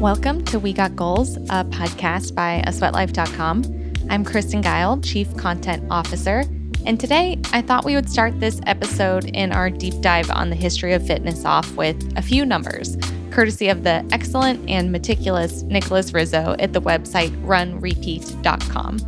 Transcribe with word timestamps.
Welcome 0.00 0.46
to 0.46 0.58
We 0.58 0.72
Got 0.72 0.96
Goals, 0.96 1.36
a 1.36 1.62
podcast 1.62 2.34
by 2.34 2.64
asweatlife.com. 2.66 3.92
I'm 4.08 4.24
Kristen 4.24 4.62
Geil, 4.62 5.04
Chief 5.04 5.36
Content 5.36 5.84
Officer, 5.90 6.42
and 6.86 6.98
today 6.98 7.38
I 7.52 7.60
thought 7.60 7.84
we 7.84 7.96
would 7.96 8.08
start 8.08 8.40
this 8.40 8.62
episode 8.66 9.26
in 9.26 9.52
our 9.52 9.68
deep 9.68 10.00
dive 10.00 10.30
on 10.30 10.48
the 10.48 10.56
history 10.56 10.94
of 10.94 11.06
fitness 11.06 11.44
off 11.44 11.70
with 11.76 12.14
a 12.16 12.22
few 12.22 12.46
numbers, 12.46 12.96
courtesy 13.30 13.68
of 13.68 13.84
the 13.84 14.02
excellent 14.10 14.66
and 14.70 14.90
meticulous 14.90 15.64
Nicholas 15.64 16.14
Rizzo 16.14 16.56
at 16.58 16.72
the 16.72 16.80
website 16.80 17.38
runrepeat.com. 17.44 19.00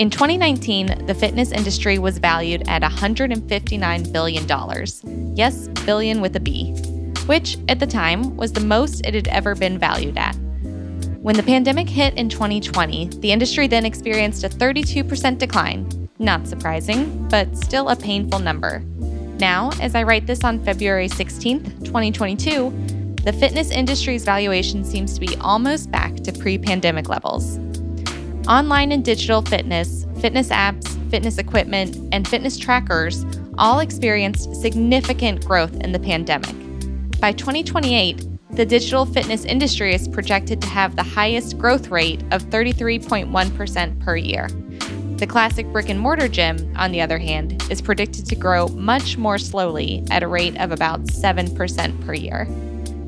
In 0.00 0.10
2019, 0.10 1.06
the 1.06 1.14
fitness 1.14 1.52
industry 1.52 2.00
was 2.00 2.18
valued 2.18 2.68
at 2.68 2.82
$159 2.82 4.12
billion. 4.12 5.36
Yes, 5.36 5.68
billion 5.86 6.20
with 6.20 6.34
a 6.34 6.40
B 6.40 6.74
which 7.28 7.58
at 7.68 7.78
the 7.78 7.86
time 7.86 8.36
was 8.36 8.52
the 8.52 8.60
most 8.60 9.06
it 9.06 9.14
had 9.14 9.28
ever 9.28 9.54
been 9.54 9.78
valued 9.78 10.16
at. 10.16 10.34
When 11.20 11.36
the 11.36 11.42
pandemic 11.42 11.88
hit 11.88 12.14
in 12.14 12.28
2020, 12.28 13.08
the 13.20 13.30
industry 13.32 13.66
then 13.66 13.84
experienced 13.84 14.44
a 14.44 14.48
32% 14.48 15.36
decline. 15.36 16.08
Not 16.18 16.46
surprising, 16.46 17.28
but 17.28 17.54
still 17.56 17.90
a 17.90 17.96
painful 17.96 18.38
number. 18.38 18.80
Now, 19.38 19.70
as 19.80 19.94
I 19.94 20.04
write 20.04 20.26
this 20.26 20.42
on 20.42 20.64
February 20.64 21.08
16th, 21.08 21.84
2022, 21.84 23.14
the 23.24 23.32
fitness 23.32 23.70
industry's 23.70 24.24
valuation 24.24 24.82
seems 24.82 25.12
to 25.12 25.20
be 25.20 25.36
almost 25.36 25.90
back 25.90 26.14
to 26.16 26.32
pre 26.32 26.56
pandemic 26.56 27.10
levels. 27.10 27.58
Online 28.48 28.92
and 28.92 29.04
digital 29.04 29.42
fitness, 29.42 30.06
fitness 30.20 30.48
apps, 30.48 30.88
fitness 31.10 31.36
equipment, 31.36 31.96
and 32.10 32.26
fitness 32.26 32.56
trackers 32.56 33.26
all 33.58 33.80
experienced 33.80 34.56
significant 34.56 35.44
growth 35.44 35.74
in 35.80 35.92
the 35.92 35.98
pandemic. 35.98 36.67
By 37.20 37.32
2028, 37.32 38.24
the 38.52 38.64
digital 38.64 39.04
fitness 39.04 39.44
industry 39.44 39.92
is 39.92 40.06
projected 40.06 40.60
to 40.60 40.68
have 40.68 40.94
the 40.94 41.02
highest 41.02 41.58
growth 41.58 41.88
rate 41.88 42.22
of 42.30 42.44
33.1% 42.44 44.00
per 44.00 44.16
year. 44.16 44.48
The 45.16 45.26
classic 45.26 45.66
brick 45.72 45.88
and 45.88 45.98
mortar 45.98 46.28
gym, 46.28 46.72
on 46.76 46.92
the 46.92 47.00
other 47.00 47.18
hand, 47.18 47.60
is 47.72 47.82
predicted 47.82 48.24
to 48.26 48.36
grow 48.36 48.68
much 48.68 49.18
more 49.18 49.36
slowly 49.36 50.04
at 50.12 50.22
a 50.22 50.28
rate 50.28 50.56
of 50.60 50.70
about 50.70 51.06
7% 51.06 52.06
per 52.06 52.14
year. 52.14 52.44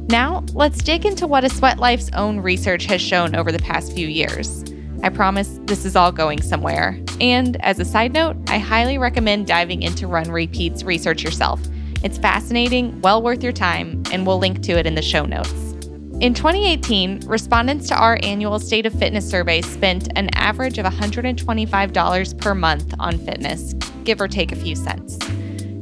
Now, 0.09 0.45
let's 0.55 0.83
dig 0.83 1.07
into 1.07 1.29
what 1.29 1.45
a 1.45 1.49
Sweat 1.49 1.79
Life's 1.79 2.11
own 2.15 2.41
research 2.41 2.87
has 2.87 3.01
shown 3.01 3.37
over 3.37 3.53
the 3.53 3.61
past 3.61 3.93
few 3.93 4.09
years. 4.09 4.65
I 5.05 5.11
promise 5.11 5.61
this 5.67 5.85
is 5.85 5.95
all 5.95 6.11
going 6.11 6.43
somewhere. 6.43 7.01
And 7.21 7.63
as 7.63 7.79
a 7.79 7.85
side 7.85 8.13
note, 8.13 8.37
I 8.49 8.59
highly 8.59 8.99
recommend 8.99 9.47
diving 9.47 9.83
into 9.83 10.09
Run 10.09 10.33
Repeat's 10.33 10.83
research 10.83 11.23
yourself. 11.23 11.61
It's 12.03 12.17
fascinating, 12.17 12.99
well 13.03 13.23
worth 13.23 13.43
your 13.43 13.53
time, 13.53 14.03
and 14.11 14.27
we'll 14.27 14.39
link 14.39 14.63
to 14.63 14.73
it 14.73 14.87
in 14.87 14.95
the 14.95 15.03
show 15.03 15.27
notes. 15.27 15.53
In 16.21 16.33
2018, 16.33 17.21
respondents 17.27 17.89
to 17.89 17.95
our 17.95 18.19
annual 18.23 18.59
State 18.59 18.87
of 18.87 18.93
Fitness 18.93 19.29
survey 19.29 19.61
spent 19.61 20.09
an 20.17 20.31
average 20.35 20.79
of 20.79 20.87
$125 20.87 22.39
per 22.39 22.55
month 22.55 22.95
on 22.99 23.19
fitness, 23.19 23.75
give 24.05 24.21
or 24.21 24.29
take 24.29 24.51
a 24.51 24.57
few 24.57 24.77
cents. 24.77 25.19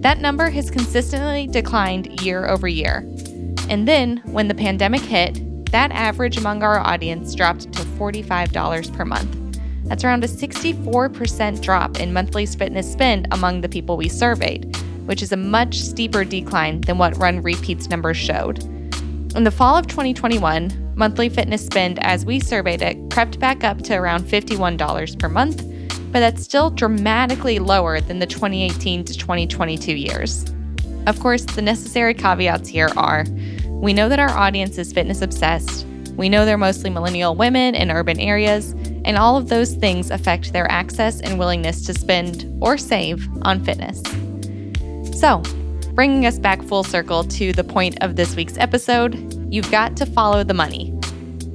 That 0.00 0.20
number 0.20 0.50
has 0.50 0.70
consistently 0.70 1.46
declined 1.46 2.20
year 2.20 2.46
over 2.46 2.66
year. 2.66 2.98
And 3.68 3.86
then, 3.86 4.18
when 4.26 4.48
the 4.48 4.54
pandemic 4.54 5.02
hit, 5.02 5.40
that 5.72 5.92
average 5.92 6.36
among 6.36 6.62
our 6.62 6.78
audience 6.80 7.34
dropped 7.34 7.72
to 7.72 7.82
$45 7.82 8.96
per 8.96 9.04
month. 9.04 9.36
That's 9.84 10.04
around 10.04 10.24
a 10.24 10.28
64% 10.28 11.62
drop 11.62 11.98
in 12.00 12.12
monthly 12.12 12.46
fitness 12.46 12.90
spend 12.90 13.28
among 13.32 13.60
the 13.60 13.68
people 13.68 13.96
we 13.96 14.08
surveyed, 14.08 14.76
which 15.08 15.22
is 15.22 15.32
a 15.32 15.36
much 15.36 15.80
steeper 15.80 16.22
decline 16.22 16.82
than 16.82 16.98
what 16.98 17.16
Run 17.16 17.40
Repeats 17.40 17.88
numbers 17.88 18.18
showed. 18.18 18.62
In 19.34 19.44
the 19.44 19.50
fall 19.50 19.74
of 19.74 19.86
2021, 19.86 20.92
monthly 20.94 21.30
fitness 21.30 21.64
spend, 21.64 21.98
as 22.04 22.26
we 22.26 22.38
surveyed 22.38 22.82
it, 22.82 23.10
crept 23.10 23.40
back 23.40 23.64
up 23.64 23.78
to 23.84 23.94
around 23.94 24.24
$51 24.24 25.18
per 25.18 25.30
month, 25.30 25.62
but 26.12 26.20
that's 26.20 26.42
still 26.42 26.68
dramatically 26.68 27.58
lower 27.58 28.02
than 28.02 28.18
the 28.18 28.26
2018 28.26 29.04
to 29.04 29.16
2022 29.16 29.94
years. 29.94 30.44
Of 31.06 31.18
course, 31.20 31.44
the 31.46 31.62
necessary 31.62 32.12
caveats 32.12 32.68
here 32.68 32.90
are 32.94 33.24
we 33.70 33.94
know 33.94 34.10
that 34.10 34.18
our 34.18 34.30
audience 34.30 34.76
is 34.76 34.92
fitness 34.92 35.22
obsessed, 35.22 35.86
we 36.18 36.28
know 36.28 36.44
they're 36.44 36.58
mostly 36.58 36.90
millennial 36.90 37.34
women 37.36 37.76
in 37.76 37.90
urban 37.90 38.18
areas, 38.18 38.72
and 39.04 39.16
all 39.16 39.36
of 39.36 39.48
those 39.48 39.74
things 39.74 40.10
affect 40.10 40.52
their 40.52 40.70
access 40.70 41.20
and 41.20 41.38
willingness 41.38 41.86
to 41.86 41.94
spend 41.94 42.58
or 42.60 42.76
save 42.76 43.26
on 43.42 43.64
fitness. 43.64 44.02
So, 45.18 45.42
bringing 45.94 46.26
us 46.26 46.38
back 46.38 46.62
full 46.62 46.84
circle 46.84 47.24
to 47.24 47.52
the 47.52 47.64
point 47.64 47.98
of 48.02 48.14
this 48.14 48.36
week's 48.36 48.56
episode, 48.56 49.16
you've 49.52 49.68
got 49.68 49.96
to 49.96 50.06
follow 50.06 50.44
the 50.44 50.54
money. 50.54 50.92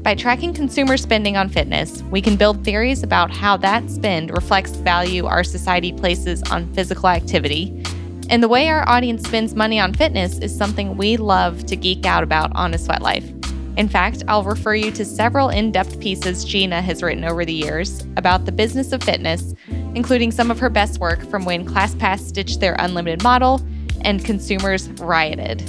By 0.02 0.16
tracking 0.16 0.54
consumer 0.54 0.98
spending 0.98 1.38
on 1.38 1.48
fitness, 1.48 2.02
we 2.12 2.22
can 2.22 2.36
build 2.36 2.66
theories 2.66 3.04
about 3.04 3.32
how 3.32 3.56
that 3.56 3.90
spend 3.90 4.32
reflects 4.32 4.72
the 4.72 4.84
value 4.84 5.28
our 5.28 5.46
society 5.46 5.94
places 5.94 6.44
on 6.52 6.74
physical 6.74 7.08
activity. 7.08 7.82
And 8.30 8.44
the 8.44 8.50
way 8.50 8.68
our 8.68 8.86
audience 8.90 9.26
spends 9.26 9.56
money 9.56 9.80
on 9.80 9.94
fitness 9.94 10.40
is 10.40 10.54
something 10.54 10.98
we 10.98 11.16
love 11.16 11.66
to 11.68 11.78
geek 11.78 12.06
out 12.06 12.22
about 12.22 12.54
on 12.58 12.74
A 12.74 12.78
Sweat 12.78 13.02
Life. 13.02 13.43
In 13.76 13.90
fact, 13.90 14.24
I'll 14.28 14.44
refer 14.44 14.76
you 14.76 14.92
to 14.92 15.04
several 15.04 15.50
in 15.50 15.72
depth 15.72 16.00
pieces 16.00 16.46
Jeana 16.46 16.82
has 16.82 17.02
written 17.02 17.24
over 17.24 17.44
the 17.44 17.54
years 17.54 18.02
about 18.18 18.46
the 18.46 18.52
business 18.52 18.92
of 18.92 19.04
fitness, 19.04 19.56
including 19.96 20.32
some 20.32 20.52
of 20.52 20.60
her 20.60 20.70
best 20.70 21.00
work 21.00 21.28
from 21.30 21.44
when 21.44 21.66
ClassPass 21.66 22.20
stitched 22.20 22.60
their 22.60 22.76
unlimited 22.78 23.24
model 23.24 23.62
and 24.02 24.24
consumers 24.24 24.90
rioted. 25.02 25.64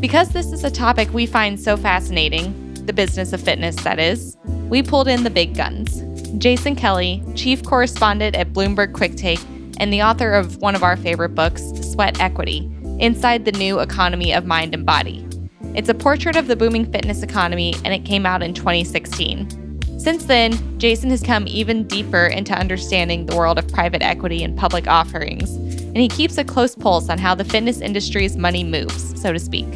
Because 0.00 0.30
this 0.30 0.52
is 0.52 0.64
a 0.64 0.70
topic 0.70 1.12
we 1.14 1.24
find 1.24 1.58
so 1.58 1.76
fascinating, 1.76 2.74
the 2.86 2.92
business 2.92 3.32
of 3.32 3.40
fitness, 3.40 3.76
that 3.76 3.98
is, 3.98 4.36
we 4.68 4.82
pulled 4.82 5.08
in 5.08 5.22
the 5.22 5.30
big 5.30 5.56
guns. 5.56 6.02
Jason 6.38 6.74
Kelly, 6.74 7.22
chief 7.34 7.62
correspondent 7.62 8.36
at 8.36 8.52
Bloomberg 8.52 8.92
Quick 8.92 9.16
Take 9.16 9.40
and 9.78 9.92
the 9.92 10.02
author 10.02 10.32
of 10.32 10.56
one 10.58 10.74
of 10.74 10.82
our 10.82 10.96
favorite 10.96 11.34
books, 11.34 11.62
Sweat 11.92 12.20
Equity 12.20 12.68
Inside 12.98 13.44
the 13.44 13.52
New 13.52 13.80
Economy 13.80 14.32
of 14.32 14.44
Mind 14.44 14.74
and 14.74 14.84
Body. 14.84 15.26
It's 15.74 15.88
a 15.88 15.94
portrait 15.94 16.36
of 16.36 16.48
the 16.48 16.56
booming 16.56 16.90
fitness 16.92 17.22
economy, 17.22 17.74
and 17.84 17.94
it 17.94 18.04
came 18.04 18.26
out 18.26 18.42
in 18.42 18.52
2016. 18.52 19.98
Since 19.98 20.26
then, 20.26 20.78
Jason 20.78 21.08
has 21.08 21.22
come 21.22 21.46
even 21.46 21.86
deeper 21.86 22.26
into 22.26 22.52
understanding 22.52 23.24
the 23.24 23.36
world 23.36 23.58
of 23.58 23.68
private 23.68 24.02
equity 24.02 24.42
and 24.42 24.58
public 24.58 24.86
offerings, 24.86 25.54
and 25.54 25.96
he 25.96 26.08
keeps 26.08 26.36
a 26.36 26.44
close 26.44 26.74
pulse 26.74 27.08
on 27.08 27.18
how 27.18 27.34
the 27.34 27.44
fitness 27.44 27.80
industry's 27.80 28.36
money 28.36 28.64
moves, 28.64 29.18
so 29.18 29.32
to 29.32 29.38
speak. 29.38 29.66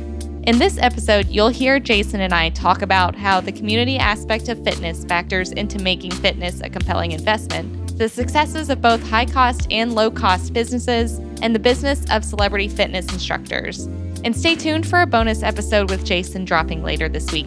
In 0.47 0.59
this 0.59 0.77
episode, 0.79 1.29
you'll 1.29 1.49
hear 1.49 1.81
Jason 1.81 2.21
and 2.21 2.35
I 2.35 2.51
talk 2.51 2.83
about 2.83 3.17
how 3.17 3.41
the 3.41 3.51
community 3.51 3.97
aspect 3.97 4.51
of 4.51 4.63
fitness 4.65 5.05
factors 5.05 5.51
into 5.53 5.79
making 5.79 6.11
fitness 6.11 6.61
a 6.61 6.69
compelling 6.69 7.13
investment, 7.13 7.97
the 7.97 8.09
successes 8.09 8.69
of 8.69 8.83
both 8.83 9.03
high 9.09 9.25
cost 9.25 9.67
and 9.71 9.95
low 9.95 10.11
cost 10.11 10.53
businesses, 10.53 11.21
and 11.41 11.55
the 11.55 11.59
business 11.59 12.05
of 12.11 12.23
celebrity 12.23 12.69
fitness 12.69 13.11
instructors. 13.11 13.89
And 14.27 14.37
stay 14.37 14.57
tuned 14.57 14.89
for 14.89 15.01
a 15.03 15.07
bonus 15.07 15.45
episode 15.45 15.89
with 15.89 16.05
Jason 16.05 16.45
dropping 16.45 16.83
later 16.83 17.09
this 17.09 17.31
week. 17.31 17.47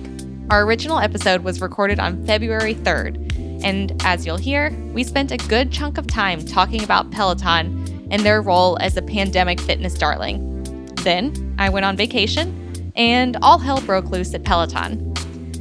Our 0.49 0.63
original 0.63 0.97
episode 0.97 1.43
was 1.43 1.59
recorded 1.59 1.99
on 1.99 2.25
February 2.25 2.73
3rd, 2.73 3.65
and 3.65 4.01
as 4.05 4.25
you'll 4.25 4.37
hear, 4.37 4.71
we 4.93 5.03
spent 5.03 5.33
a 5.33 5.37
good 5.49 5.73
chunk 5.73 5.97
of 5.97 6.07
time 6.07 6.45
talking 6.45 6.81
about 6.81 7.11
Peloton 7.11 8.07
and 8.11 8.21
their 8.21 8.41
role 8.41 8.77
as 8.79 8.95
a 8.95 9.01
pandemic 9.01 9.59
fitness 9.59 9.93
darling. 9.95 10.63
Then 11.03 11.53
I 11.59 11.67
went 11.67 11.85
on 11.85 11.97
vacation, 11.97 12.93
and 12.95 13.35
all 13.41 13.57
hell 13.57 13.81
broke 13.81 14.05
loose 14.05 14.33
at 14.33 14.45
Peloton. 14.45 15.13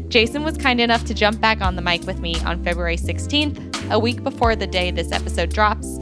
Jason 0.09 0.45
was 0.45 0.57
kind 0.57 0.81
enough 0.81 1.05
to 1.07 1.15
jump 1.15 1.41
back 1.41 1.61
on 1.61 1.75
the 1.75 1.83
mic 1.83 2.05
with 2.05 2.21
me 2.21 2.37
on 2.43 2.63
February 2.63 2.97
16th, 2.97 3.91
a 3.91 3.99
week 3.99 4.23
before 4.23 4.55
the 4.55 4.69
day 4.69 4.93
this 4.93 5.11
episode 5.11 5.53
drops, 5.53 5.99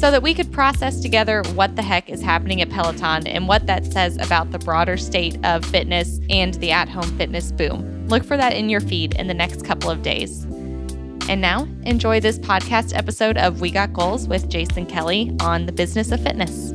so 0.00 0.10
that 0.10 0.22
we 0.22 0.32
could 0.32 0.50
process 0.50 0.98
together 1.00 1.42
what 1.52 1.76
the 1.76 1.82
heck 1.82 2.08
is 2.08 2.22
happening 2.22 2.62
at 2.62 2.70
Peloton 2.70 3.26
and 3.26 3.46
what 3.46 3.66
that 3.66 3.84
says 3.84 4.16
about 4.16 4.50
the 4.50 4.58
broader 4.58 4.96
state 4.96 5.38
of 5.44 5.62
fitness 5.62 6.20
and 6.30 6.54
the 6.54 6.72
at 6.72 6.88
home 6.88 7.18
fitness 7.18 7.52
boom. 7.52 8.08
Look 8.08 8.24
for 8.24 8.38
that 8.38 8.54
in 8.54 8.70
your 8.70 8.80
feed 8.80 9.12
in 9.16 9.26
the 9.26 9.34
next 9.34 9.62
couple 9.62 9.90
of 9.90 10.00
days. 10.00 10.44
And 11.28 11.42
now, 11.42 11.68
enjoy 11.82 12.18
this 12.18 12.38
podcast 12.38 12.96
episode 12.96 13.36
of 13.36 13.60
We 13.60 13.70
Got 13.70 13.92
Goals 13.92 14.26
with 14.26 14.48
Jason 14.48 14.86
Kelly 14.86 15.36
on 15.38 15.66
the 15.66 15.72
business 15.72 16.12
of 16.12 16.22
fitness. 16.22 16.72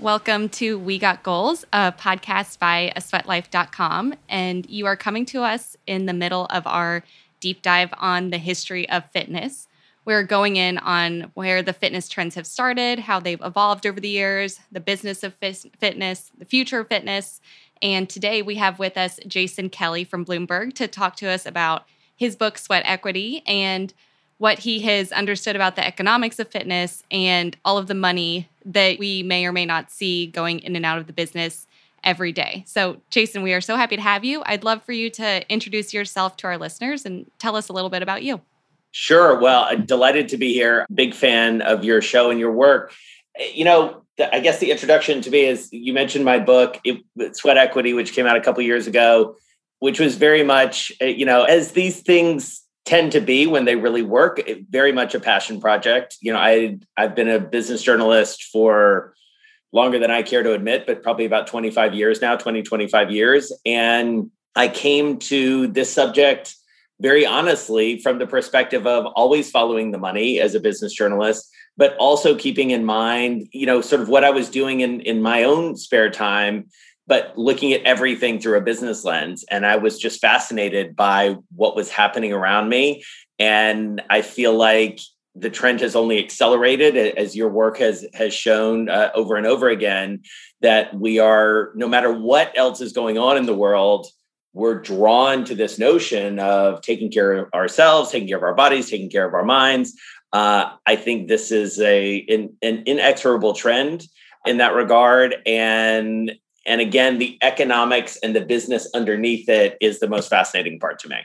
Welcome 0.00 0.50
to 0.50 0.78
We 0.78 1.00
Got 1.00 1.24
Goals, 1.24 1.64
a 1.72 1.90
podcast 1.90 2.60
by 2.60 2.92
asweatlife.com. 2.96 4.14
And 4.28 4.70
you 4.70 4.86
are 4.86 4.96
coming 4.96 5.26
to 5.26 5.42
us 5.42 5.76
in 5.88 6.06
the 6.06 6.12
middle 6.12 6.46
of 6.46 6.64
our 6.68 7.02
deep 7.40 7.62
dive 7.62 7.92
on 7.98 8.30
the 8.30 8.38
history 8.38 8.88
of 8.88 9.10
fitness. 9.10 9.68
We're 10.04 10.22
going 10.22 10.56
in 10.56 10.78
on 10.78 11.30
where 11.34 11.62
the 11.62 11.74
fitness 11.74 12.08
trends 12.08 12.34
have 12.34 12.46
started, 12.46 12.98
how 12.98 13.20
they've 13.20 13.40
evolved 13.42 13.86
over 13.86 14.00
the 14.00 14.08
years, 14.08 14.58
the 14.72 14.80
business 14.80 15.22
of 15.22 15.34
fitness, 15.34 16.30
the 16.36 16.46
future 16.46 16.80
of 16.80 16.88
fitness. 16.88 17.40
And 17.82 18.08
today 18.08 18.40
we 18.40 18.54
have 18.54 18.78
with 18.78 18.96
us 18.96 19.20
Jason 19.26 19.68
Kelly 19.68 20.04
from 20.04 20.24
Bloomberg 20.24 20.74
to 20.76 20.88
talk 20.88 21.16
to 21.16 21.28
us 21.28 21.44
about 21.44 21.86
his 22.16 22.36
book, 22.36 22.58
Sweat 22.58 22.82
Equity, 22.86 23.42
and 23.46 23.92
what 24.38 24.60
he 24.60 24.80
has 24.80 25.12
understood 25.12 25.56
about 25.56 25.76
the 25.76 25.86
economics 25.86 26.38
of 26.38 26.48
fitness 26.48 27.02
and 27.10 27.56
all 27.64 27.76
of 27.76 27.86
the 27.86 27.94
money 27.94 28.48
that 28.64 28.98
we 28.98 29.22
may 29.22 29.44
or 29.44 29.52
may 29.52 29.66
not 29.66 29.90
see 29.90 30.26
going 30.26 30.60
in 30.60 30.74
and 30.74 30.86
out 30.86 30.98
of 30.98 31.06
the 31.06 31.12
business 31.12 31.66
every 32.04 32.32
day. 32.32 32.64
So, 32.66 33.00
Jason, 33.10 33.42
we 33.42 33.52
are 33.52 33.60
so 33.60 33.76
happy 33.76 33.96
to 33.96 34.02
have 34.02 34.24
you. 34.24 34.42
I'd 34.46 34.64
love 34.64 34.82
for 34.82 34.92
you 34.92 35.10
to 35.10 35.50
introduce 35.52 35.92
yourself 35.92 36.36
to 36.38 36.46
our 36.46 36.58
listeners 36.58 37.04
and 37.04 37.30
tell 37.38 37.56
us 37.56 37.68
a 37.68 37.72
little 37.72 37.90
bit 37.90 38.02
about 38.02 38.22
you. 38.22 38.40
Sure. 38.90 39.38
Well, 39.38 39.64
I'm 39.64 39.84
delighted 39.84 40.28
to 40.30 40.36
be 40.36 40.52
here. 40.52 40.86
Big 40.92 41.14
fan 41.14 41.62
of 41.62 41.84
your 41.84 42.00
show 42.00 42.30
and 42.30 42.40
your 42.40 42.52
work. 42.52 42.92
You 43.54 43.64
know, 43.64 44.02
I 44.32 44.40
guess 44.40 44.58
the 44.58 44.70
introduction 44.70 45.20
to 45.22 45.30
me 45.30 45.44
is 45.44 45.68
you 45.72 45.92
mentioned 45.92 46.24
my 46.24 46.38
book, 46.38 46.80
Sweat 47.32 47.56
Equity, 47.56 47.92
which 47.92 48.12
came 48.12 48.26
out 48.26 48.36
a 48.36 48.40
couple 48.40 48.62
years 48.62 48.86
ago, 48.86 49.36
which 49.78 50.00
was 50.00 50.16
very 50.16 50.42
much, 50.42 50.90
uh, 51.00 51.06
you 51.06 51.24
know, 51.24 51.44
as 51.44 51.72
these 51.72 52.00
things 52.00 52.62
tend 52.84 53.12
to 53.12 53.20
be 53.20 53.46
when 53.46 53.66
they 53.66 53.76
really 53.76 54.02
work, 54.02 54.40
very 54.70 54.92
much 54.92 55.14
a 55.14 55.20
passion 55.20 55.60
project. 55.60 56.16
You 56.20 56.32
know, 56.32 56.38
I 56.38 56.78
I've 56.96 57.14
been 57.14 57.28
a 57.28 57.38
business 57.38 57.82
journalist 57.82 58.44
for 58.44 59.14
longer 59.72 59.98
than 59.98 60.10
I 60.10 60.22
care 60.22 60.42
to 60.42 60.52
admit, 60.52 60.86
but 60.86 61.02
probably 61.02 61.24
about 61.24 61.46
25 61.46 61.94
years 61.94 62.20
now, 62.20 62.36
20, 62.36 62.62
25 62.62 63.10
years. 63.10 63.52
And 63.66 64.30
I 64.56 64.68
came 64.68 65.18
to 65.18 65.66
this 65.68 65.92
subject 65.92 66.54
very 67.00 67.24
honestly 67.24 67.98
from 68.00 68.18
the 68.18 68.26
perspective 68.26 68.86
of 68.86 69.06
always 69.14 69.50
following 69.50 69.90
the 69.90 69.98
money 69.98 70.40
as 70.40 70.54
a 70.54 70.60
business 70.60 70.92
journalist 70.92 71.48
but 71.76 71.96
also 71.98 72.34
keeping 72.34 72.70
in 72.70 72.84
mind 72.84 73.46
you 73.52 73.66
know 73.66 73.80
sort 73.80 74.02
of 74.02 74.08
what 74.08 74.24
i 74.24 74.30
was 74.30 74.50
doing 74.50 74.80
in 74.80 75.00
in 75.02 75.22
my 75.22 75.44
own 75.44 75.76
spare 75.76 76.10
time 76.10 76.66
but 77.06 77.36
looking 77.38 77.72
at 77.72 77.82
everything 77.84 78.38
through 78.38 78.58
a 78.58 78.60
business 78.60 79.04
lens 79.04 79.44
and 79.50 79.64
i 79.64 79.76
was 79.76 79.98
just 79.98 80.20
fascinated 80.20 80.96
by 80.96 81.36
what 81.54 81.76
was 81.76 81.90
happening 81.90 82.32
around 82.32 82.68
me 82.68 83.02
and 83.38 84.02
i 84.10 84.20
feel 84.22 84.54
like 84.54 85.00
the 85.38 85.50
trend 85.50 85.80
has 85.80 85.94
only 85.94 86.18
accelerated 86.18 86.96
as 86.96 87.36
your 87.36 87.48
work 87.48 87.78
has 87.78 88.06
has 88.14 88.34
shown 88.34 88.88
uh, 88.88 89.10
over 89.14 89.36
and 89.36 89.46
over 89.46 89.68
again 89.68 90.20
that 90.60 90.94
we 90.94 91.18
are 91.18 91.70
no 91.74 91.88
matter 91.88 92.12
what 92.12 92.56
else 92.56 92.80
is 92.80 92.92
going 92.92 93.18
on 93.18 93.36
in 93.36 93.46
the 93.46 93.54
world 93.54 94.06
we're 94.54 94.80
drawn 94.80 95.44
to 95.44 95.54
this 95.54 95.78
notion 95.78 96.38
of 96.38 96.80
taking 96.80 97.10
care 97.10 97.32
of 97.32 97.52
ourselves 97.54 98.10
taking 98.10 98.28
care 98.28 98.38
of 98.38 98.42
our 98.42 98.54
bodies 98.54 98.90
taking 98.90 99.10
care 99.10 99.26
of 99.26 99.34
our 99.34 99.44
minds. 99.44 99.94
Uh, 100.32 100.70
i 100.86 100.94
think 100.94 101.28
this 101.28 101.50
is 101.50 101.80
a 101.80 102.24
an, 102.28 102.54
an 102.62 102.82
inexorable 102.86 103.54
trend 103.54 104.06
in 104.46 104.58
that 104.58 104.74
regard. 104.74 105.36
And 105.46 106.32
and 106.66 106.80
again 106.80 107.18
the 107.18 107.38
economics 107.42 108.16
and 108.22 108.34
the 108.34 108.40
business 108.40 108.88
underneath 108.94 109.48
it 109.48 109.76
is 109.80 110.00
the 110.00 110.08
most 110.08 110.28
fascinating 110.28 110.80
part 110.80 110.98
to 111.00 111.08
me. 111.08 111.16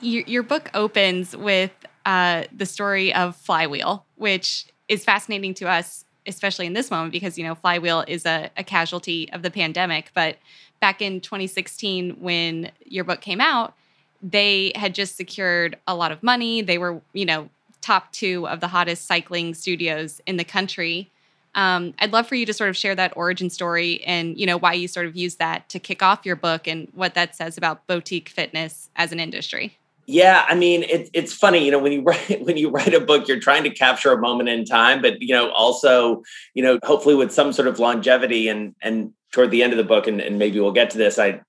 Your, 0.00 0.24
your 0.26 0.42
book 0.42 0.70
opens 0.74 1.36
with 1.36 1.70
uh, 2.06 2.44
the 2.52 2.66
story 2.66 3.14
of 3.14 3.36
Flywheel, 3.36 4.04
which 4.16 4.66
is 4.88 5.04
fascinating 5.04 5.54
to 5.54 5.68
us, 5.68 6.04
especially 6.26 6.66
in 6.66 6.72
this 6.72 6.90
moment, 6.90 7.12
because 7.12 7.38
you 7.38 7.44
know 7.44 7.54
Flywheel 7.54 8.04
is 8.06 8.26
a, 8.26 8.50
a 8.56 8.64
casualty 8.64 9.30
of 9.32 9.42
the 9.42 9.50
pandemic. 9.50 10.10
But 10.14 10.36
back 10.80 11.00
in 11.00 11.20
2016, 11.20 12.16
when 12.20 12.70
your 12.84 13.04
book 13.04 13.20
came 13.20 13.40
out, 13.40 13.74
they 14.22 14.72
had 14.74 14.94
just 14.94 15.16
secured 15.16 15.78
a 15.86 15.94
lot 15.94 16.12
of 16.12 16.22
money. 16.22 16.62
They 16.62 16.78
were, 16.78 17.00
you 17.12 17.24
know, 17.24 17.48
top 17.80 18.12
two 18.12 18.46
of 18.46 18.60
the 18.60 18.68
hottest 18.68 19.06
cycling 19.06 19.54
studios 19.54 20.20
in 20.26 20.36
the 20.36 20.44
country. 20.44 21.10
Um, 21.54 21.92
I'd 21.98 22.12
love 22.12 22.26
for 22.26 22.34
you 22.34 22.46
to 22.46 22.54
sort 22.54 22.70
of 22.70 22.76
share 22.76 22.94
that 22.94 23.12
origin 23.16 23.50
story 23.50 24.02
and 24.04 24.38
you 24.38 24.46
know 24.46 24.56
why 24.56 24.72
you 24.72 24.88
sort 24.88 25.06
of 25.06 25.16
use 25.16 25.34
that 25.34 25.68
to 25.68 25.78
kick 25.78 26.02
off 26.02 26.24
your 26.24 26.36
book 26.36 26.66
and 26.66 26.88
what 26.94 27.14
that 27.14 27.36
says 27.36 27.58
about 27.58 27.86
boutique 27.86 28.30
fitness 28.30 28.88
as 28.96 29.12
an 29.12 29.20
industry. 29.20 29.76
Yeah, 30.12 30.44
I 30.46 30.54
mean, 30.54 30.82
it, 30.82 31.08
it's 31.14 31.32
funny, 31.32 31.64
you 31.64 31.70
know, 31.70 31.78
when 31.78 31.92
you 31.92 32.02
write 32.08 32.44
when 32.44 32.58
you 32.58 32.68
write 32.68 32.92
a 32.92 33.00
book, 33.00 33.26
you're 33.26 33.40
trying 33.40 33.64
to 33.64 33.70
capture 33.70 34.12
a 34.12 34.18
moment 34.18 34.50
in 34.50 34.66
time, 34.66 35.00
but 35.00 35.22
you 35.22 35.34
know, 35.34 35.50
also, 35.52 36.22
you 36.52 36.62
know, 36.62 36.78
hopefully 36.84 37.14
with 37.14 37.32
some 37.32 37.52
sort 37.52 37.66
of 37.66 37.78
longevity. 37.78 38.48
And 38.48 38.74
and 38.82 39.14
toward 39.32 39.50
the 39.50 39.62
end 39.62 39.72
of 39.72 39.78
the 39.78 39.84
book, 39.84 40.06
and, 40.06 40.20
and 40.20 40.38
maybe 40.38 40.60
we'll 40.60 40.72
get 40.72 40.90
to 40.90 40.98
this, 40.98 41.18
I 41.18 41.40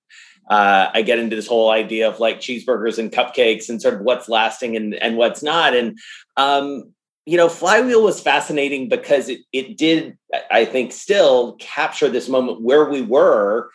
uh, 0.48 0.90
I 0.94 1.02
get 1.02 1.18
into 1.18 1.36
this 1.36 1.46
whole 1.46 1.70
idea 1.70 2.08
of 2.08 2.20
like 2.20 2.40
cheeseburgers 2.40 2.98
and 2.98 3.12
cupcakes 3.12 3.68
and 3.68 3.82
sort 3.82 3.94
of 3.94 4.00
what's 4.00 4.30
lasting 4.30 4.76
and 4.76 4.94
and 4.94 5.18
what's 5.18 5.42
not. 5.42 5.76
And 5.76 5.98
um, 6.38 6.94
you 7.26 7.36
know, 7.36 7.50
Flywheel 7.50 8.02
was 8.02 8.18
fascinating 8.18 8.88
because 8.88 9.28
it 9.28 9.40
it 9.52 9.76
did, 9.76 10.16
I 10.50 10.64
think, 10.64 10.92
still 10.92 11.56
capture 11.56 12.08
this 12.08 12.30
moment 12.30 12.62
where 12.62 12.86
we 12.86 13.02
were 13.02 13.68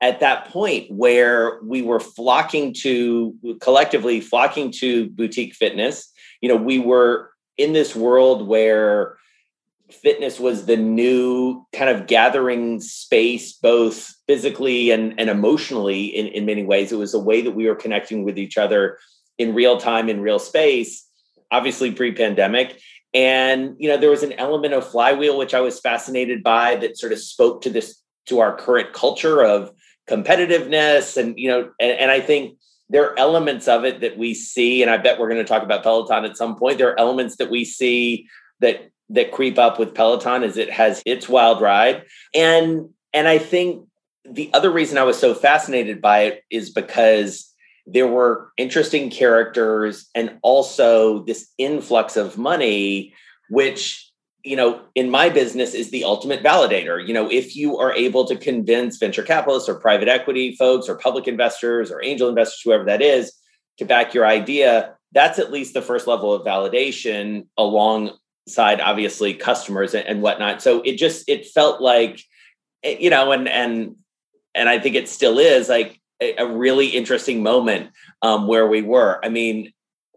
at 0.00 0.20
that 0.20 0.48
point 0.48 0.90
where 0.90 1.60
we 1.62 1.82
were 1.82 2.00
flocking 2.00 2.74
to 2.74 3.34
collectively 3.60 4.20
flocking 4.20 4.70
to 4.70 5.08
boutique 5.10 5.54
fitness. 5.54 6.12
You 6.40 6.48
know 6.48 6.56
we 6.56 6.78
were 6.78 7.30
in 7.56 7.72
this 7.72 7.96
world 7.96 8.46
where 8.46 9.16
fitness 9.90 10.40
was 10.40 10.66
the 10.66 10.76
new 10.76 11.64
kind 11.72 11.88
of 11.88 12.08
gathering 12.08 12.80
space 12.80 13.52
both 13.52 14.14
physically 14.26 14.90
and, 14.90 15.18
and 15.18 15.30
emotionally 15.30 16.06
in, 16.06 16.26
in 16.26 16.44
many 16.44 16.64
ways. 16.64 16.90
It 16.90 16.98
was 16.98 17.14
a 17.14 17.20
way 17.20 17.40
that 17.42 17.52
we 17.52 17.66
were 17.66 17.76
connecting 17.76 18.24
with 18.24 18.36
each 18.36 18.58
other 18.58 18.98
in 19.38 19.54
real 19.54 19.78
time 19.78 20.08
in 20.08 20.20
real 20.20 20.40
space 20.40 21.06
obviously 21.50 21.90
pre-pandemic. 21.92 22.80
And 23.14 23.76
you 23.78 23.88
know 23.88 23.96
there 23.96 24.10
was 24.10 24.22
an 24.22 24.34
element 24.34 24.74
of 24.74 24.86
flywheel 24.86 25.38
which 25.38 25.54
i 25.54 25.60
was 25.60 25.80
fascinated 25.80 26.42
by 26.42 26.76
that 26.76 26.98
sort 26.98 27.12
of 27.12 27.18
spoke 27.18 27.62
to 27.62 27.70
this 27.70 28.02
to 28.26 28.40
our 28.40 28.54
current 28.54 28.92
culture 28.92 29.42
of 29.42 29.70
competitiveness 30.06 31.16
and 31.16 31.38
you 31.38 31.48
know 31.48 31.70
and, 31.80 31.92
and 31.98 32.10
i 32.10 32.20
think 32.20 32.56
there 32.88 33.04
are 33.04 33.18
elements 33.18 33.66
of 33.66 33.84
it 33.84 34.00
that 34.00 34.16
we 34.16 34.34
see 34.34 34.82
and 34.82 34.90
i 34.90 34.96
bet 34.96 35.18
we're 35.18 35.28
going 35.28 35.44
to 35.44 35.44
talk 35.44 35.62
about 35.62 35.82
peloton 35.82 36.24
at 36.24 36.36
some 36.36 36.56
point. 36.56 36.78
There 36.78 36.90
are 36.90 37.00
elements 37.00 37.36
that 37.36 37.50
we 37.50 37.64
see 37.64 38.28
that 38.60 38.90
that 39.10 39.32
creep 39.32 39.58
up 39.58 39.78
with 39.78 39.94
peloton 39.94 40.42
as 40.42 40.56
it 40.56 40.70
has 40.70 41.02
its 41.06 41.28
wild 41.28 41.60
ride. 41.60 42.04
And 42.34 42.90
and 43.12 43.28
i 43.28 43.38
think 43.38 43.86
the 44.24 44.50
other 44.54 44.70
reason 44.70 44.98
i 44.98 45.02
was 45.02 45.18
so 45.18 45.34
fascinated 45.34 46.00
by 46.00 46.20
it 46.22 46.44
is 46.50 46.70
because 46.70 47.52
there 47.86 48.08
were 48.08 48.50
interesting 48.56 49.10
characters 49.10 50.08
and 50.14 50.38
also 50.42 51.24
this 51.24 51.48
influx 51.58 52.16
of 52.16 52.36
money 52.36 53.14
which 53.48 54.05
you 54.46 54.54
know, 54.54 54.80
in 54.94 55.10
my 55.10 55.28
business 55.28 55.74
is 55.74 55.90
the 55.90 56.04
ultimate 56.04 56.42
validator. 56.42 57.04
You 57.04 57.12
know, 57.12 57.28
if 57.28 57.56
you 57.56 57.78
are 57.78 57.92
able 57.92 58.24
to 58.26 58.36
convince 58.36 58.96
venture 58.96 59.24
capitalists 59.24 59.68
or 59.68 59.74
private 59.74 60.08
equity 60.08 60.54
folks 60.54 60.88
or 60.88 60.94
public 60.94 61.26
investors 61.26 61.90
or 61.90 62.02
angel 62.04 62.28
investors, 62.28 62.60
whoever 62.64 62.84
that 62.84 63.02
is, 63.02 63.32
to 63.78 63.84
back 63.84 64.14
your 64.14 64.24
idea, 64.24 64.94
that's 65.12 65.40
at 65.40 65.50
least 65.50 65.74
the 65.74 65.82
first 65.82 66.06
level 66.06 66.32
of 66.32 66.46
validation 66.46 67.46
alongside 67.58 68.80
obviously 68.80 69.34
customers 69.34 69.94
and, 69.94 70.06
and 70.06 70.22
whatnot. 70.22 70.62
So 70.62 70.80
it 70.82 70.96
just 70.96 71.28
it 71.28 71.46
felt 71.46 71.80
like, 71.80 72.22
eh, 72.84 72.96
you 73.00 73.10
know, 73.10 73.32
and 73.32 73.48
and 73.48 73.96
and 74.54 74.68
I 74.68 74.78
think 74.78 74.94
it 74.94 75.08
still 75.08 75.38
is 75.40 75.68
like 75.68 76.00
a, 76.22 76.36
a 76.36 76.46
really 76.46 76.86
interesting 76.86 77.42
moment 77.42 77.90
um, 78.22 78.46
where 78.46 78.66
we 78.68 78.82
were. 78.82 79.18
I 79.24 79.28
mean, 79.28 79.72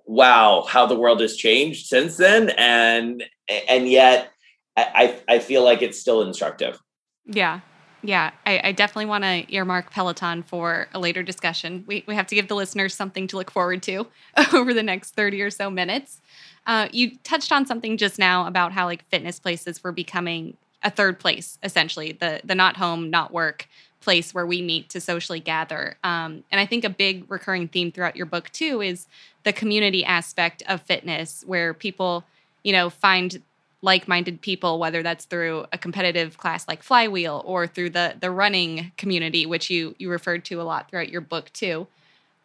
wow, 0.09 0.65
how 0.67 0.87
the 0.87 0.95
world 0.95 1.21
has 1.21 1.37
changed 1.37 1.85
since 1.85 2.17
then, 2.17 2.49
and 2.57 3.23
and 3.69 3.87
yet 3.87 4.31
I 4.75 5.19
I 5.29 5.39
feel 5.39 5.63
like 5.63 5.81
it's 5.81 5.99
still 5.99 6.23
instructive. 6.23 6.79
Yeah. 7.25 7.61
Yeah, 8.01 8.31
I, 8.45 8.61
I 8.63 8.71
definitely 8.71 9.07
want 9.07 9.25
to 9.25 9.53
earmark 9.53 9.91
Peloton 9.91 10.41
for 10.43 10.87
a 10.93 10.99
later 10.99 11.21
discussion. 11.21 11.83
We, 11.85 12.05
we 12.07 12.15
have 12.15 12.27
to 12.27 12.35
give 12.35 12.47
the 12.47 12.55
listeners 12.55 12.95
something 12.95 13.27
to 13.27 13.35
look 13.35 13.51
forward 13.51 13.83
to 13.83 14.07
over 14.53 14.73
the 14.73 14.81
next 14.81 15.15
30 15.15 15.41
or 15.41 15.49
so 15.49 15.69
minutes. 15.69 16.21
Uh, 16.65 16.87
you 16.93 17.17
touched 17.25 17.51
on 17.51 17.65
something 17.65 17.97
just 17.97 18.17
now 18.17 18.47
about 18.47 18.71
how 18.71 18.85
like 18.85 19.03
fitness 19.09 19.37
places 19.37 19.83
were 19.83 19.91
becoming 19.91 20.55
a 20.81 20.89
third 20.89 21.19
place, 21.19 21.57
essentially 21.61 22.13
the 22.13 22.39
the 22.45 22.55
not 22.55 22.77
home, 22.77 23.09
not 23.09 23.33
work 23.33 23.67
place 24.01 24.33
where 24.33 24.45
we 24.45 24.61
meet 24.61 24.89
to 24.89 25.01
socially 25.01 25.39
gather. 25.39 25.95
Um, 26.03 26.43
and 26.51 26.59
I 26.59 26.65
think 26.65 26.83
a 26.83 26.89
big 26.89 27.29
recurring 27.29 27.67
theme 27.67 27.91
throughout 27.91 28.15
your 28.15 28.25
book 28.25 28.49
too 28.51 28.81
is 28.81 29.07
the 29.43 29.53
community 29.53 30.03
aspect 30.05 30.63
of 30.67 30.81
fitness, 30.81 31.43
where 31.45 31.73
people, 31.73 32.23
you 32.63 32.71
know, 32.71 32.89
find 32.89 33.41
like-minded 33.81 34.41
people 34.41 34.77
whether 34.77 35.01
that's 35.01 35.25
through 35.25 35.65
a 35.71 35.77
competitive 35.77 36.37
class 36.37 36.67
like 36.67 36.83
flywheel 36.83 37.41
or 37.45 37.65
through 37.65 37.89
the 37.89 38.13
the 38.19 38.29
running 38.29 38.91
community 38.97 39.45
which 39.45 39.69
you 39.69 39.95
you 39.97 40.09
referred 40.09 40.43
to 40.43 40.61
a 40.61 40.63
lot 40.63 40.89
throughout 40.89 41.09
your 41.09 41.21
book 41.21 41.51
too 41.53 41.87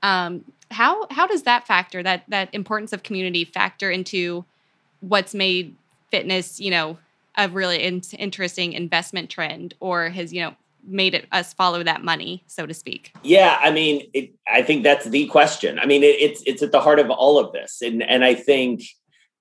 um, 0.02 0.44
how 0.70 1.06
how 1.10 1.26
does 1.26 1.42
that 1.42 1.66
factor 1.66 2.02
that 2.02 2.22
that 2.28 2.48
importance 2.52 2.92
of 2.92 3.02
community 3.02 3.44
factor 3.44 3.90
into 3.90 4.44
what's 5.00 5.34
made 5.34 5.74
fitness 6.10 6.60
you 6.60 6.70
know 6.70 6.96
a 7.36 7.48
really 7.48 7.82
in- 7.82 8.00
interesting 8.16 8.72
investment 8.72 9.28
trend 9.28 9.74
or 9.80 10.10
has 10.10 10.32
you 10.32 10.40
know 10.40 10.54
made 10.86 11.14
it 11.14 11.26
us 11.32 11.52
follow 11.52 11.82
that 11.82 12.02
money, 12.02 12.44
so 12.46 12.66
to 12.66 12.74
speak? 12.74 13.12
Yeah, 13.22 13.58
I 13.60 13.70
mean, 13.70 14.08
it, 14.12 14.34
I 14.46 14.62
think 14.62 14.82
that's 14.82 15.06
the 15.06 15.26
question. 15.26 15.78
I 15.78 15.86
mean, 15.86 16.02
it, 16.02 16.16
it's 16.20 16.42
it's 16.46 16.62
at 16.62 16.72
the 16.72 16.80
heart 16.80 16.98
of 16.98 17.10
all 17.10 17.38
of 17.38 17.52
this, 17.52 17.82
and 17.82 18.02
and 18.02 18.24
I 18.24 18.34
think 18.34 18.82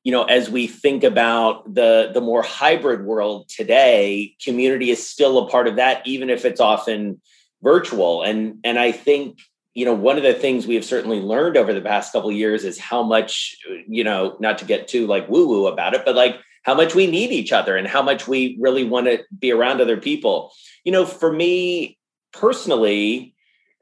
you 0.04 0.12
know 0.12 0.24
as 0.24 0.50
we 0.50 0.68
think 0.68 1.04
about 1.04 1.74
the 1.74 2.12
the 2.14 2.22
more 2.22 2.42
hybrid 2.42 3.06
world 3.06 3.50
today, 3.50 4.36
community 4.44 4.90
is 4.90 5.08
still 5.08 5.38
a 5.40 5.50
part 5.50 5.68
of 5.68 5.78
that, 5.78 6.06
even 6.06 6.30
if 6.30 6.46
it's 6.46 6.62
often 6.62 7.22
virtual. 7.62 8.22
And 8.22 8.60
and 8.64 8.80
I 8.80 8.92
think 8.92 9.40
you 9.74 9.86
know 9.86 9.94
one 9.94 10.18
of 10.18 10.24
the 10.24 10.34
things 10.34 10.68
we 10.68 10.76
have 10.76 10.86
certainly 10.86 11.20
learned 11.20 11.58
over 11.58 11.74
the 11.74 11.82
past 11.82 12.12
couple 12.12 12.32
years 12.32 12.64
is 12.64 12.80
how 12.80 13.04
much 13.04 13.58
you 13.88 14.04
know 14.04 14.38
not 14.40 14.60
to 14.60 14.66
get 14.66 14.88
too 14.88 15.08
like 15.08 15.30
woo 15.30 15.48
woo 15.48 15.68
about 15.68 15.94
it, 15.94 16.04
but 16.06 16.16
like 16.16 16.40
how 16.64 16.74
much 16.74 16.96
we 16.96 17.08
need 17.08 17.32
each 17.32 17.52
other 17.52 17.78
and 17.78 17.88
how 17.88 18.02
much 18.02 18.28
we 18.28 18.58
really 18.60 18.84
want 18.84 19.06
to 19.06 19.24
be 19.38 19.52
around 19.52 19.82
other 19.82 19.98
people. 19.98 20.52
You 20.84 20.92
know, 20.92 21.06
for 21.06 21.32
me, 21.32 21.98
personally, 22.32 23.34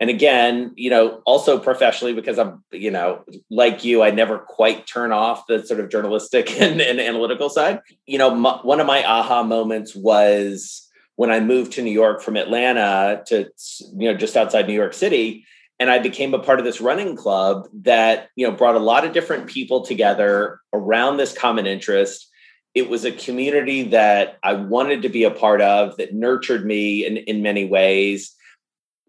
and 0.02 0.10
again, 0.10 0.74
you 0.76 0.90
know, 0.90 1.22
also 1.28 1.60
professionally, 1.60 2.14
because 2.14 2.40
I'm, 2.40 2.64
you 2.72 2.90
know, 2.90 3.24
like 3.52 3.86
you, 3.86 4.02
I 4.02 4.10
never 4.10 4.40
quite 4.40 4.88
turn 4.88 5.12
off 5.12 5.46
the 5.46 5.64
sort 5.64 5.80
of 5.80 5.90
journalistic 5.90 6.52
and, 6.60 6.82
and 6.82 7.00
analytical 7.00 7.50
side. 7.50 7.82
You 8.08 8.18
know, 8.18 8.60
one 8.64 8.80
of 8.80 8.88
my 8.88 9.06
aha 9.06 9.44
moments 9.44 9.96
was 9.96 10.90
when 11.18 11.30
I 11.30 11.40
moved 11.40 11.74
to 11.74 11.84
New 11.84 11.92
York 11.92 12.24
from 12.24 12.36
Atlanta 12.36 13.22
to, 13.28 13.52
you 13.96 14.12
know, 14.12 14.16
just 14.16 14.36
outside 14.36 14.68
New 14.68 14.74
York 14.74 14.96
City. 14.96 15.46
And 15.80 15.92
I 15.92 16.00
became 16.00 16.34
a 16.34 16.40
part 16.40 16.58
of 16.58 16.66
this 16.66 16.82
running 16.82 17.16
club 17.16 17.68
that, 17.84 18.30
you 18.36 18.48
know, 18.48 18.56
brought 18.56 18.76
a 18.76 18.80
lot 18.80 19.06
of 19.06 19.14
different 19.14 19.46
people 19.46 19.86
together 19.86 20.62
around 20.74 21.18
this 21.18 21.32
common 21.32 21.68
interest. 21.68 22.31
It 22.74 22.90
was 22.90 23.06
a 23.06 23.12
community 23.12 23.84
that 23.90 24.38
I 24.44 24.54
wanted 24.54 25.02
to 25.02 25.10
be 25.10 25.24
a 25.24 25.32
part 25.32 25.62
of 25.62 25.98
that 25.98 26.14
nurtured 26.14 26.66
me 26.66 27.06
in, 27.06 27.18
in 27.18 27.42
many 27.42 27.66
ways 27.66 28.36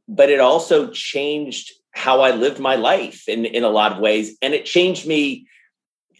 but 0.08 0.28
it 0.28 0.40
also 0.40 0.90
changed 0.90 1.72
how 1.92 2.20
I 2.20 2.32
lived 2.32 2.58
my 2.58 2.76
life 2.76 3.28
in, 3.28 3.44
in 3.44 3.64
a 3.64 3.68
lot 3.68 3.92
of 3.92 3.98
ways. 3.98 4.36
And 4.42 4.54
it 4.54 4.64
changed 4.64 5.06
me 5.06 5.46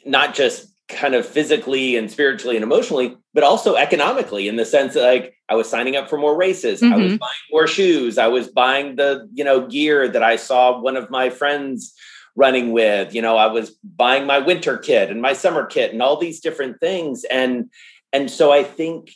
not 0.05 0.35
just 0.35 0.69
kind 0.89 1.15
of 1.15 1.27
physically 1.27 1.97
and 1.97 2.11
spiritually 2.11 2.57
and 2.57 2.63
emotionally, 2.63 3.17
but 3.33 3.45
also 3.45 3.77
economically 3.77 4.49
in 4.49 4.57
the 4.57 4.65
sense 4.65 4.95
that 4.95 5.03
like 5.03 5.35
I 5.49 5.55
was 5.55 5.69
signing 5.69 5.97
up 5.97 6.11
for 6.11 6.19
more 6.19 6.37
races. 6.37 6.81
Mm-hmm. 6.81 6.93
I 6.93 6.97
was 6.97 7.07
mm-hmm. 7.07 7.17
buying 7.17 7.33
more 7.51 7.67
shoes. 7.67 8.19
I 8.19 8.29
was 8.29 8.49
buying 8.49 8.97
the, 8.97 9.29
you 9.33 9.45
know, 9.45 9.67
gear 9.67 10.09
that 10.09 10.23
I 10.23 10.37
saw 10.37 10.81
one 10.81 10.97
of 10.97 11.11
my 11.11 11.31
friends 11.31 11.95
running 12.37 12.73
with. 12.73 13.15
You 13.15 13.23
know, 13.23 13.37
I 13.37 13.47
was 13.47 13.71
buying 13.83 14.27
my 14.27 14.39
winter 14.39 14.79
kit 14.79 15.11
and 15.11 15.21
my 15.21 15.33
summer 15.33 15.67
kit 15.67 15.93
and 15.93 16.03
all 16.03 16.19
these 16.19 16.41
different 16.41 16.81
things. 16.81 17.25
And 17.25 17.71
and 18.13 18.31
so 18.31 18.53
I 18.53 18.63
think, 18.63 19.13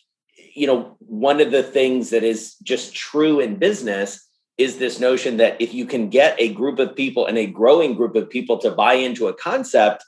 you 0.54 0.66
know, 0.66 0.96
one 1.00 1.40
of 1.40 1.50
the 1.50 1.62
things 1.62 2.10
that 2.10 2.24
is 2.24 2.54
just 2.62 2.94
true 2.94 3.40
in 3.40 3.56
business 3.56 4.26
is 4.58 4.78
this 4.78 4.98
notion 4.98 5.36
that 5.36 5.60
if 5.60 5.74
you 5.74 5.84
can 5.84 6.08
get 6.08 6.34
a 6.38 6.52
group 6.52 6.78
of 6.78 6.96
people 6.96 7.26
and 7.26 7.36
a 7.36 7.46
growing 7.46 7.94
group 7.94 8.16
of 8.16 8.30
people 8.30 8.56
to 8.58 8.70
buy 8.70 8.94
into 8.94 9.28
a 9.28 9.34
concept, 9.34 10.02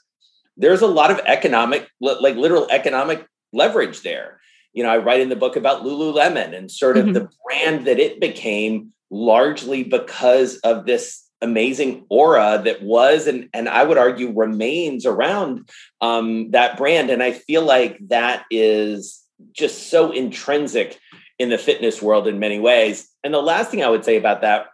there's 0.57 0.81
a 0.81 0.87
lot 0.87 1.11
of 1.11 1.19
economic, 1.25 1.87
like 2.01 2.35
literal 2.35 2.67
economic 2.71 3.27
leverage 3.53 4.01
there. 4.01 4.39
You 4.73 4.83
know, 4.83 4.89
I 4.89 4.97
write 4.97 5.21
in 5.21 5.29
the 5.29 5.35
book 5.35 5.55
about 5.55 5.83
Lululemon 5.83 6.55
and 6.57 6.69
sort 6.69 6.97
of 6.97 7.05
mm-hmm. 7.05 7.13
the 7.13 7.29
brand 7.45 7.85
that 7.85 7.99
it 7.99 8.19
became 8.19 8.91
largely 9.11 9.83
because 9.83 10.57
of 10.57 10.85
this 10.85 11.28
amazing 11.41 12.05
aura 12.09 12.61
that 12.65 12.83
was 12.83 13.25
and 13.27 13.49
and 13.53 13.69
I 13.69 13.83
would 13.83 13.97
argue 13.97 14.33
remains 14.35 15.05
around 15.05 15.69
um, 16.01 16.51
that 16.51 16.77
brand. 16.77 17.09
And 17.09 17.23
I 17.23 17.31
feel 17.31 17.63
like 17.63 17.97
that 18.09 18.45
is 18.51 19.23
just 19.53 19.89
so 19.89 20.11
intrinsic 20.11 20.99
in 21.37 21.49
the 21.49 21.57
fitness 21.57 22.01
world 22.01 22.27
in 22.27 22.39
many 22.39 22.59
ways. 22.59 23.09
And 23.23 23.33
the 23.33 23.41
last 23.41 23.71
thing 23.71 23.83
I 23.83 23.89
would 23.89 24.03
say 24.03 24.17
about 24.17 24.41
that 24.41 24.67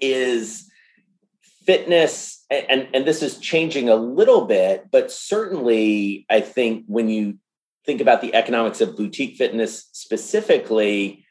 is 0.00 0.68
fitness, 1.66 2.44
and, 2.50 2.88
and 2.94 3.04
this 3.04 3.22
is 3.22 3.38
changing 3.38 3.88
a 3.88 3.94
little 3.94 4.46
bit, 4.46 4.88
but 4.90 5.12
certainly 5.12 6.26
I 6.30 6.40
think 6.40 6.84
when 6.86 7.08
you 7.08 7.38
think 7.84 8.00
about 8.00 8.20
the 8.20 8.34
economics 8.34 8.80
of 8.80 8.96
boutique 8.96 9.36
fitness 9.36 9.88
specifically, 9.92 11.24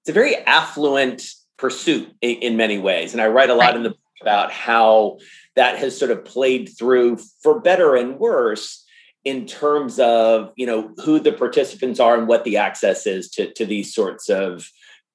it's 0.00 0.10
a 0.10 0.12
very 0.12 0.36
affluent 0.36 1.22
pursuit 1.58 2.08
in, 2.20 2.36
in 2.36 2.56
many 2.56 2.78
ways. 2.78 3.12
And 3.12 3.20
I 3.20 3.26
write 3.28 3.50
a 3.50 3.54
lot 3.54 3.66
right. 3.66 3.76
in 3.76 3.82
the 3.82 3.94
about 4.20 4.52
how 4.52 5.18
that 5.54 5.78
has 5.78 5.96
sort 5.96 6.10
of 6.10 6.24
played 6.24 6.70
through 6.78 7.18
for 7.42 7.60
better 7.60 7.94
and 7.96 8.18
worse 8.18 8.84
in 9.24 9.46
terms 9.46 9.98
of 9.98 10.52
you 10.56 10.66
know 10.66 10.92
who 11.04 11.18
the 11.18 11.32
participants 11.32 12.00
are 12.00 12.16
and 12.16 12.28
what 12.28 12.44
the 12.44 12.56
access 12.56 13.06
is 13.06 13.28
to, 13.28 13.52
to 13.54 13.66
these 13.66 13.94
sorts 13.94 14.28
of 14.28 14.70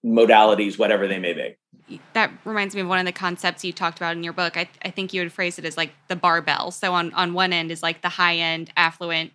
modalities 0.05 0.77
whatever 0.77 1.07
they 1.07 1.19
may 1.19 1.33
be. 1.33 1.99
That 2.13 2.31
reminds 2.45 2.73
me 2.73 2.81
of 2.81 2.87
one 2.87 2.99
of 2.99 3.05
the 3.05 3.11
concepts 3.11 3.63
you 3.63 3.73
talked 3.73 3.97
about 3.97 4.15
in 4.15 4.23
your 4.23 4.33
book. 4.33 4.57
I, 4.57 4.69
I 4.83 4.91
think 4.91 5.13
you 5.13 5.21
would 5.21 5.31
phrase 5.31 5.59
it 5.59 5.65
as 5.65 5.77
like 5.77 5.91
the 6.07 6.15
barbell. 6.15 6.71
So 6.71 6.93
on, 6.93 7.13
on 7.13 7.33
one 7.33 7.51
end 7.51 7.69
is 7.69 7.83
like 7.83 8.01
the 8.01 8.09
high 8.09 8.35
end 8.35 8.71
affluent 8.77 9.31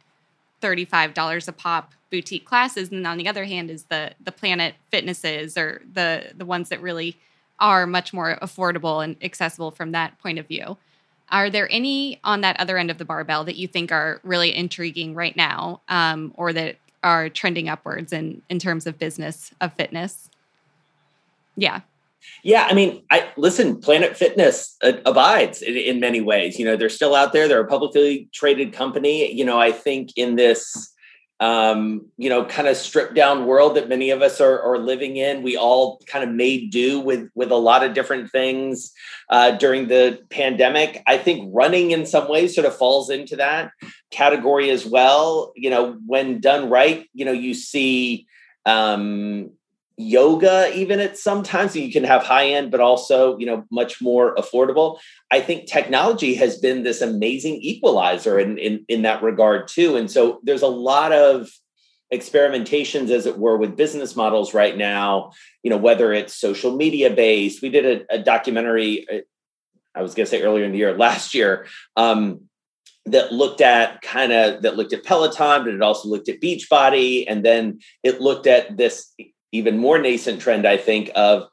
$35 0.62 1.48
a 1.48 1.52
pop 1.52 1.92
boutique 2.10 2.46
classes. 2.46 2.90
And 2.90 3.06
on 3.06 3.18
the 3.18 3.28
other 3.28 3.44
hand 3.44 3.70
is 3.70 3.84
the 3.84 4.12
the 4.22 4.32
planet 4.32 4.74
fitnesses 4.90 5.56
or 5.56 5.82
the 5.92 6.32
the 6.34 6.44
ones 6.44 6.68
that 6.70 6.80
really 6.80 7.18
are 7.58 7.86
much 7.86 8.12
more 8.12 8.38
affordable 8.42 9.02
and 9.02 9.16
accessible 9.22 9.70
from 9.70 9.92
that 9.92 10.18
point 10.18 10.38
of 10.38 10.46
view 10.46 10.76
are 11.30 11.50
there 11.50 11.68
any 11.70 12.20
on 12.24 12.40
that 12.42 12.58
other 12.60 12.78
end 12.78 12.90
of 12.90 12.98
the 12.98 13.04
barbell 13.04 13.44
that 13.44 13.56
you 13.56 13.66
think 13.66 13.90
are 13.90 14.20
really 14.22 14.54
intriguing 14.54 15.14
right 15.14 15.36
now, 15.36 15.80
um, 15.88 16.32
or 16.36 16.52
that 16.52 16.76
are 17.02 17.28
trending 17.28 17.68
upwards 17.68 18.12
in 18.12 18.42
in 18.48 18.58
terms 18.58 18.86
of 18.86 18.98
business 18.98 19.52
of 19.60 19.72
fitness? 19.74 20.30
Yeah. 21.56 21.80
Yeah, 22.42 22.66
I 22.68 22.74
mean, 22.74 23.02
I 23.10 23.28
listen. 23.36 23.80
Planet 23.80 24.16
Fitness 24.16 24.76
uh, 24.82 24.94
abides 25.04 25.62
in, 25.62 25.76
in, 25.76 26.00
many 26.00 26.20
ways. 26.20 26.58
You 26.58 26.64
know, 26.64 26.76
they're 26.76 26.88
still 26.88 27.14
out 27.14 27.32
there. 27.32 27.46
They're 27.46 27.60
a 27.60 27.66
publicly 27.66 28.28
traded 28.32 28.72
company. 28.72 29.32
You 29.32 29.44
know, 29.44 29.60
I 29.60 29.70
think 29.70 30.10
in 30.16 30.34
this 30.34 30.92
um, 31.38 32.06
you 32.16 32.30
know, 32.30 32.46
kind 32.46 32.66
of 32.66 32.76
stripped 32.76 33.14
down 33.14 33.46
world 33.46 33.76
that 33.76 33.90
many 33.90 34.10
of 34.10 34.22
us 34.22 34.40
are, 34.40 34.60
are, 34.62 34.78
living 34.78 35.16
in. 35.16 35.42
We 35.42 35.56
all 35.56 36.00
kind 36.06 36.24
of 36.24 36.34
made 36.34 36.70
do 36.70 36.98
with 36.98 37.28
with 37.34 37.50
a 37.50 37.56
lot 37.56 37.84
of 37.84 37.92
different 37.92 38.30
things 38.30 38.92
uh, 39.28 39.50
during 39.52 39.88
the 39.88 40.20
pandemic. 40.30 41.02
I 41.06 41.18
think 41.18 41.50
running 41.54 41.90
in 41.90 42.06
some 42.06 42.28
ways 42.28 42.54
sort 42.54 42.66
of 42.66 42.74
falls 42.74 43.10
into 43.10 43.36
that 43.36 43.70
category 44.10 44.70
as 44.70 44.86
well. 44.86 45.52
You 45.56 45.68
know, 45.68 45.98
when 46.06 46.40
done 46.40 46.70
right, 46.70 47.06
you 47.12 47.26
know, 47.26 47.32
you 47.32 47.52
see 47.52 48.26
um, 48.64 49.50
yoga 49.98 50.70
even 50.74 51.00
at 51.00 51.16
sometimes 51.16 51.72
so 51.72 51.78
you 51.78 51.90
can 51.90 52.04
have 52.04 52.22
high 52.22 52.48
end 52.48 52.70
but 52.70 52.80
also 52.80 53.38
you 53.38 53.46
know 53.46 53.64
much 53.70 54.02
more 54.02 54.34
affordable. 54.36 54.98
I 55.30 55.40
think 55.40 55.66
technology 55.66 56.34
has 56.34 56.58
been 56.58 56.82
this 56.82 57.00
amazing 57.00 57.56
equalizer 57.62 58.38
in 58.38 58.58
in, 58.58 58.84
in 58.88 59.02
that 59.02 59.22
regard 59.22 59.68
too. 59.68 59.96
And 59.96 60.10
so 60.10 60.40
there's 60.42 60.62
a 60.62 60.68
lot 60.68 61.12
of 61.12 61.50
experimentations 62.12 63.10
as 63.10 63.26
it 63.26 63.38
were 63.38 63.56
with 63.56 63.76
business 63.76 64.14
models 64.14 64.54
right 64.54 64.76
now 64.76 65.32
you 65.64 65.70
know 65.70 65.76
whether 65.76 66.12
it's 66.12 66.36
social 66.36 66.76
media 66.76 67.10
based. 67.10 67.62
We 67.62 67.68
did 67.68 67.84
a, 67.84 68.14
a 68.14 68.18
documentary 68.22 69.06
uh, 69.10 69.20
i 69.94 70.02
was 70.02 70.14
going 70.14 70.26
to 70.26 70.30
say 70.30 70.42
earlier 70.42 70.64
in 70.64 70.72
the 70.72 70.78
year 70.78 70.96
last 70.96 71.34
year 71.34 71.66
um, 71.96 72.42
that 73.06 73.32
looked 73.32 73.60
at 73.60 74.02
kind 74.02 74.32
of 74.32 74.62
that 74.62 74.76
looked 74.76 74.92
at 74.92 75.04
peloton 75.04 75.64
but 75.64 75.74
it 75.74 75.82
also 75.82 76.08
looked 76.08 76.28
at 76.28 76.40
beachbody. 76.40 77.24
And 77.26 77.44
then 77.44 77.80
it 78.02 78.20
looked 78.20 78.46
at 78.46 78.76
this 78.76 79.12
even 79.52 79.78
more 79.78 79.98
nascent 79.98 80.40
trend, 80.40 80.66
I 80.66 80.76
think, 80.76 81.10
of 81.14 81.48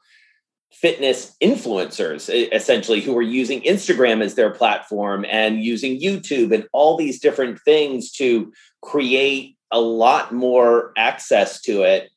fitness 0.72 1.36
influencers 1.42 2.28
essentially 2.52 3.00
who 3.00 3.16
are 3.16 3.22
using 3.22 3.62
Instagram 3.62 4.22
as 4.22 4.34
their 4.34 4.50
platform 4.50 5.24
and 5.28 5.62
using 5.62 6.00
YouTube 6.00 6.52
and 6.52 6.66
all 6.72 6.96
these 6.96 7.20
different 7.20 7.60
things 7.60 8.10
to 8.12 8.52
create 8.82 9.56
a 9.70 9.80
lot 9.80 10.34
more 10.34 10.92
access 10.96 11.60
to 11.62 11.82
it. 11.82 12.10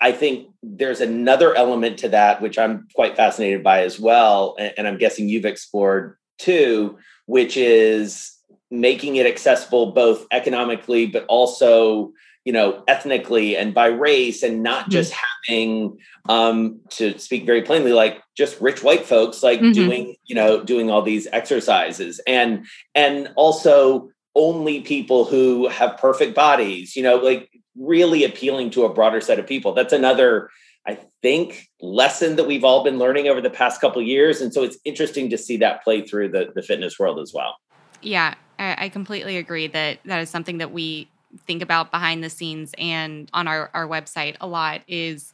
I 0.00 0.12
think 0.12 0.48
there's 0.62 1.00
another 1.00 1.54
element 1.54 1.98
to 2.00 2.10
that, 2.10 2.42
which 2.42 2.58
I'm 2.58 2.88
quite 2.94 3.16
fascinated 3.16 3.62
by 3.62 3.82
as 3.82 3.98
well. 3.98 4.56
And 4.58 4.86
I'm 4.86 4.98
guessing 4.98 5.28
you've 5.28 5.46
explored 5.46 6.18
too, 6.38 6.98
which 7.26 7.56
is 7.56 8.36
making 8.70 9.16
it 9.16 9.26
accessible 9.26 9.92
both 9.92 10.26
economically, 10.30 11.06
but 11.06 11.24
also 11.26 12.12
you 12.44 12.52
know 12.52 12.84
ethnically 12.86 13.56
and 13.56 13.74
by 13.74 13.86
race 13.86 14.42
and 14.42 14.62
not 14.62 14.84
hmm. 14.84 14.90
just 14.90 15.14
having 15.48 15.98
um 16.28 16.80
to 16.90 17.18
speak 17.18 17.44
very 17.44 17.62
plainly 17.62 17.92
like 17.92 18.22
just 18.36 18.60
rich 18.60 18.82
white 18.82 19.04
folks 19.04 19.42
like 19.42 19.60
mm-hmm. 19.60 19.72
doing 19.72 20.16
you 20.26 20.34
know 20.34 20.62
doing 20.62 20.90
all 20.90 21.02
these 21.02 21.26
exercises 21.32 22.20
and 22.26 22.66
and 22.94 23.32
also 23.36 24.10
only 24.36 24.80
people 24.80 25.24
who 25.24 25.68
have 25.68 25.96
perfect 25.98 26.34
bodies 26.34 26.94
you 26.96 27.02
know 27.02 27.16
like 27.16 27.50
really 27.76 28.24
appealing 28.24 28.70
to 28.70 28.84
a 28.84 28.92
broader 28.92 29.20
set 29.20 29.38
of 29.38 29.46
people 29.46 29.72
that's 29.72 29.92
another 29.92 30.50
i 30.86 30.98
think 31.22 31.68
lesson 31.80 32.36
that 32.36 32.44
we've 32.44 32.64
all 32.64 32.84
been 32.84 32.98
learning 32.98 33.28
over 33.28 33.40
the 33.40 33.50
past 33.50 33.80
couple 33.80 34.00
years 34.00 34.40
and 34.40 34.52
so 34.52 34.62
it's 34.62 34.78
interesting 34.84 35.30
to 35.30 35.38
see 35.38 35.56
that 35.56 35.82
play 35.82 36.02
through 36.02 36.28
the, 36.28 36.52
the 36.54 36.62
fitness 36.62 36.98
world 36.98 37.18
as 37.18 37.32
well 37.34 37.56
yeah 38.00 38.34
I 38.56 38.88
completely 38.88 39.36
agree 39.36 39.66
that 39.66 39.98
that 40.04 40.20
is 40.20 40.30
something 40.30 40.58
that 40.58 40.70
we 40.70 41.08
think 41.46 41.62
about 41.62 41.90
behind 41.90 42.22
the 42.22 42.30
scenes 42.30 42.74
and 42.78 43.30
on 43.32 43.48
our, 43.48 43.70
our 43.74 43.86
website 43.86 44.36
a 44.40 44.46
lot 44.46 44.82
is 44.88 45.32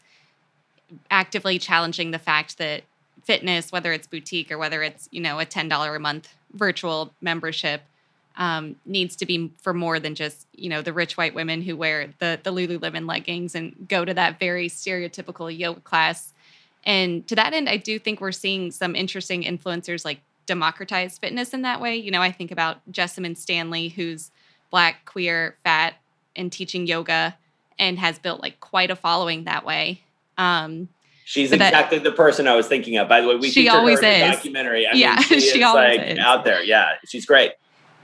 actively 1.10 1.58
challenging 1.58 2.10
the 2.10 2.18
fact 2.18 2.58
that 2.58 2.82
fitness, 3.24 3.70
whether 3.70 3.92
it's 3.92 4.06
boutique 4.06 4.50
or 4.50 4.58
whether 4.58 4.82
it's, 4.82 5.08
you 5.12 5.20
know, 5.20 5.38
a 5.38 5.46
$10 5.46 5.96
a 5.96 5.98
month 5.98 6.34
virtual 6.52 7.12
membership, 7.20 7.82
um, 8.36 8.76
needs 8.86 9.16
to 9.16 9.26
be 9.26 9.52
for 9.60 9.74
more 9.74 10.00
than 10.00 10.14
just, 10.14 10.46
you 10.54 10.68
know, 10.68 10.82
the 10.82 10.92
rich 10.92 11.16
white 11.16 11.34
women 11.34 11.62
who 11.62 11.76
wear 11.76 12.12
the, 12.18 12.40
the 12.42 12.52
Lululemon 12.52 13.06
leggings 13.06 13.54
and 13.54 13.86
go 13.88 14.04
to 14.04 14.14
that 14.14 14.38
very 14.38 14.68
stereotypical 14.68 15.56
yoga 15.56 15.80
class. 15.80 16.32
And 16.84 17.26
to 17.28 17.34
that 17.36 17.52
end, 17.52 17.68
I 17.68 17.76
do 17.76 17.98
think 17.98 18.20
we're 18.20 18.32
seeing 18.32 18.70
some 18.70 18.96
interesting 18.96 19.42
influencers 19.42 20.04
like 20.04 20.20
democratize 20.46 21.18
fitness 21.18 21.52
in 21.52 21.62
that 21.62 21.80
way. 21.80 21.96
You 21.96 22.10
know, 22.10 22.22
I 22.22 22.32
think 22.32 22.50
about 22.50 22.78
Jessamyn 22.90 23.36
Stanley, 23.36 23.88
who's 23.88 24.30
black, 24.70 25.04
queer, 25.04 25.56
fat, 25.64 25.94
and 26.36 26.50
teaching 26.50 26.86
yoga 26.86 27.36
and 27.78 27.98
has 27.98 28.18
built 28.18 28.40
like 28.40 28.60
quite 28.60 28.90
a 28.90 28.96
following 28.96 29.44
that 29.44 29.64
way. 29.64 30.02
Um, 30.38 30.88
She's 31.24 31.52
exactly 31.52 31.98
that, 31.98 32.04
the 32.04 32.12
person 32.12 32.48
I 32.48 32.56
was 32.56 32.66
thinking 32.66 32.96
of. 32.96 33.08
By 33.08 33.20
the 33.20 33.28
way, 33.28 33.36
we 33.36 33.50
she 33.50 33.68
always 33.68 34.00
is. 34.00 34.20
documentary. 34.20 34.86
I 34.86 34.92
yeah, 34.94 35.14
mean, 35.14 35.22
she, 35.28 35.40
she 35.40 35.58
is 35.58 35.64
always 35.64 35.98
like 35.98 36.08
is. 36.08 36.18
out 36.18 36.44
there. 36.44 36.62
Yeah, 36.62 36.94
she's 37.06 37.24
great. 37.24 37.52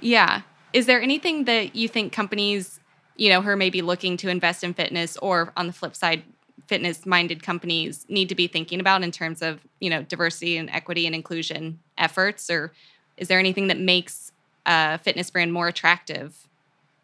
Yeah. 0.00 0.42
Is 0.72 0.86
there 0.86 1.00
anything 1.00 1.44
that 1.44 1.74
you 1.74 1.88
think 1.88 2.12
companies, 2.12 2.78
you 3.16 3.28
know, 3.28 3.40
her 3.42 3.56
maybe 3.56 3.82
looking 3.82 4.16
to 4.18 4.28
invest 4.28 4.62
in 4.62 4.74
fitness 4.74 5.16
or 5.16 5.52
on 5.56 5.66
the 5.66 5.72
flip 5.72 5.96
side, 5.96 6.22
fitness 6.68 7.04
minded 7.04 7.42
companies 7.42 8.06
need 8.08 8.28
to 8.28 8.34
be 8.34 8.46
thinking 8.46 8.78
about 8.78 9.02
in 9.02 9.10
terms 9.10 9.42
of, 9.42 9.60
you 9.80 9.90
know, 9.90 10.02
diversity 10.02 10.56
and 10.56 10.70
equity 10.70 11.06
and 11.06 11.14
inclusion 11.14 11.80
efforts? 11.98 12.48
Or 12.48 12.72
is 13.16 13.26
there 13.28 13.38
anything 13.38 13.66
that 13.68 13.78
makes 13.78 14.30
a 14.66 14.98
fitness 14.98 15.30
brand 15.30 15.52
more 15.52 15.66
attractive 15.66 16.46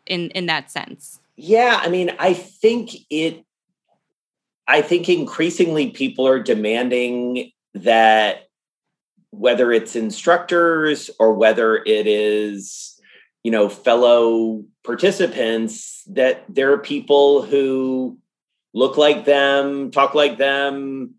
in 0.06 0.30
in 0.30 0.46
that 0.46 0.70
sense? 0.70 1.20
Yeah, 1.36 1.80
I 1.82 1.88
mean, 1.88 2.12
I 2.18 2.34
think 2.34 2.90
it 3.10 3.44
I 4.68 4.82
think 4.82 5.08
increasingly 5.08 5.90
people 5.90 6.26
are 6.26 6.42
demanding 6.42 7.52
that 7.74 8.48
whether 9.30 9.72
it's 9.72 9.96
instructors 9.96 11.10
or 11.18 11.32
whether 11.32 11.76
it 11.76 12.06
is 12.06 13.00
you 13.42 13.50
know 13.50 13.68
fellow 13.68 14.64
participants 14.84 16.02
that 16.06 16.44
there 16.48 16.72
are 16.72 16.78
people 16.78 17.42
who 17.42 18.18
look 18.74 18.96
like 18.96 19.24
them 19.24 19.90
talk 19.90 20.14
like 20.14 20.38
them 20.38 21.14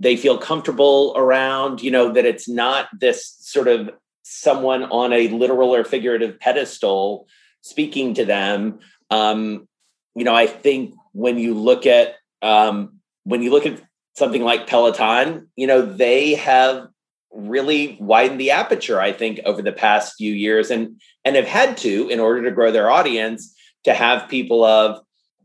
they 0.00 0.16
feel 0.16 0.38
comfortable 0.38 1.12
around 1.16 1.82
you 1.82 1.90
know 1.90 2.12
that 2.12 2.24
it's 2.24 2.48
not 2.48 2.88
this 2.98 3.36
sort 3.40 3.68
of 3.68 3.90
someone 4.22 4.84
on 4.84 5.12
a 5.12 5.28
literal 5.28 5.74
or 5.74 5.84
figurative 5.84 6.40
pedestal 6.40 7.28
speaking 7.62 8.14
to 8.14 8.24
them. 8.24 8.80
Um 9.10 9.68
you 10.14 10.24
know 10.24 10.34
i 10.34 10.46
think 10.46 10.94
when 11.12 11.38
you 11.38 11.54
look 11.54 11.86
at 11.86 12.16
um 12.42 13.00
when 13.24 13.42
you 13.42 13.50
look 13.50 13.66
at 13.66 13.80
something 14.16 14.42
like 14.42 14.66
peloton 14.66 15.48
you 15.56 15.66
know 15.66 15.82
they 15.82 16.34
have 16.34 16.88
really 17.32 17.96
widened 18.00 18.40
the 18.40 18.50
aperture 18.50 19.00
i 19.00 19.12
think 19.12 19.40
over 19.44 19.62
the 19.62 19.72
past 19.72 20.14
few 20.16 20.32
years 20.32 20.70
and 20.70 21.00
and 21.24 21.36
have 21.36 21.46
had 21.46 21.76
to 21.76 22.08
in 22.08 22.20
order 22.20 22.42
to 22.42 22.50
grow 22.50 22.72
their 22.72 22.90
audience 22.90 23.54
to 23.84 23.94
have 23.94 24.28
people 24.28 24.64
of 24.64 25.00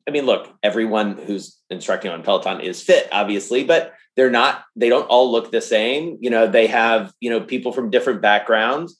i 0.07 0.11
mean 0.11 0.25
look 0.25 0.53
everyone 0.63 1.17
who's 1.17 1.57
instructing 1.69 2.11
on 2.11 2.23
peloton 2.23 2.59
is 2.59 2.81
fit 2.81 3.07
obviously 3.11 3.63
but 3.63 3.93
they're 4.15 4.31
not 4.31 4.63
they 4.75 4.87
don't 4.87 5.07
all 5.07 5.29
look 5.29 5.51
the 5.51 5.59
same. 5.59 6.17
You 6.21 6.29
know 6.29 6.47
they 6.47 6.67
have 6.67 7.11
you 7.19 7.29
know 7.29 7.41
people 7.41 7.73
from 7.73 7.89
different 7.89 8.21
backgrounds. 8.21 8.97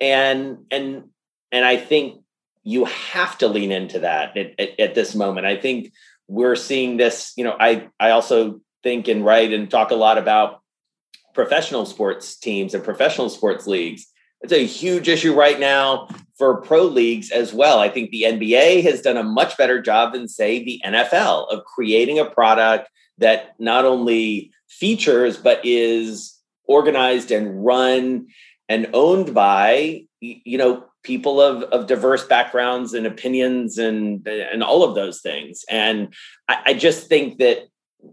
And 0.00 0.64
and 0.70 1.10
and 1.52 1.62
i 1.62 1.76
think 1.76 2.22
you 2.66 2.84
have 2.84 3.38
to 3.38 3.48
lean 3.48 3.70
into 3.70 4.00
that 4.00 4.36
at, 4.36 4.52
at, 4.58 4.80
at 4.80 4.94
this 4.94 5.14
moment 5.14 5.46
i 5.46 5.56
think 5.56 5.92
we're 6.28 6.56
seeing 6.56 6.96
this 6.96 7.32
you 7.36 7.44
know 7.44 7.56
i 7.58 7.88
i 8.00 8.10
also 8.10 8.60
think 8.82 9.08
and 9.08 9.24
write 9.24 9.52
and 9.52 9.70
talk 9.70 9.90
a 9.90 9.96
lot 9.96 10.18
about 10.18 10.60
professional 11.36 11.86
sports 11.86 12.36
teams 12.36 12.74
and 12.74 12.82
professional 12.82 13.28
sports 13.28 13.68
leagues. 13.68 14.06
It's 14.40 14.52
a 14.52 14.66
huge 14.66 15.08
issue 15.08 15.34
right 15.34 15.60
now 15.60 16.08
for 16.36 16.60
pro 16.62 16.84
leagues 16.84 17.30
as 17.30 17.52
well. 17.52 17.78
I 17.78 17.88
think 17.88 18.10
the 18.10 18.22
NBA 18.22 18.82
has 18.82 19.02
done 19.02 19.16
a 19.16 19.22
much 19.22 19.56
better 19.56 19.80
job 19.80 20.14
than, 20.14 20.28
say, 20.28 20.64
the 20.64 20.80
NFL 20.84 21.48
of 21.52 21.64
creating 21.64 22.18
a 22.18 22.24
product 22.24 22.88
that 23.18 23.54
not 23.58 23.84
only 23.84 24.50
features, 24.68 25.36
but 25.36 25.60
is 25.64 26.38
organized 26.64 27.30
and 27.30 27.64
run 27.64 28.26
and 28.68 28.88
owned 28.92 29.34
by, 29.34 30.06
you 30.20 30.58
know, 30.58 30.84
people 31.06 31.40
of, 31.40 31.62
of 31.64 31.86
diverse 31.86 32.24
backgrounds 32.24 32.92
and 32.92 33.06
opinions 33.06 33.78
and 33.78 34.26
and 34.26 34.62
all 34.62 34.82
of 34.82 34.96
those 34.96 35.20
things. 35.20 35.64
And 35.70 36.12
I, 36.48 36.62
I 36.66 36.74
just 36.74 37.08
think 37.08 37.38
that 37.38 37.68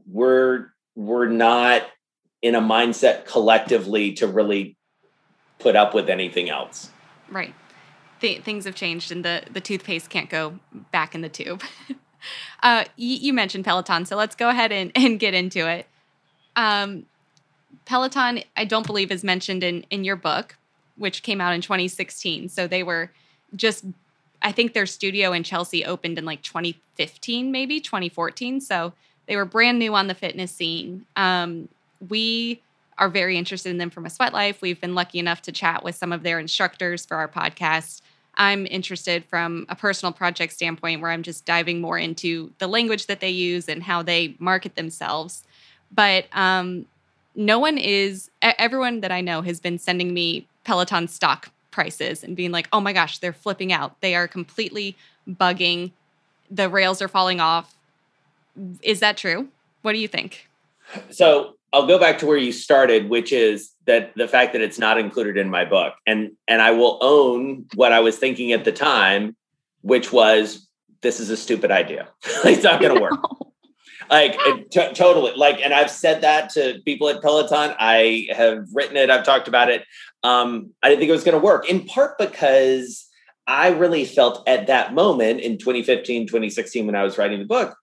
we're 0.05 0.71
we're 0.95 1.27
not 1.27 1.81
in 2.43 2.53
a 2.53 2.61
mindset 2.61 3.25
collectively 3.25 4.13
to 4.13 4.27
really 4.27 4.77
put 5.57 5.75
up 5.75 5.95
with 5.95 6.07
anything 6.09 6.49
else. 6.49 6.91
Right. 7.29 7.55
Th- 8.19 8.43
things 8.43 8.65
have 8.65 8.75
changed 8.75 9.11
and 9.11 9.25
the, 9.25 9.43
the 9.51 9.61
toothpaste 9.61 10.09
can't 10.09 10.29
go 10.29 10.59
back 10.91 11.15
in 11.15 11.21
the 11.21 11.29
tube. 11.29 11.63
uh, 12.61 12.83
y- 12.85 12.85
you 12.97 13.33
mentioned 13.33 13.65
Peloton, 13.65 14.05
so 14.05 14.15
let's 14.15 14.35
go 14.35 14.49
ahead 14.49 14.71
and, 14.71 14.91
and 14.95 15.19
get 15.19 15.33
into 15.33 15.67
it. 15.67 15.87
Um, 16.55 17.05
Peloton, 17.85 18.43
I 18.55 18.65
don't 18.65 18.85
believe, 18.85 19.09
is 19.09 19.23
mentioned 19.23 19.63
in, 19.63 19.85
in 19.89 20.03
your 20.03 20.17
book, 20.17 20.57
which 20.97 21.23
came 21.23 21.41
out 21.41 21.53
in 21.53 21.61
2016. 21.61 22.49
So 22.49 22.67
they 22.67 22.83
were 22.83 23.11
just, 23.55 23.85
I 24.41 24.51
think 24.51 24.73
their 24.73 24.85
studio 24.85 25.31
in 25.31 25.43
Chelsea 25.43 25.85
opened 25.85 26.17
in 26.17 26.25
like 26.25 26.41
2015, 26.43 27.51
maybe 27.51 27.79
2014. 27.79 28.61
So 28.61 28.93
they 29.27 29.35
were 29.35 29.45
brand 29.45 29.79
new 29.79 29.95
on 29.95 30.07
the 30.07 30.13
fitness 30.13 30.51
scene. 30.51 31.05
Um, 31.15 31.69
we 32.09 32.61
are 32.97 33.09
very 33.09 33.37
interested 33.37 33.69
in 33.69 33.77
them 33.77 33.89
from 33.89 34.05
a 34.05 34.09
sweat 34.09 34.33
life. 34.33 34.61
We've 34.61 34.79
been 34.79 34.95
lucky 34.95 35.19
enough 35.19 35.41
to 35.43 35.51
chat 35.51 35.83
with 35.83 35.95
some 35.95 36.11
of 36.11 36.23
their 36.23 36.39
instructors 36.39 37.05
for 37.05 37.17
our 37.17 37.27
podcast. 37.27 38.01
I'm 38.35 38.65
interested 38.67 39.25
from 39.25 39.65
a 39.69 39.75
personal 39.75 40.11
project 40.11 40.53
standpoint 40.53 41.01
where 41.01 41.11
I'm 41.11 41.23
just 41.23 41.45
diving 41.45 41.81
more 41.81 41.97
into 41.97 42.51
the 42.57 42.67
language 42.67 43.05
that 43.07 43.19
they 43.19 43.29
use 43.29 43.69
and 43.69 43.83
how 43.83 44.01
they 44.01 44.35
market 44.39 44.75
themselves. 44.75 45.43
But 45.91 46.25
um, 46.33 46.85
no 47.35 47.59
one 47.59 47.77
is, 47.77 48.29
everyone 48.41 49.01
that 49.01 49.11
I 49.11 49.21
know 49.21 49.41
has 49.41 49.59
been 49.59 49.77
sending 49.77 50.13
me 50.13 50.47
Peloton 50.63 51.07
stock 51.07 51.51
prices 51.71 52.23
and 52.23 52.35
being 52.35 52.51
like, 52.51 52.67
oh 52.71 52.79
my 52.79 52.93
gosh, 52.93 53.17
they're 53.19 53.33
flipping 53.33 53.73
out. 53.73 53.99
They 54.01 54.15
are 54.15 54.27
completely 54.27 54.95
bugging. 55.27 55.91
The 56.49 56.69
rails 56.69 57.01
are 57.01 57.07
falling 57.07 57.39
off. 57.39 57.75
Is 58.81 58.99
that 58.99 59.17
true? 59.17 59.47
What 59.81 59.93
do 59.93 59.99
you 59.99 60.07
think? 60.07 60.47
So 61.09 61.55
I'll 61.73 61.87
go 61.87 61.99
back 61.99 62.19
to 62.19 62.25
where 62.25 62.37
you 62.37 62.51
started, 62.51 63.09
which 63.09 63.33
is 63.33 63.71
that 63.85 64.13
the 64.15 64.27
fact 64.27 64.53
that 64.53 64.61
it's 64.61 64.77
not 64.77 64.99
included 64.99 65.37
in 65.37 65.49
my 65.49 65.65
book, 65.65 65.95
and 66.05 66.31
and 66.47 66.61
I 66.61 66.71
will 66.71 66.99
own 67.01 67.65
what 67.73 67.91
I 67.91 67.99
was 67.99 68.17
thinking 68.17 68.51
at 68.51 68.63
the 68.63 68.71
time, 68.71 69.35
which 69.81 70.13
was 70.13 70.67
this 71.01 71.19
is 71.19 71.31
a 71.31 71.37
stupid 71.37 71.71
idea. 71.71 72.07
it's 72.45 72.63
not 72.63 72.79
going 72.79 72.95
to 72.95 73.01
work. 73.01 73.19
like 74.09 74.37
t- 74.69 74.93
totally. 74.93 75.33
Like, 75.35 75.61
and 75.61 75.73
I've 75.73 75.91
said 75.91 76.21
that 76.21 76.49
to 76.51 76.79
people 76.85 77.09
at 77.09 77.21
Peloton. 77.21 77.75
I 77.79 78.27
have 78.35 78.67
written 78.73 78.97
it. 78.97 79.09
I've 79.09 79.25
talked 79.25 79.47
about 79.47 79.69
it. 79.69 79.83
Um, 80.23 80.71
I 80.81 80.89
didn't 80.89 80.99
think 80.99 81.09
it 81.09 81.13
was 81.13 81.23
going 81.23 81.39
to 81.39 81.45
work. 81.45 81.69
In 81.69 81.85
part 81.85 82.17
because 82.17 83.07
I 83.47 83.69
really 83.69 84.05
felt 84.05 84.47
at 84.47 84.67
that 84.67 84.93
moment 84.93 85.41
in 85.41 85.57
2015, 85.57 86.27
2016, 86.27 86.85
when 86.85 86.95
I 86.95 87.03
was 87.03 87.17
writing 87.17 87.39
the 87.39 87.45
book, 87.45 87.75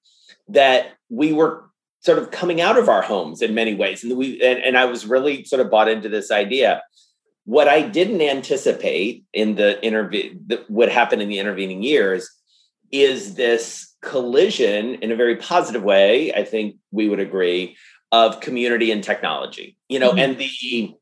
that 0.49 0.93
we 1.09 1.33
were 1.33 1.71
sort 2.01 2.19
of 2.19 2.31
coming 2.31 2.61
out 2.61 2.79
of 2.79 2.89
our 2.89 3.03
homes 3.03 3.43
in 3.43 3.55
many 3.55 3.75
ways. 3.75 4.03
And 4.03 4.17
we 4.17 4.41
and, 4.43 4.59
and 4.59 4.77
I 4.77 4.87
was 4.87 5.07
really 5.07 5.45
sort 5.45 5.61
of 5.61 5.71
bought 5.71 5.89
into 5.89 6.09
this 6.09 6.31
idea. 6.31 6.83
What 7.45 7.69
I 7.69 7.83
didn't 7.83 8.23
anticipate 8.23 9.25
in 9.33 9.57
the 9.57 9.83
interview 9.85 10.39
that 10.47 10.71
would 10.71 10.89
happen 10.89 11.21
in 11.21 11.29
the 11.29 11.39
intervening 11.39 11.83
years 11.83 12.29
is 12.91 13.35
this 13.35 13.90
collision 14.03 14.97
in 14.97 15.13
a 15.13 15.17
very 15.17 15.37
positive 15.37 15.83
way, 15.83 16.33
I 16.33 16.45
think 16.45 16.77
we 16.91 17.09
would 17.09 17.21
agree, 17.21 17.77
of 18.13 18.41
community 18.41 18.91
and 18.91 19.05
technology. 19.05 19.77
You 19.89 19.99
know, 19.99 20.11
mm-hmm. 20.11 20.19
and 20.19 20.39
the 20.39 20.95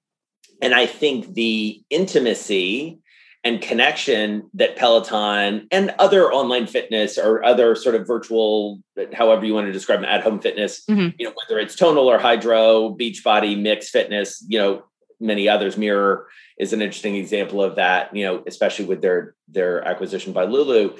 and 0.61 0.75
I 0.75 0.87
think 0.87 1.35
the 1.35 1.83
intimacy 1.91 2.99
and 3.45 3.63
connection 3.63 4.51
that 4.55 4.77
Peloton 4.77 5.69
and 5.71 5.95
other 5.99 6.33
online 6.33 6.67
fitness 6.67 7.17
or 7.17 7.45
other 7.45 7.77
sort 7.77 7.95
of 7.95 8.07
virtual, 8.07 8.83
however 9.13 9.47
you 9.47 9.55
want 9.55 9.67
to 9.67 9.73
describe 9.73 10.01
them, 10.01 10.11
at 10.11 10.23
home 10.23 10.41
fitness, 10.41 10.85
mm-hmm. 10.87 11.17
you 11.19 11.27
know, 11.27 11.33
whether 11.35 11.61
it's 11.61 11.77
tonal 11.77 12.11
or 12.11 12.19
Hydrow, 12.19 12.97
Beachbody, 12.97 13.61
mixed 13.61 13.91
fitness, 13.91 14.45
you 14.49 14.59
know, 14.59 14.83
many 15.21 15.49
others. 15.49 15.77
Mirror 15.77 16.27
is 16.59 16.73
an 16.73 16.83
interesting 16.83 17.15
example 17.15 17.63
of 17.63 17.77
that, 17.77 18.15
you 18.15 18.25
know, 18.25 18.43
especially 18.47 18.87
with 18.87 19.01
their 19.01 19.35
their 19.47 19.87
acquisition 19.87 20.33
by 20.33 20.45
Lulu. 20.45 20.97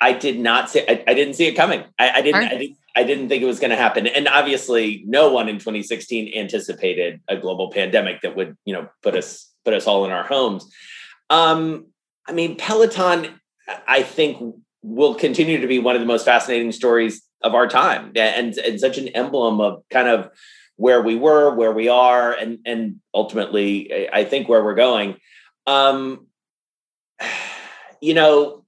I 0.00 0.12
did 0.12 0.38
not 0.38 0.70
see 0.70 0.80
I, 0.88 1.02
I 1.06 1.14
didn't 1.14 1.34
see 1.34 1.46
it 1.46 1.54
coming. 1.54 1.84
I, 1.98 2.10
I 2.10 2.22
didn't, 2.22 2.44
I 2.44 2.56
didn't 2.56 2.76
I 2.96 3.04
didn't 3.04 3.28
think 3.28 3.42
it 3.42 3.46
was 3.46 3.60
going 3.60 3.70
to 3.70 3.76
happen. 3.76 4.06
And 4.06 4.26
obviously 4.26 5.04
no 5.06 5.30
one 5.30 5.48
in 5.48 5.58
2016 5.58 6.32
anticipated 6.34 7.20
a 7.28 7.36
global 7.36 7.70
pandemic 7.70 8.22
that 8.22 8.34
would, 8.34 8.56
you 8.64 8.72
know, 8.72 8.88
put 9.02 9.14
us 9.14 9.52
put 9.64 9.74
us 9.74 9.86
all 9.86 10.06
in 10.06 10.12
our 10.12 10.24
homes. 10.24 10.70
Um, 11.28 11.88
I 12.26 12.32
mean, 12.32 12.56
Peloton, 12.56 13.40
I 13.86 14.02
think, 14.02 14.54
will 14.82 15.14
continue 15.14 15.60
to 15.60 15.66
be 15.66 15.78
one 15.78 15.94
of 15.94 16.00
the 16.00 16.06
most 16.06 16.24
fascinating 16.24 16.72
stories 16.72 17.22
of 17.42 17.54
our 17.54 17.68
time 17.68 18.12
and, 18.16 18.56
and 18.56 18.80
such 18.80 18.98
an 18.98 19.08
emblem 19.08 19.60
of 19.60 19.82
kind 19.90 20.08
of 20.08 20.30
where 20.76 21.02
we 21.02 21.16
were, 21.16 21.54
where 21.54 21.72
we 21.72 21.88
are, 21.88 22.32
and, 22.32 22.58
and 22.66 23.00
ultimately, 23.12 24.08
I 24.12 24.24
think 24.24 24.48
where 24.48 24.62
we're 24.62 24.74
going. 24.74 25.16
Um, 25.66 26.26
you 28.00 28.14
know, 28.14 28.65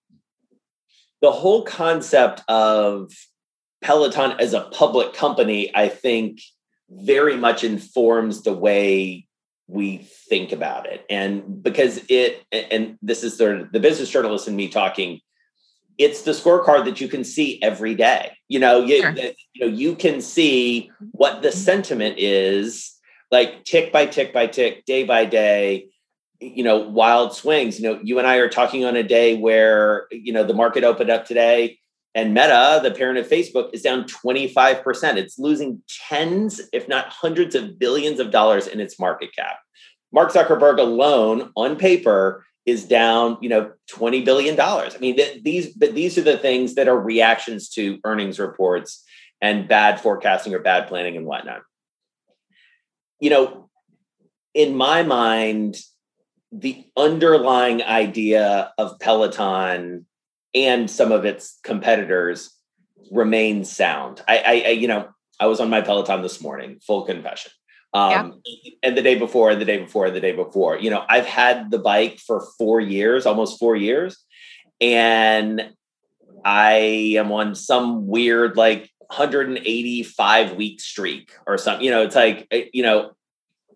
the 1.21 1.33
whole 1.33 1.63
concept 1.63 2.43
of 2.49 3.13
Peloton 3.83 4.37
as 4.41 4.55
a 4.55 4.63
public 4.73 5.15
company, 5.15 5.75
I 5.75 5.89
think, 5.89 6.41
very 6.91 7.37
much 7.37 7.65
informs 7.65 8.43
the 8.43 8.53
way 8.53 9.27
we 9.67 9.99
think 9.99 10.51
about 10.51 10.87
it 10.87 11.05
and 11.11 11.63
because 11.63 12.01
it 12.09 12.43
and 12.51 12.97
this 13.03 13.23
is 13.23 13.37
the 13.37 13.69
the 13.71 13.79
business 13.79 14.09
journalist 14.09 14.49
and 14.49 14.57
me 14.57 14.67
talking 14.67 15.21
it's 15.99 16.23
the 16.23 16.31
scorecard 16.31 16.85
that 16.85 17.01
you 17.01 17.09
can 17.09 17.25
see 17.25 17.61
every 17.61 17.95
day. 17.95 18.33
You 18.47 18.61
know, 18.61 18.81
you, 18.81 19.03
sure. 19.03 19.11
you 19.11 19.35
know, 19.61 19.67
you 19.67 19.97
can 19.97 20.21
see 20.21 20.91
what 21.11 21.43
the 21.43 21.51
sentiment 21.51 22.15
is 22.19 22.95
like 23.31 23.65
tick 23.65 23.93
by 23.93 24.07
tick 24.07 24.33
by 24.33 24.47
tick, 24.47 24.87
day 24.87 25.05
by 25.05 25.25
day, 25.25 25.89
you 26.41 26.63
know, 26.63 26.79
wild 26.79 27.35
swings. 27.35 27.81
You 27.81 27.89
know, 27.89 28.01
you 28.03 28.19
and 28.19 28.27
I 28.27 28.37
are 28.37 28.49
talking 28.49 28.85
on 28.85 28.97
a 28.97 29.03
day 29.03 29.37
where, 29.37 30.07
you 30.11 30.33
know, 30.33 30.45
the 30.45 30.55
market 30.55 30.85
opened 30.85 31.11
up 31.11 31.27
today 31.27 31.79
and 32.15 32.35
Meta, 32.35 32.81
the 32.83 32.91
parent 32.91 33.19
of 33.19 33.29
Facebook, 33.29 33.71
is 33.73 33.83
down 33.83 34.05
25%. 34.05 35.17
It's 35.17 35.39
losing 35.39 35.83
tens, 36.09 36.61
if 36.73 36.89
not 36.89 37.09
hundreds 37.11 37.55
of 37.55 37.79
billions 37.79 38.19
of 38.19 38.31
dollars 38.31 38.67
in 38.67 38.81
its 38.81 38.99
market 38.99 39.35
cap. 39.35 39.59
Mark 40.13 40.33
Zuckerberg 40.33 40.79
alone 40.79 41.53
on 41.55 41.77
paper 41.77 42.45
is 42.67 42.85
down, 42.85 43.39
you 43.41 43.49
know, 43.49 43.73
20 43.89 44.23
billion 44.23 44.57
dollars. 44.57 44.95
I 44.95 44.99
mean, 44.99 45.17
th- 45.17 45.43
these 45.43 45.73
but 45.75 45.95
these 45.95 46.19
are 46.19 46.23
the 46.23 46.39
things 46.39 46.75
that 46.75 46.89
are 46.89 46.99
reactions 46.99 47.69
to 47.71 47.99
earnings 48.05 48.39
reports 48.39 49.05
and 49.41 49.69
bad 49.69 50.01
forecasting 50.01 50.55
or 50.55 50.59
bad 50.59 50.89
planning 50.89 51.17
and 51.17 51.27
whatnot. 51.27 51.63
You 53.21 53.31
know, 53.31 53.71
in 54.55 54.77
my 54.77 55.03
mind, 55.03 55.77
the 56.53 56.87
underlying 56.97 57.83
idea 57.83 58.73
of 58.79 58.99
Peloton 58.99 60.07
and 60.55 60.91
some 60.91 61.13
of 61.13 61.25
its 61.25 61.59
competitors 61.63 62.51
remains 63.11 63.71
sound. 63.71 64.23
I, 64.27 64.39
I, 64.39 64.63
I 64.67 64.71
you 64.71 64.89
know, 64.89 65.09
I 65.41 65.47
was 65.47 65.61
on 65.61 65.71
my 65.71 65.81
Peloton 65.81 66.23
this 66.23 66.41
morning, 66.41 66.81
full 66.85 67.05
confession. 67.05 67.53
Um, 67.95 68.43
yeah. 68.45 68.73
and 68.83 68.99
the 68.99 69.03
day 69.03 69.15
before, 69.15 69.51
and 69.51 69.61
the 69.61 69.65
day 69.65 69.79
before, 69.79 70.07
and 70.07 70.15
the 70.15 70.21
day 70.21 70.33
before. 70.33 70.79
You 70.79 70.91
know, 70.91 71.05
I've 71.09 71.27
had 71.27 71.71
the 71.71 71.79
bike 71.79 72.19
for 72.19 72.47
four 72.59 72.81
years, 72.81 73.25
almost 73.25 73.59
four 73.59 73.77
years, 73.77 74.25
and 74.81 75.71
I 76.45 77.15
am 77.17 77.33
on 77.33 77.55
some 77.55 78.07
weird 78.07 78.57
like 78.57 78.91
185 78.99 80.53
week 80.53 80.81
streak 80.81 81.33
or 81.47 81.57
something. 81.57 81.85
You 81.85 81.91
know, 81.91 82.03
it's 82.03 82.15
like 82.15 82.47
eh, 82.51 82.65
you 82.73 82.83
know, 82.83 83.13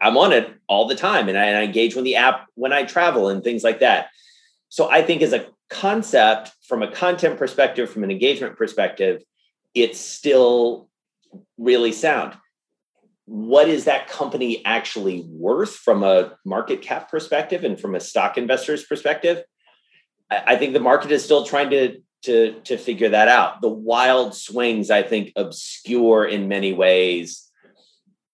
I'm 0.02 0.16
on 0.18 0.32
it 0.32 0.52
all 0.68 0.88
the 0.88 0.96
time, 0.96 1.28
and 1.28 1.38
I, 1.38 1.44
and 1.44 1.58
I 1.58 1.62
engage 1.62 1.94
with 1.94 2.04
the 2.04 2.16
app 2.16 2.46
when 2.54 2.72
I 2.72 2.84
travel 2.84 3.28
and 3.28 3.42
things 3.42 3.62
like 3.62 3.80
that. 3.80 4.08
So 4.68 4.90
I 4.90 5.02
think 5.02 5.22
as 5.22 5.32
a 5.32 5.46
concept, 5.70 6.50
from 6.66 6.82
a 6.82 6.90
content 6.90 7.38
perspective, 7.38 7.90
from 7.90 8.04
an 8.04 8.10
engagement 8.10 8.56
perspective, 8.56 9.22
it's 9.74 10.00
still 10.00 10.88
really 11.56 11.92
sound. 11.92 12.34
What 13.26 13.68
is 13.68 13.84
that 13.84 14.08
company 14.08 14.64
actually 14.64 15.24
worth 15.28 15.76
from 15.76 16.02
a 16.02 16.36
market 16.44 16.82
cap 16.82 17.10
perspective 17.10 17.64
and 17.64 17.80
from 17.80 17.94
a 17.94 18.00
stock 18.00 18.36
investor's 18.36 18.84
perspective? 18.84 19.44
I 20.30 20.56
think 20.56 20.72
the 20.72 20.80
market 20.80 21.12
is 21.12 21.24
still 21.24 21.44
trying 21.44 21.70
to 21.70 22.02
to 22.22 22.60
to 22.64 22.76
figure 22.76 23.10
that 23.10 23.28
out. 23.28 23.60
The 23.60 23.68
wild 23.68 24.34
swings, 24.34 24.90
I 24.90 25.02
think, 25.02 25.32
obscure 25.36 26.24
in 26.24 26.48
many 26.48 26.72
ways 26.72 27.48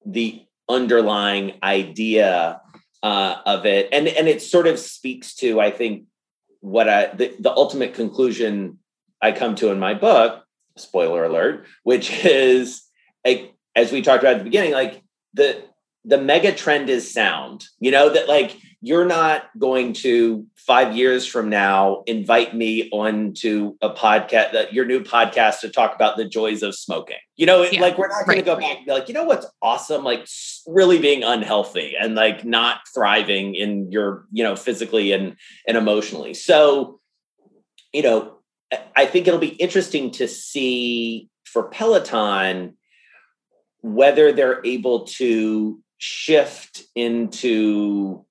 the 0.07 0.43
underlying 0.69 1.59
idea 1.63 2.61
uh, 3.03 3.37
of 3.47 3.67
it, 3.67 3.89
and 3.93 4.09
and 4.09 4.29
it 4.29 4.43
sort 4.43 4.67
of 4.67 4.79
speaks 4.79 5.35
to, 5.37 5.61
I 5.61 5.71
think, 5.71 6.05
what 6.61 6.89
I 6.89 7.07
the, 7.15 7.35
the 7.39 7.53
ultimate 7.53 7.95
conclusion 7.95 8.79
I 9.23 9.33
come 9.33 9.55
to 9.57 9.71
in 9.71 9.79
my 9.79 9.95
book, 9.95 10.45
spoiler 10.77 11.25
alert, 11.25 11.67
which 11.83 12.25
is 12.25 12.83
a, 13.27 13.51
as 13.75 13.93
we 13.93 14.03
talked 14.03 14.23
about 14.23 14.35
at 14.35 14.39
the 14.39 14.45
beginning, 14.45 14.73
like 14.73 15.03
the 15.35 15.63
the 16.05 16.19
mega 16.19 16.53
trend 16.53 16.91
is 16.91 17.13
sound. 17.13 17.65
You 17.81 17.91
know 17.91 18.09
that 18.11 18.29
like 18.29 18.57
you're 18.81 19.05
not 19.05 19.51
going 19.59 19.93
to 19.93 20.47
five 20.57 20.97
years 20.97 21.27
from 21.27 21.49
now 21.49 22.05
invite 22.07 22.55
me 22.55 22.89
onto 22.91 23.77
a 23.81 23.91
podcast 23.91 24.53
that 24.53 24.73
your 24.73 24.85
new 24.85 25.01
podcast 25.01 25.61
to 25.61 25.69
talk 25.69 25.95
about 25.95 26.17
the 26.17 26.25
joys 26.25 26.63
of 26.63 26.75
smoking. 26.75 27.17
You 27.37 27.47
know 27.47 27.63
yeah, 27.63 27.81
like 27.81 27.99
we're 27.99 28.09
not 28.09 28.27
going 28.27 28.39
right, 28.39 28.45
to 28.45 28.51
go 28.55 28.57
back 28.57 28.77
and 28.77 28.87
be 28.87 28.93
like 28.93 29.09
you 29.09 29.15
know 29.15 29.25
what's 29.25 29.47
awesome? 29.63 30.05
Like 30.05 30.27
really 30.67 30.99
being 30.99 31.25
unhealthy 31.25 31.95
and 31.99 32.15
like 32.15 32.45
not 32.45 32.81
thriving 32.95 33.55
in 33.55 33.91
your 33.91 34.27
you 34.31 34.45
know 34.45 34.55
physically 34.55 35.13
and 35.13 35.37
and 35.67 35.77
emotionally. 35.77 36.35
So 36.35 36.99
you 37.93 38.03
know 38.03 38.39
i 38.97 39.07
think 39.07 39.27
it'll 39.27 39.41
be 39.41 39.49
interesting 39.49 40.11
to 40.11 40.29
see 40.29 41.29
for 41.45 41.65
peloton 41.65 42.77
whether 43.81 44.33
they're 44.33 44.65
able 44.65 45.05
to 45.05 45.81
shift 45.99 46.83
into 46.95 48.25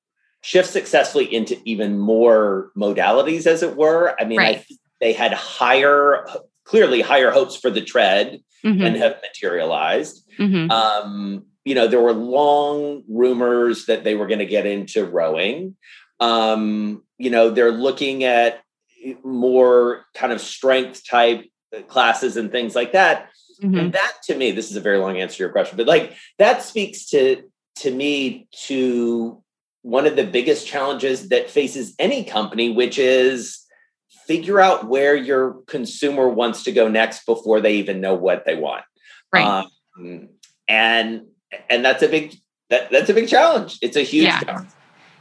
shift 0.47 0.69
successfully 0.69 1.25
into 1.25 1.59
even 1.65 1.99
more 1.99 2.71
modalities, 2.73 3.45
as 3.45 3.63
it 3.63 3.75
were. 3.75 4.15
I 4.17 4.23
mean, 4.23 4.37
right. 4.37 4.59
I 4.59 4.75
they 5.01 5.11
had 5.11 5.33
higher, 5.33 6.25
clearly 6.63 7.01
higher 7.01 7.31
hopes 7.31 7.57
for 7.57 7.69
the 7.69 7.81
tread 7.81 8.39
mm-hmm. 8.63 8.81
and 8.81 8.95
have 8.95 9.19
materialized. 9.21 10.23
Mm-hmm. 10.39 10.71
Um, 10.71 11.45
you 11.65 11.75
know, 11.75 11.89
there 11.89 11.99
were 11.99 12.13
long 12.13 13.03
rumors 13.09 13.87
that 13.87 14.05
they 14.05 14.15
were 14.15 14.25
going 14.25 14.39
to 14.39 14.45
get 14.45 14.65
into 14.65 15.03
rowing. 15.03 15.75
Um, 16.21 17.03
you 17.17 17.29
know, 17.29 17.49
they're 17.49 17.73
looking 17.73 18.23
at 18.23 18.61
more 19.25 20.05
kind 20.15 20.31
of 20.31 20.39
strength 20.39 21.05
type 21.05 21.43
classes 21.89 22.37
and 22.37 22.53
things 22.53 22.73
like 22.73 22.93
that. 22.93 23.31
Mm-hmm. 23.61 23.77
And 23.77 23.93
that 23.93 24.13
to 24.27 24.37
me, 24.37 24.51
this 24.51 24.71
is 24.71 24.77
a 24.77 24.81
very 24.81 24.97
long 24.97 25.17
answer 25.17 25.35
to 25.35 25.43
your 25.43 25.51
question, 25.51 25.75
but 25.75 25.87
like 25.87 26.13
that 26.37 26.63
speaks 26.63 27.09
to 27.09 27.43
to 27.79 27.91
me 27.91 28.47
to 28.65 29.43
one 29.87 30.05
of 30.05 30.17
the 30.17 30.25
biggest 30.25 30.67
challenges 30.67 31.29
that 31.29 31.49
faces 31.49 31.95
any 31.97 32.25
company, 32.25 32.69
which 32.69 32.99
is 32.99 33.63
figure 34.25 34.59
out 34.59 34.89
where 34.89 35.15
your 35.15 35.61
consumer 35.67 36.27
wants 36.27 36.63
to 36.63 36.73
go 36.73 36.89
next 36.89 37.25
before 37.25 37.61
they 37.61 37.75
even 37.75 38.01
know 38.01 38.13
what 38.13 38.43
they 38.45 38.55
want. 38.55 38.83
Right. 39.31 39.65
Um, 39.97 40.29
and 40.67 41.27
and 41.69 41.85
that's 41.85 42.03
a 42.03 42.09
big 42.09 42.35
that, 42.69 42.91
that's 42.91 43.09
a 43.09 43.13
big 43.13 43.29
challenge. 43.29 43.79
It's 43.81 43.95
a 43.95 44.01
huge 44.01 44.25
yeah. 44.25 44.41
challenge. 44.41 44.69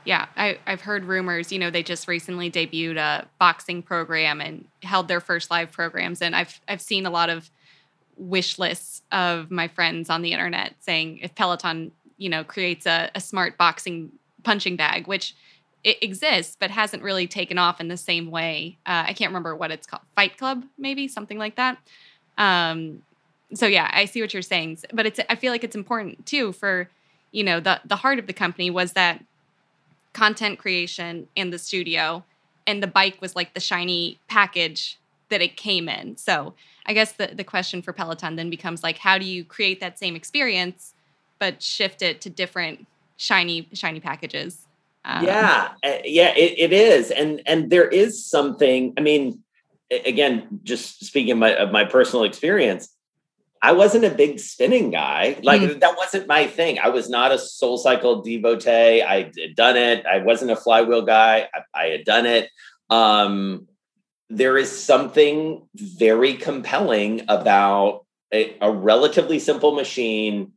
Yeah, 0.05 0.26
I, 0.37 0.59
I've 0.66 0.81
heard 0.81 1.05
rumors. 1.05 1.52
You 1.52 1.61
know, 1.61 1.70
they 1.70 1.85
just 1.85 2.09
recently 2.09 2.50
debuted 2.50 2.96
a 2.96 3.29
boxing 3.38 3.83
program 3.83 4.40
and 4.40 4.66
held 4.83 5.07
their 5.07 5.20
first 5.20 5.48
live 5.48 5.70
programs, 5.70 6.20
and 6.20 6.35
I've 6.35 6.61
I've 6.66 6.81
seen 6.81 7.07
a 7.07 7.11
lot 7.11 7.31
of 7.31 7.48
wish 8.16 8.59
lists 8.59 9.02
of 9.12 9.52
my 9.52 9.68
friends 9.68 10.11
on 10.11 10.22
the 10.22 10.33
internet 10.33 10.74
saying 10.81 11.18
if 11.18 11.37
Peloton, 11.37 11.92
you 12.16 12.29
know, 12.29 12.42
creates 12.42 12.87
a, 12.87 13.11
a 13.14 13.20
smart 13.20 13.57
boxing 13.57 14.11
punching 14.46 14.76
bag, 14.76 15.09
which 15.09 15.35
it 15.82 15.98
exists 16.02 16.56
but 16.59 16.70
hasn't 16.70 17.02
really 17.02 17.26
taken 17.26 17.59
off 17.59 17.80
in 17.80 17.88
the 17.88 17.96
same 17.96 18.30
way. 18.30 18.78
Uh, 18.87 19.04
I 19.09 19.12
can't 19.12 19.30
remember 19.30 19.54
what 19.56 19.72
it's 19.72 19.87
called, 19.87 20.04
Fight 20.14 20.38
Club, 20.38 20.64
maybe 20.78 21.09
something 21.09 21.37
like 21.37 21.56
that. 21.56 21.78
Um, 22.38 23.02
so 23.52 23.66
yeah, 23.66 23.90
I 23.92 24.04
see 24.04 24.20
what 24.22 24.32
you're 24.32 24.42
saying, 24.42 24.78
but 24.92 25.04
it's 25.04 25.20
I 25.28 25.35
feel 25.35 25.52
like 25.52 25.64
it's 25.64 25.76
important 25.76 26.24
too 26.26 26.52
for 26.52 26.88
you 27.32 27.42
know 27.44 27.61
the 27.61 27.80
the 27.85 27.96
heart 27.96 28.18
of 28.18 28.26
the 28.26 28.32
company 28.32 28.70
was 28.70 28.92
that 28.92 29.22
content 30.12 30.59
creation 30.59 31.28
in 31.35 31.50
the 31.50 31.59
studio, 31.59 32.24
and 32.66 32.82
the 32.82 32.87
bike 32.87 33.18
was 33.20 33.37
like 33.37 33.54
the 33.54 33.61
shiny 33.61 34.18
package 34.28 34.98
that 35.28 35.42
it 35.42 35.56
came 35.56 35.88
in. 35.88 36.16
So 36.16 36.54
I 36.87 36.92
guess 36.92 37.12
the 37.12 37.28
the 37.35 37.44
question 37.44 37.82
for 37.82 37.92
Peloton 37.92 38.37
then 38.37 38.50
becomes 38.50 38.82
like, 38.82 38.98
how 38.98 39.18
do 39.18 39.24
you 39.24 39.44
create 39.44 39.80
that 39.80 39.98
same 39.98 40.14
experience 40.14 40.94
but 41.38 41.62
shift 41.62 42.02
it 42.02 42.20
to 42.22 42.30
different 42.30 42.87
shiny 43.16 43.68
shiny 43.72 44.00
packages. 44.00 44.66
Um, 45.05 45.24
yeah, 45.24 45.68
eh, 45.83 46.02
yeah, 46.05 46.35
it, 46.37 46.55
it 46.59 46.72
is, 46.72 47.11
and 47.11 47.40
and 47.46 47.70
there 47.70 47.88
is 47.88 48.24
something. 48.24 48.94
I 48.96 49.00
mean, 49.00 49.42
again, 49.90 50.61
just 50.64 51.05
speaking 51.05 51.33
of 51.33 51.38
my, 51.38 51.55
of 51.55 51.70
my 51.70 51.85
personal 51.85 52.24
experience, 52.24 52.88
I 53.62 53.72
wasn't 53.72 54.05
a 54.05 54.11
big 54.11 54.38
spinning 54.40 54.90
guy. 54.90 55.38
Like 55.42 55.61
mm 55.61 55.81
that 55.81 55.96
wasn't 55.96 56.26
my 56.26 56.46
thing. 56.46 56.79
I 56.79 56.88
was 56.88 57.09
not 57.09 57.33
a 57.33 57.38
Soul 57.38 57.79
Cycle 57.79 58.22
devotee. 58.22 59.02
I 59.02 59.31
had 59.35 59.55
done 59.55 59.76
it. 59.76 60.05
I 60.07 60.18
wasn't 60.18 60.50
a 60.50 60.57
flywheel 60.57 61.02
guy. 61.02 61.48
I, 61.55 61.83
I 61.83 61.87
had 61.87 62.05
done 62.05 62.26
it. 62.26 62.50
Um, 62.90 63.68
there 64.29 64.59
is 64.59 64.70
something 64.70 65.66
very 65.74 66.35
compelling 66.35 67.22
about 67.29 68.05
a, 68.33 68.57
a 68.61 68.70
relatively 68.70 69.38
simple 69.38 69.72
machine, 69.72 70.52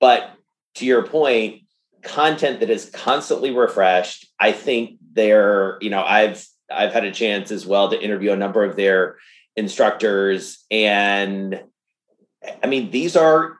but 0.00 0.30
to 0.76 0.86
your 0.86 1.06
point, 1.06 1.62
content 2.06 2.60
that 2.60 2.70
is 2.70 2.90
constantly 2.90 3.50
refreshed. 3.50 4.26
I 4.40 4.52
think 4.52 4.98
they're, 5.12 5.78
you 5.80 5.90
know, 5.90 6.02
I've 6.02 6.46
I've 6.70 6.92
had 6.92 7.04
a 7.04 7.12
chance 7.12 7.50
as 7.50 7.66
well 7.66 7.90
to 7.90 8.00
interview 8.00 8.32
a 8.32 8.36
number 8.36 8.64
of 8.64 8.76
their 8.76 9.16
instructors 9.56 10.64
and 10.70 11.62
I 12.62 12.66
mean 12.66 12.90
these 12.90 13.16
are 13.16 13.58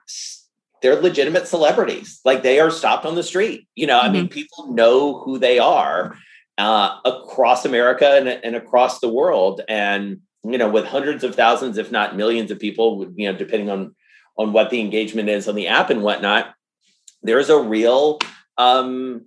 they're 0.81 1.01
legitimate 1.01 1.47
celebrities. 1.47 2.19
Like 2.23 2.43
they 2.43 2.59
are 2.59 2.69
stopped 2.69 3.05
on 3.05 3.15
the 3.15 3.23
street. 3.23 3.67
You 3.75 3.87
know, 3.87 3.97
mm-hmm. 3.97 4.09
I 4.09 4.11
mean 4.11 4.25
mm-hmm. 4.25 4.33
people 4.33 4.73
know 4.73 5.19
who 5.19 5.39
they 5.39 5.59
are 5.59 6.15
uh, 6.57 6.97
across 7.05 7.65
America 7.65 8.17
and, 8.17 8.27
and 8.27 8.55
across 8.55 8.99
the 8.99 9.09
world 9.09 9.61
and 9.67 10.21
you 10.43 10.57
know 10.57 10.69
with 10.69 10.85
hundreds 10.85 11.23
of 11.23 11.35
thousands 11.35 11.77
if 11.77 11.91
not 11.91 12.15
millions 12.15 12.51
of 12.51 12.59
people 12.59 13.11
you 13.15 13.31
know 13.31 13.37
depending 13.37 13.69
on 13.69 13.95
on 14.37 14.53
what 14.53 14.69
the 14.69 14.79
engagement 14.79 15.29
is 15.29 15.47
on 15.47 15.55
the 15.55 15.67
app 15.67 15.89
and 15.89 16.01
whatnot 16.01 16.53
there's 17.23 17.49
a 17.49 17.59
real 17.59 18.19
um, 18.57 19.25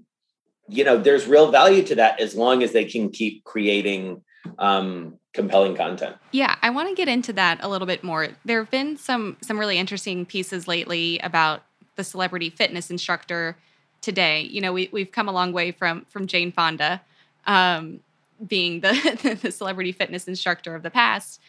you 0.70 0.84
know, 0.84 0.96
there's 0.96 1.26
real 1.26 1.50
value 1.50 1.82
to 1.82 1.96
that 1.96 2.20
as 2.20 2.34
long 2.34 2.62
as 2.62 2.72
they 2.72 2.84
can 2.84 3.10
keep 3.10 3.42
creating, 3.44 4.22
um, 4.58 5.18
compelling 5.34 5.74
content. 5.74 6.16
Yeah, 6.30 6.54
I 6.62 6.70
want 6.70 6.88
to 6.88 6.94
get 6.94 7.08
into 7.08 7.32
that 7.34 7.58
a 7.60 7.68
little 7.68 7.86
bit 7.86 8.04
more. 8.04 8.28
There 8.44 8.60
have 8.60 8.70
been 8.70 8.96
some 8.96 9.36
some 9.40 9.58
really 9.58 9.78
interesting 9.78 10.24
pieces 10.24 10.68
lately 10.68 11.18
about 11.20 11.62
the 11.96 12.04
celebrity 12.04 12.50
fitness 12.50 12.90
instructor 12.90 13.56
today. 14.00 14.42
You 14.42 14.60
know, 14.60 14.72
we 14.72 14.88
we've 14.92 15.10
come 15.10 15.28
a 15.28 15.32
long 15.32 15.52
way 15.52 15.72
from 15.72 16.06
from 16.08 16.26
Jane 16.26 16.52
Fonda 16.52 17.00
um, 17.46 18.00
being 18.46 18.80
the 18.80 19.38
the 19.42 19.50
celebrity 19.50 19.92
fitness 19.92 20.28
instructor 20.28 20.74
of 20.74 20.82
the 20.82 20.90
past. 20.90 21.40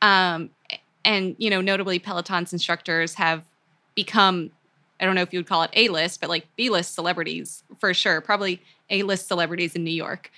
Um, 0.00 0.50
and 1.04 1.34
you 1.38 1.50
know, 1.50 1.60
notably 1.60 1.98
Peloton's 1.98 2.52
instructors 2.52 3.14
have 3.14 3.44
become 3.96 4.52
I 5.00 5.04
don't 5.04 5.14
know 5.14 5.22
if 5.22 5.32
you 5.32 5.38
would 5.38 5.46
call 5.46 5.62
it 5.62 5.70
A 5.74 5.88
list, 5.88 6.20
but 6.20 6.28
like 6.28 6.46
B 6.56 6.70
list 6.70 6.94
celebrities 6.94 7.62
for 7.78 7.92
sure, 7.94 8.20
probably 8.20 8.62
A 8.90 9.02
list 9.02 9.28
celebrities 9.28 9.74
in 9.74 9.84
New 9.84 9.90
York. 9.90 10.30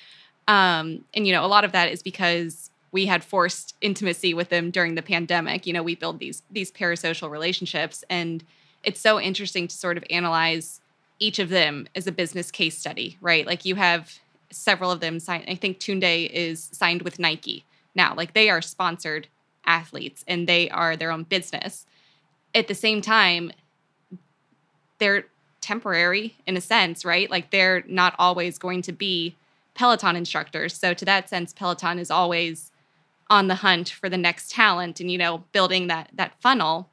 Um, 0.49 1.05
and 1.15 1.27
you 1.27 1.33
know, 1.33 1.45
a 1.45 1.49
lot 1.49 1.65
of 1.65 1.73
that 1.73 1.91
is 1.91 2.03
because 2.03 2.71
we 2.93 3.07
had 3.07 3.23
forced 3.23 3.77
intimacy 3.81 4.35
with 4.35 4.49
them 4.49 4.71
during 4.71 4.95
the 4.95 5.03
pandemic. 5.03 5.67
You 5.67 5.73
know, 5.73 5.83
we 5.83 5.95
build 5.95 6.19
these 6.19 6.43
these 6.51 6.73
parasocial 6.73 7.31
relationships, 7.31 8.05
and 8.11 8.45
it's 8.83 9.01
so 9.01 9.21
interesting 9.21 9.69
to 9.69 9.77
sort 9.77 9.97
of 9.97 10.05
analyze 10.11 10.81
each 11.19 11.39
of 11.39 11.51
them 11.51 11.87
as 11.95 12.07
a 12.07 12.13
business 12.13 12.51
case 12.51 12.77
study, 12.77 13.19
right? 13.21 13.47
Like 13.47 13.65
you 13.65 13.75
have 13.77 14.19
several 14.51 14.91
of 14.91 15.01
them 15.01 15.21
signed. 15.21 15.45
I 15.49 15.55
think 15.55 15.79
Tunde 15.79 16.29
is 16.31 16.69
signed 16.73 17.03
with 17.03 17.19
Nike 17.19 17.65
now. 17.95 18.15
Like 18.15 18.33
they 18.33 18.51
are 18.51 18.63
sponsored 18.63 19.29
athletes 19.67 20.25
and 20.27 20.49
they 20.49 20.69
are 20.71 20.97
their 20.97 21.13
own 21.13 21.25
business. 21.25 21.87
At 22.55 22.67
the 22.67 22.75
same 22.75 23.01
time, 23.01 23.53
they're 25.01 25.25
temporary 25.61 26.37
in 26.47 26.57
a 26.57 26.61
sense, 26.61 27.05
right? 27.05 27.29
Like 27.29 27.51
they're 27.51 27.83
not 27.89 28.15
always 28.19 28.57
going 28.59 28.83
to 28.83 28.93
be 28.93 29.35
Peloton 29.75 30.15
instructors. 30.15 30.77
So 30.77 30.95
to 30.95 31.05
that 31.05 31.29
sense, 31.29 31.53
Peloton 31.53 31.99
is 31.99 32.11
always 32.11 32.71
on 33.31 33.47
the 33.47 33.57
hunt 33.57 33.89
for 33.89 34.09
the 34.09 34.19
next 34.19 34.51
talent 34.51 35.01
and 35.01 35.11
you 35.11 35.17
know 35.17 35.45
building 35.53 35.87
that 35.87 36.11
that 36.13 36.33
funnel 36.41 36.89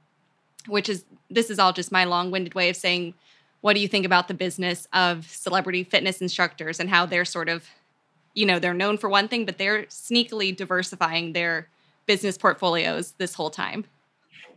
which 0.68 0.88
is 0.88 1.04
this 1.30 1.50
is 1.50 1.58
all 1.60 1.74
just 1.74 1.92
my 1.92 2.06
long-winded 2.06 2.54
way 2.54 2.70
of 2.70 2.76
saying 2.76 3.14
what 3.62 3.74
do 3.74 3.80
you 3.80 3.88
think 3.88 4.06
about 4.06 4.28
the 4.28 4.34
business 4.34 4.88
of 4.94 5.28
celebrity 5.28 5.84
fitness 5.84 6.22
instructors 6.22 6.80
and 6.80 6.90
how 6.90 7.06
they're 7.06 7.26
sort 7.26 7.50
of 7.50 7.66
you 8.36 8.46
know 8.46 8.60
they're 8.60 8.76
known 8.76 8.98
for 8.98 9.10
one 9.10 9.28
thing 9.28 9.46
but 9.46 9.58
they're 9.58 9.84
sneakily 9.86 10.56
diversifying 10.56 11.34
their 11.34 11.68
business 12.06 12.38
portfolios 12.38 13.14
this 13.18 13.34
whole 13.34 13.50
time 13.50 13.84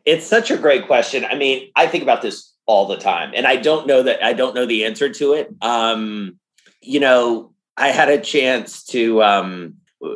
it's 0.04 0.26
such 0.26 0.50
a 0.50 0.58
great 0.58 0.86
question 0.86 1.24
i 1.24 1.34
mean 1.34 1.70
i 1.76 1.86
think 1.86 2.02
about 2.02 2.20
this 2.20 2.52
all 2.70 2.86
the 2.86 2.96
time. 2.96 3.32
And 3.34 3.46
i 3.46 3.56
don't 3.56 3.86
know 3.86 4.02
that 4.02 4.24
i 4.24 4.32
don't 4.32 4.54
know 4.54 4.66
the 4.66 4.84
answer 4.84 5.08
to 5.20 5.34
it. 5.34 5.46
Um 5.60 6.38
you 6.80 7.00
know 7.00 7.52
i 7.76 7.88
had 7.88 8.08
a 8.08 8.20
chance 8.20 8.84
to 8.84 9.22
um 9.22 9.74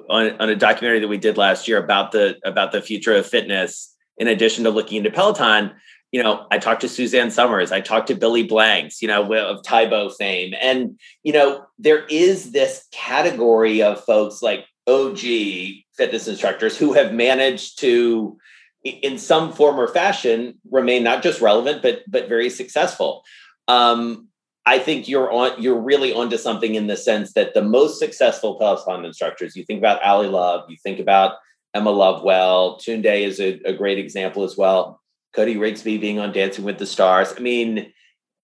on, 0.08 0.40
on 0.40 0.48
a 0.48 0.56
documentary 0.56 1.00
that 1.00 1.08
we 1.08 1.18
did 1.18 1.36
last 1.36 1.68
year 1.68 1.78
about 1.78 2.12
the 2.12 2.38
about 2.44 2.72
the 2.72 2.80
future 2.80 3.14
of 3.14 3.26
fitness 3.26 3.94
in 4.16 4.28
addition 4.28 4.64
to 4.64 4.70
looking 4.70 4.98
into 4.98 5.10
peloton 5.10 5.72
you 6.10 6.22
know 6.22 6.46
i 6.50 6.58
talked 6.58 6.80
to 6.80 6.88
suzanne 6.88 7.30
Somers, 7.30 7.72
i 7.72 7.80
talked 7.80 8.06
to 8.06 8.14
billy 8.14 8.44
blanks 8.44 9.02
you 9.02 9.08
know 9.08 9.20
of 9.34 9.62
Tae 9.62 9.86
Bo 9.86 10.08
fame. 10.08 10.54
And 10.60 10.98
you 11.22 11.32
know 11.32 11.66
there 11.78 12.04
is 12.06 12.52
this 12.52 12.86
category 12.92 13.82
of 13.82 14.04
folks 14.04 14.40
like 14.40 14.64
og 14.86 15.18
fitness 15.18 16.28
instructors 16.28 16.76
who 16.76 16.92
have 16.92 17.12
managed 17.12 17.78
to 17.80 18.38
in 18.84 19.18
some 19.18 19.52
form 19.52 19.80
or 19.80 19.88
fashion 19.88 20.54
remain 20.70 21.02
not 21.02 21.22
just 21.22 21.40
relevant 21.40 21.82
but 21.82 22.02
but 22.08 22.28
very 22.28 22.50
successful 22.50 23.22
um, 23.68 24.28
I 24.66 24.78
think 24.78 25.08
you're 25.08 25.30
on 25.30 25.60
you're 25.60 25.80
really 25.80 26.12
onto 26.12 26.38
something 26.38 26.74
in 26.74 26.86
the 26.86 26.96
sense 26.96 27.34
that 27.34 27.54
the 27.54 27.62
most 27.62 27.98
successful 27.98 28.54
Peloton 28.54 29.04
instructors, 29.04 29.56
you 29.56 29.64
think 29.64 29.78
about 29.78 30.02
Ally 30.02 30.26
Love, 30.26 30.70
you 30.70 30.76
think 30.82 31.00
about 31.00 31.36
Emma 31.74 31.90
Lovewell, 31.90 32.78
Tunde 32.78 33.04
is 33.04 33.40
a, 33.40 33.60
a 33.64 33.72
great 33.72 33.98
example 33.98 34.44
as 34.44 34.56
well. 34.56 35.00
Cody 35.34 35.56
Rigsby 35.56 36.00
being 36.00 36.18
on 36.18 36.32
Dancing 36.32 36.64
with 36.64 36.78
the 36.78 36.86
Stars. 36.86 37.34
I 37.36 37.40
mean, 37.40 37.92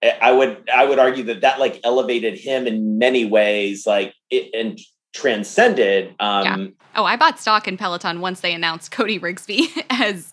I 0.02 0.32
would 0.32 0.68
I 0.74 0.84
would 0.84 0.98
argue 0.98 1.24
that 1.24 1.42
that 1.42 1.60
like 1.60 1.80
elevated 1.84 2.38
him 2.38 2.66
in 2.66 2.98
many 2.98 3.24
ways, 3.24 3.86
like 3.86 4.14
it, 4.30 4.50
and 4.54 4.78
transcended. 5.12 6.14
Um, 6.20 6.44
yeah. 6.44 6.66
Oh, 6.96 7.04
I 7.04 7.16
bought 7.16 7.38
stock 7.38 7.68
in 7.68 7.76
Peloton 7.76 8.20
once 8.20 8.40
they 8.40 8.52
announced 8.52 8.90
Cody 8.90 9.18
Rigsby 9.18 9.84
as 9.90 10.32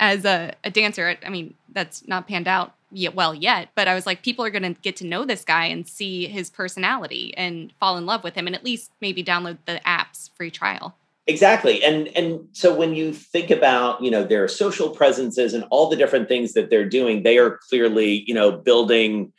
as 0.00 0.24
a, 0.24 0.54
a 0.64 0.70
dancer. 0.70 1.16
I 1.24 1.30
mean, 1.30 1.54
that's 1.72 2.06
not 2.06 2.28
panned 2.28 2.48
out 2.48 2.74
yet 2.90 3.14
well 3.14 3.34
yet, 3.34 3.70
but 3.74 3.88
I 3.88 3.94
was 3.94 4.06
like, 4.06 4.22
people 4.22 4.44
are 4.44 4.50
going 4.50 4.74
to 4.74 4.80
get 4.80 4.96
to 4.96 5.06
know 5.06 5.24
this 5.24 5.44
guy 5.44 5.66
and 5.66 5.86
see 5.86 6.26
his 6.26 6.48
personality 6.48 7.34
and 7.36 7.72
fall 7.80 7.96
in 7.96 8.06
love 8.06 8.22
with 8.22 8.34
him, 8.34 8.46
and 8.46 8.54
at 8.54 8.64
least 8.64 8.92
maybe 9.00 9.24
download 9.24 9.58
the 9.66 9.86
app's 9.86 10.30
free 10.36 10.50
trial. 10.50 10.96
Exactly, 11.26 11.82
and 11.82 12.08
and 12.08 12.46
so 12.52 12.74
when 12.74 12.94
you 12.94 13.12
think 13.12 13.50
about 13.50 14.02
you 14.02 14.10
know 14.10 14.24
their 14.24 14.46
social 14.46 14.90
presences 14.90 15.54
and 15.54 15.64
all 15.70 15.88
the 15.88 15.96
different 15.96 16.28
things 16.28 16.52
that 16.52 16.68
they're 16.68 16.88
doing, 16.88 17.22
they 17.22 17.38
are 17.38 17.58
clearly 17.68 18.24
you 18.26 18.34
know 18.34 18.52
building, 18.52 19.32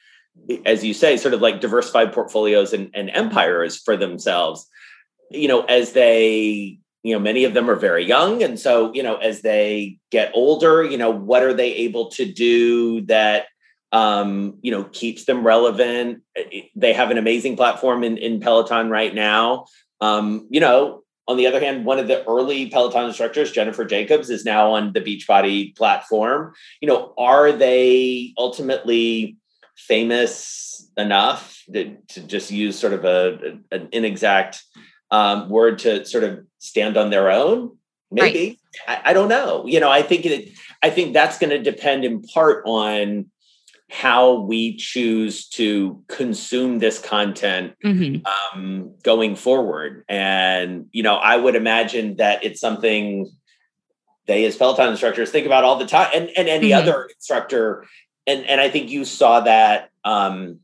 as 0.65 0.84
you 0.84 0.93
say, 0.93 1.17
sort 1.17 1.34
of 1.34 1.41
like 1.41 1.62
diversified 1.62 2.13
portfolios 2.13 2.74
and, 2.74 2.89
and 2.93 3.10
empires 3.10 3.78
for 3.78 3.98
themselves. 3.98 4.67
You 5.32 5.48
know, 5.48 5.62
as 5.62 5.93
they 5.93 6.80
you 7.06 7.13
know 7.13 7.19
many 7.19 7.43
of 7.43 7.54
them 7.54 7.69
are 7.69 7.76
very 7.76 8.04
young. 8.04 8.41
And 8.41 8.60
so 8.60 8.91
you 8.93 9.04
know 9.04 9.17
as 9.17 9.41
they 9.41 10.00
get 10.12 10.32
older 10.34 10.84
you 10.84 10.98
know 10.98 11.12
what 11.12 11.43
are 11.43 11.54
they 11.54 11.71
able 11.74 12.10
to 12.12 12.26
do 12.26 13.02
that 13.02 13.45
um, 13.91 14.58
you 14.62 14.71
know 14.71 14.86
keeps 14.86 15.26
them 15.26 15.45
relevant? 15.45 16.24
They 16.76 16.93
have 16.93 17.12
an 17.12 17.19
amazing 17.19 17.58
platform 17.58 18.04
in, 18.04 18.17
in 18.17 18.39
peloton 18.39 18.89
right 18.89 19.13
now. 19.13 19.67
Um, 20.02 20.48
you 20.50 20.60
know 20.60 21.04
on 21.28 21.38
the 21.38 21.45
other 21.45 21.60
hand 21.60 21.86
one 21.86 22.00
of 22.00 22.08
the 22.08 22.28
early 22.28 22.69
peloton 22.69 23.06
instructors 23.06 23.52
jennifer 23.52 23.84
jacobs 23.84 24.30
is 24.30 24.45
now 24.45 24.71
on 24.71 24.91
the 24.93 25.02
beachbody 25.02 25.76
platform. 25.78 26.54
You 26.82 26.88
know 26.88 27.13
are 27.19 27.52
they 27.52 28.34
ultimately 28.36 29.38
famous 29.75 30.89
enough 30.97 31.63
to, 31.73 31.97
to 32.07 32.21
just 32.21 32.51
use 32.51 32.77
sort 32.77 32.93
of 32.93 33.05
a, 33.05 33.59
an 33.71 33.89
inexact 33.91 34.63
um, 35.11 35.49
word 35.49 35.79
to 35.79 36.05
sort 36.05 36.23
of 36.23 36.45
stand 36.59 36.97
on 36.97 37.09
their 37.09 37.29
own 37.29 37.77
maybe 38.11 38.59
right. 38.88 38.99
I, 39.05 39.11
I, 39.11 39.13
don't 39.13 39.29
know 39.29 39.65
you 39.67 39.79
know 39.79 39.89
i 39.89 40.01
think 40.01 40.25
it 40.25 40.49
i 40.81 40.89
think 40.89 41.13
that's 41.13 41.38
going 41.38 41.49
to 41.49 41.61
depend 41.61 42.05
in 42.05 42.21
part 42.21 42.63
on 42.65 43.29
how 43.89 44.41
we 44.41 44.75
choose 44.77 45.47
to 45.49 46.03
consume 46.07 46.79
this 46.79 46.99
content 46.99 47.73
mm-hmm. 47.83 48.25
um, 48.57 48.95
going 49.03 49.35
forward 49.35 50.03
and 50.09 50.88
you 50.91 51.03
know 51.03 51.15
i 51.15 51.35
would 51.35 51.55
imagine 51.55 52.17
that 52.17 52.43
it's 52.43 52.59
something 52.59 53.31
they 54.27 54.45
as 54.45 54.55
peloton 54.55 54.89
instructors 54.89 55.29
think 55.29 55.45
about 55.45 55.63
all 55.63 55.77
the 55.77 55.85
time 55.85 56.09
and, 56.13 56.29
and 56.35 56.47
any 56.47 56.69
mm-hmm. 56.69 56.81
other 56.81 57.09
instructor 57.15 57.85
and 58.27 58.45
and 58.45 58.61
i 58.61 58.69
think 58.69 58.89
you 58.89 59.05
saw 59.05 59.39
that 59.41 59.89
um, 60.03 60.59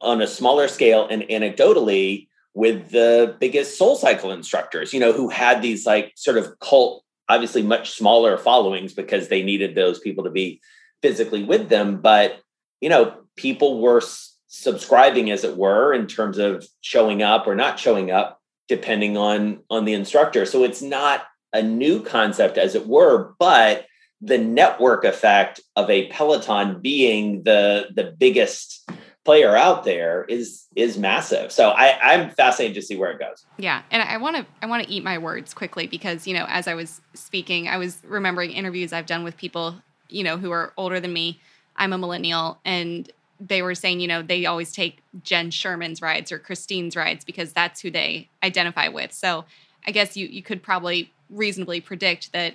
on 0.00 0.20
a 0.22 0.26
smaller 0.26 0.68
scale 0.68 1.08
and 1.08 1.22
anecdotally 1.22 2.28
with 2.54 2.90
the 2.90 3.36
biggest 3.40 3.76
soul 3.76 3.96
cycle 3.96 4.30
instructors, 4.30 4.92
you 4.92 5.00
know, 5.00 5.12
who 5.12 5.28
had 5.28 5.60
these 5.60 5.84
like 5.84 6.12
sort 6.14 6.36
of 6.36 6.58
cult, 6.60 7.04
obviously 7.28 7.62
much 7.62 7.90
smaller 7.90 8.38
followings 8.38 8.94
because 8.94 9.28
they 9.28 9.42
needed 9.42 9.74
those 9.74 9.98
people 9.98 10.22
to 10.24 10.30
be 10.30 10.60
physically 11.02 11.42
with 11.42 11.68
them. 11.68 12.00
But, 12.00 12.40
you 12.80 12.88
know, 12.88 13.14
people 13.34 13.80
were 13.80 13.98
s- 13.98 14.36
subscribing, 14.46 15.32
as 15.32 15.42
it 15.42 15.56
were, 15.56 15.92
in 15.92 16.06
terms 16.06 16.38
of 16.38 16.64
showing 16.80 17.22
up 17.22 17.48
or 17.48 17.56
not 17.56 17.80
showing 17.80 18.12
up, 18.12 18.40
depending 18.68 19.16
on 19.16 19.60
on 19.68 19.84
the 19.84 19.94
instructor. 19.94 20.46
So 20.46 20.62
it's 20.62 20.82
not 20.82 21.24
a 21.52 21.62
new 21.62 22.02
concept, 22.02 22.56
as 22.56 22.76
it 22.76 22.86
were, 22.86 23.34
but 23.38 23.86
the 24.24 24.38
network 24.38 25.04
effect 25.04 25.60
of 25.76 25.90
a 25.90 26.08
Peloton 26.08 26.80
being 26.80 27.42
the 27.42 27.88
the 27.94 28.04
biggest 28.04 28.88
player 29.24 29.56
out 29.56 29.84
there 29.84 30.24
is 30.24 30.66
is 30.76 30.96
massive. 30.96 31.52
So 31.52 31.70
I, 31.70 31.98
I'm 32.00 32.30
fascinated 32.30 32.74
to 32.76 32.82
see 32.82 32.96
where 32.96 33.10
it 33.10 33.18
goes. 33.18 33.44
Yeah, 33.58 33.82
and 33.90 34.02
I 34.02 34.16
want 34.16 34.36
to 34.36 34.46
I 34.62 34.66
want 34.66 34.84
to 34.84 34.90
eat 34.90 35.04
my 35.04 35.18
words 35.18 35.52
quickly 35.52 35.86
because 35.86 36.26
you 36.26 36.34
know 36.34 36.46
as 36.48 36.66
I 36.66 36.74
was 36.74 37.00
speaking, 37.14 37.68
I 37.68 37.76
was 37.76 37.98
remembering 38.04 38.52
interviews 38.52 38.92
I've 38.92 39.06
done 39.06 39.24
with 39.24 39.36
people 39.36 39.76
you 40.08 40.24
know 40.24 40.38
who 40.38 40.50
are 40.50 40.72
older 40.76 41.00
than 41.00 41.12
me. 41.12 41.40
I'm 41.76 41.92
a 41.92 41.98
millennial, 41.98 42.58
and 42.64 43.10
they 43.40 43.60
were 43.60 43.74
saying 43.74 44.00
you 44.00 44.08
know 44.08 44.22
they 44.22 44.46
always 44.46 44.72
take 44.72 45.02
Jenn 45.22 45.50
Sherman's 45.50 46.00
rides 46.00 46.32
or 46.32 46.38
Christine's 46.38 46.96
rides 46.96 47.24
because 47.26 47.52
that's 47.52 47.82
who 47.82 47.90
they 47.90 48.28
identify 48.42 48.88
with. 48.88 49.12
So 49.12 49.44
I 49.86 49.90
guess 49.90 50.16
you 50.16 50.26
you 50.26 50.42
could 50.42 50.62
probably 50.62 51.10
reasonably 51.30 51.80
predict 51.80 52.32
that 52.32 52.54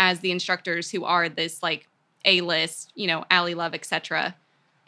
as 0.00 0.18
the 0.18 0.32
instructors 0.32 0.90
who 0.90 1.04
are 1.04 1.28
this 1.28 1.62
like 1.62 1.86
a 2.24 2.40
list, 2.40 2.90
you 2.96 3.06
know, 3.06 3.24
Ally 3.30 3.54
Love, 3.54 3.74
etc 3.74 4.34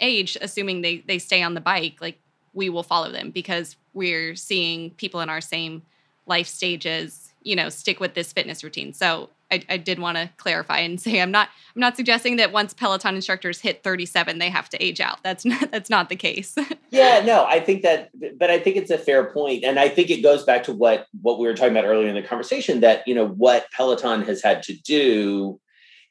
age, 0.03 0.37
assuming 0.41 0.83
they 0.83 0.99
they 0.99 1.19
stay 1.19 1.43
on 1.43 1.55
the 1.55 1.61
bike, 1.61 1.97
like 2.01 2.19
we 2.53 2.69
will 2.69 2.83
follow 2.83 3.11
them 3.11 3.31
because 3.31 3.77
we're 3.95 4.35
seeing 4.35 4.91
people 4.91 5.21
in 5.21 5.31
our 5.31 5.41
same 5.41 5.83
life 6.27 6.47
stages, 6.47 7.33
you 7.43 7.57
know, 7.57 7.69
stick 7.69 8.01
with 8.01 8.15
this 8.15 8.33
fitness 8.33 8.63
routine. 8.63 8.93
So 8.93 9.31
I, 9.53 9.63
I 9.69 9.77
did 9.77 9.99
want 9.99 10.17
to 10.17 10.31
clarify 10.39 10.79
and 10.79 11.01
say 11.01 11.21
I'm 11.21 11.31
not 11.31 11.49
I'm 11.77 11.81
not 11.81 11.97
suggesting 11.97 12.37
that 12.37 12.53
once 12.53 12.73
Peloton 12.73 13.15
instructors 13.15 13.61
hit 13.61 13.85
37 13.85 14.39
they 14.39 14.51
have 14.51 14.69
to 14.71 14.83
age 14.83 15.01
out. 15.01 15.23
That's 15.23 15.45
not 15.45 15.71
that's 15.71 15.91
not 15.91 16.09
the 16.09 16.17
case. 16.17 16.57
yeah, 16.91 17.23
no, 17.25 17.45
I 17.45 17.61
think 17.61 17.83
that 17.83 18.11
but 18.39 18.51
I 18.51 18.59
think 18.59 18.77
it's 18.77 18.91
a 18.91 18.99
fair 18.99 19.31
point 19.31 19.63
and 19.63 19.79
I 19.79 19.89
think 19.89 20.11
it 20.11 20.23
goes 20.23 20.45
back 20.45 20.65
to 20.65 20.73
what 20.73 21.07
what 21.21 21.39
we 21.39 21.47
were 21.47 21.55
talking 21.55 21.77
about 21.77 21.85
earlier 21.85 22.09
in 22.09 22.15
the 22.15 22.23
conversation 22.23 22.81
that, 22.81 23.07
you 23.07 23.15
know, 23.15 23.29
what 23.29 23.67
Peloton 23.77 24.23
has 24.23 24.43
had 24.43 24.63
to 24.65 24.75
do 24.75 25.61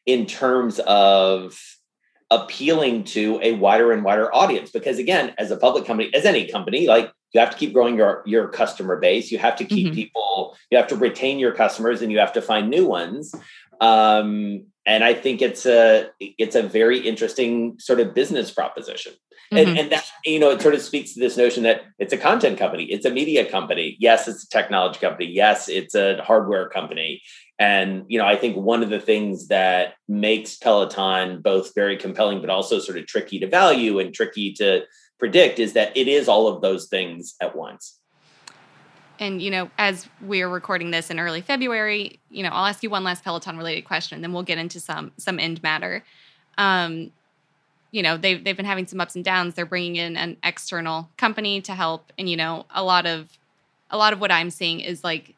in 0.06 0.26
terms 0.26 0.80
of 0.80 1.60
appealing 2.30 3.04
to 3.04 3.40
a 3.44 3.54
wider 3.54 3.92
and 3.92 4.04
wider 4.04 4.34
audience 4.34 4.72
because 4.72 4.98
again 4.98 5.34
as 5.38 5.52
a 5.52 5.58
public 5.58 5.86
company 5.86 6.10
as 6.14 6.24
any 6.24 6.48
company 6.48 6.88
like 6.88 7.12
you 7.34 7.40
have 7.40 7.52
to 7.52 7.58
keep 7.58 7.74
growing 7.74 7.96
your 7.96 8.24
your 8.26 8.48
customer 8.48 8.98
base. 8.98 9.32
You 9.32 9.38
have 9.40 9.56
to 9.58 9.66
keep 9.66 9.88
mm-hmm. 9.88 9.96
people 9.96 10.58
you 10.70 10.78
have 10.78 10.88
to 10.88 10.96
retain 10.96 11.40
your 11.40 11.54
customers 11.54 12.02
and 12.02 12.12
you 12.12 12.20
have 12.20 12.34
to 12.34 12.42
find 12.42 12.70
new 12.70 12.86
ones. 12.86 13.34
Um, 13.80 14.66
and 14.86 15.04
i 15.04 15.14
think 15.14 15.44
it's 15.44 15.68
a 15.68 16.10
it's 16.20 16.56
a 16.56 16.64
very 16.64 16.98
interesting 17.00 17.78
sort 17.80 18.00
of 18.00 18.14
business 18.14 18.52
proposition. 18.52 19.14
Mm-hmm. 19.54 19.70
and, 19.70 19.80
and 19.80 19.92
that 19.92 20.06
you 20.24 20.40
know 20.40 20.50
it 20.52 20.62
sort 20.62 20.76
of 20.76 20.82
speaks 20.82 21.14
to 21.14 21.20
this 21.20 21.36
notion 21.36 21.64
that 21.64 21.82
it's 22.00 22.14
a 22.14 22.18
content 22.18 22.58
company 22.58 22.86
it's 22.86 23.06
a 23.06 23.12
media 23.12 23.50
company. 23.50 23.98
Yes 24.00 24.28
it's 24.28 24.44
a 24.44 24.50
technology 24.50 25.00
company. 25.00 25.28
Yes 25.28 25.70
it's 25.70 25.96
a 25.96 26.22
hardware 26.24 26.70
company. 26.70 27.22
And 27.60 28.06
you 28.08 28.18
know, 28.18 28.26
I 28.26 28.38
think 28.38 28.58
one 28.58 28.82
of 28.82 28.90
the 28.90 29.00
things 29.00 29.50
that 29.50 29.94
makes 30.08 30.56
Peloton 30.56 31.42
both 31.44 31.76
very 31.76 31.96
compelling, 31.96 32.42
but 32.42 32.50
also 32.50 32.80
sort 32.80 32.98
of 32.98 33.06
tricky 33.06 33.40
to 33.40 33.48
value 33.48 34.00
and 34.00 34.12
tricky 34.12 34.52
to 34.54 34.82
predict, 35.22 35.60
is 35.60 35.74
that 35.74 35.96
it 35.96 36.08
is 36.08 36.28
all 36.28 36.48
of 36.48 36.62
those 36.62 36.88
things 36.88 37.36
at 37.40 37.56
once. 37.56 38.00
And 39.20 39.40
you 39.40 39.52
know, 39.52 39.70
as 39.78 40.08
we're 40.20 40.50
recording 40.50 40.90
this 40.90 41.12
in 41.12 41.20
early 41.20 41.42
February, 41.42 42.20
you 42.32 42.42
know, 42.42 42.50
I'll 42.50 42.66
ask 42.66 42.82
you 42.82 42.90
one 42.90 43.04
last 43.04 43.24
Peloton 43.24 43.56
related 43.56 43.84
question, 43.84 44.16
and 44.16 44.24
then 44.24 44.34
we'll 44.34 44.42
get 44.42 44.58
into 44.58 44.80
some 44.80 45.12
some 45.18 45.40
end 45.40 45.62
matter. 45.62 46.04
Um, 46.58 47.12
you 47.92 48.02
know, 48.02 48.18
they've 48.18 48.44
they've 48.44 48.58
been 48.58 48.66
having 48.66 48.88
some 48.88 49.00
ups 49.00 49.16
and 49.16 49.24
downs. 49.24 49.54
They're 49.54 49.68
bringing 49.68 49.98
in 49.98 50.18
an 50.18 50.38
external 50.44 51.08
company 51.18 51.62
to 51.62 51.76
help, 51.76 52.12
and 52.18 52.28
you 52.28 52.36
know, 52.36 52.66
a 52.74 52.84
lot 52.84 53.06
of 53.06 53.30
a 53.92 53.98
lot 53.98 54.14
of 54.14 54.20
what 54.20 54.32
I'm 54.32 54.50
seeing 54.50 54.80
is 54.80 55.04
like 55.04 55.36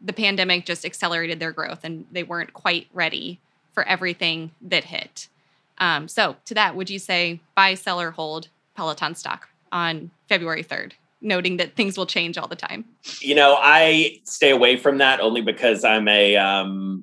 the 0.00 0.14
pandemic 0.14 0.64
just 0.64 0.86
accelerated 0.86 1.40
their 1.40 1.52
growth 1.52 1.80
and 1.84 2.06
they 2.10 2.22
weren't 2.22 2.54
quite 2.54 2.86
ready 2.94 3.38
for 3.74 3.86
everything 3.86 4.50
that 4.62 4.84
hit. 4.84 5.28
Um, 5.76 6.08
so, 6.08 6.36
to 6.46 6.54
that, 6.54 6.74
would 6.74 6.88
you 6.88 6.98
say 6.98 7.40
buy, 7.54 7.74
sell, 7.74 8.00
or 8.00 8.12
hold 8.12 8.48
Peloton 8.76 9.14
stock 9.14 9.48
on 9.72 10.10
February 10.28 10.64
3rd, 10.64 10.92
noting 11.20 11.56
that 11.58 11.76
things 11.76 11.96
will 11.96 12.06
change 12.06 12.38
all 12.38 12.48
the 12.48 12.56
time? 12.56 12.84
You 13.20 13.34
know, 13.34 13.56
I 13.58 14.20
stay 14.24 14.50
away 14.50 14.76
from 14.76 14.98
that 14.98 15.20
only 15.20 15.40
because 15.40 15.84
I'm 15.84 16.08
a. 16.08 16.32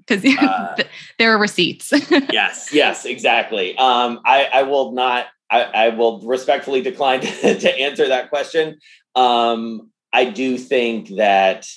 Because 0.06 0.26
um, 0.26 0.38
uh, 0.40 0.76
there 1.20 1.34
are 1.34 1.38
receipts. 1.38 1.92
yes, 2.32 2.70
yes, 2.74 3.06
exactly. 3.06 3.78
Um, 3.78 4.20
I, 4.26 4.50
I 4.54 4.64
will 4.64 4.92
not, 4.92 5.28
I, 5.50 5.64
I 5.64 5.90
will 5.90 6.22
respectfully 6.22 6.82
decline 6.82 7.22
to, 7.42 7.60
to 7.60 7.80
answer 7.80 8.08
that 8.08 8.30
question. 8.30 8.80
Um, 9.16 9.92
I 10.14 10.26
do 10.26 10.58
think 10.58 11.10
that 11.18 11.68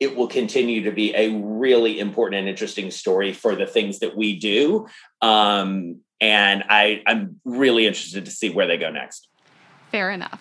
it 0.00 0.16
will 0.16 0.28
continue 0.28 0.84
to 0.84 0.92
be 0.92 1.14
a 1.14 1.28
really 1.36 2.00
important 2.00 2.40
and 2.40 2.48
interesting 2.48 2.90
story 2.90 3.34
for 3.34 3.54
the 3.54 3.66
things 3.66 3.98
that 3.98 4.16
we 4.16 4.38
do. 4.38 4.86
Um, 5.20 6.00
and 6.20 6.64
I, 6.68 7.02
I'm 7.06 7.40
really 7.44 7.86
interested 7.86 8.24
to 8.24 8.30
see 8.30 8.50
where 8.50 8.66
they 8.66 8.76
go 8.76 8.90
next. 8.90 9.28
Fair 9.90 10.10
enough. 10.10 10.40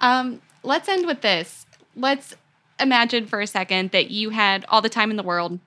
Um, 0.00 0.40
let's 0.62 0.88
end 0.88 1.06
with 1.06 1.20
this. 1.20 1.66
Let's 1.96 2.34
imagine 2.80 3.26
for 3.26 3.40
a 3.40 3.46
second 3.46 3.92
that 3.92 4.10
you 4.10 4.30
had 4.30 4.64
all 4.68 4.82
the 4.82 4.88
time 4.88 5.10
in 5.10 5.16
the 5.16 5.22
world 5.22 5.58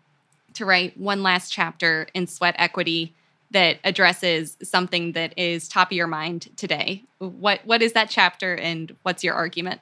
to 0.55 0.65
write 0.65 0.97
one 0.97 1.23
last 1.23 1.51
chapter 1.51 2.07
in 2.13 2.27
Sweat 2.27 2.55
Equity 2.57 3.13
that 3.51 3.77
addresses 3.83 4.57
something 4.61 5.13
that 5.13 5.37
is 5.37 5.69
top 5.69 5.89
of 5.89 5.93
your 5.93 6.07
mind 6.07 6.49
today. 6.57 7.03
What 7.19 7.61
what 7.65 7.81
is 7.81 7.93
that 7.93 8.09
chapter 8.09 8.55
and 8.55 8.93
what's 9.03 9.23
your 9.23 9.35
argument? 9.35 9.81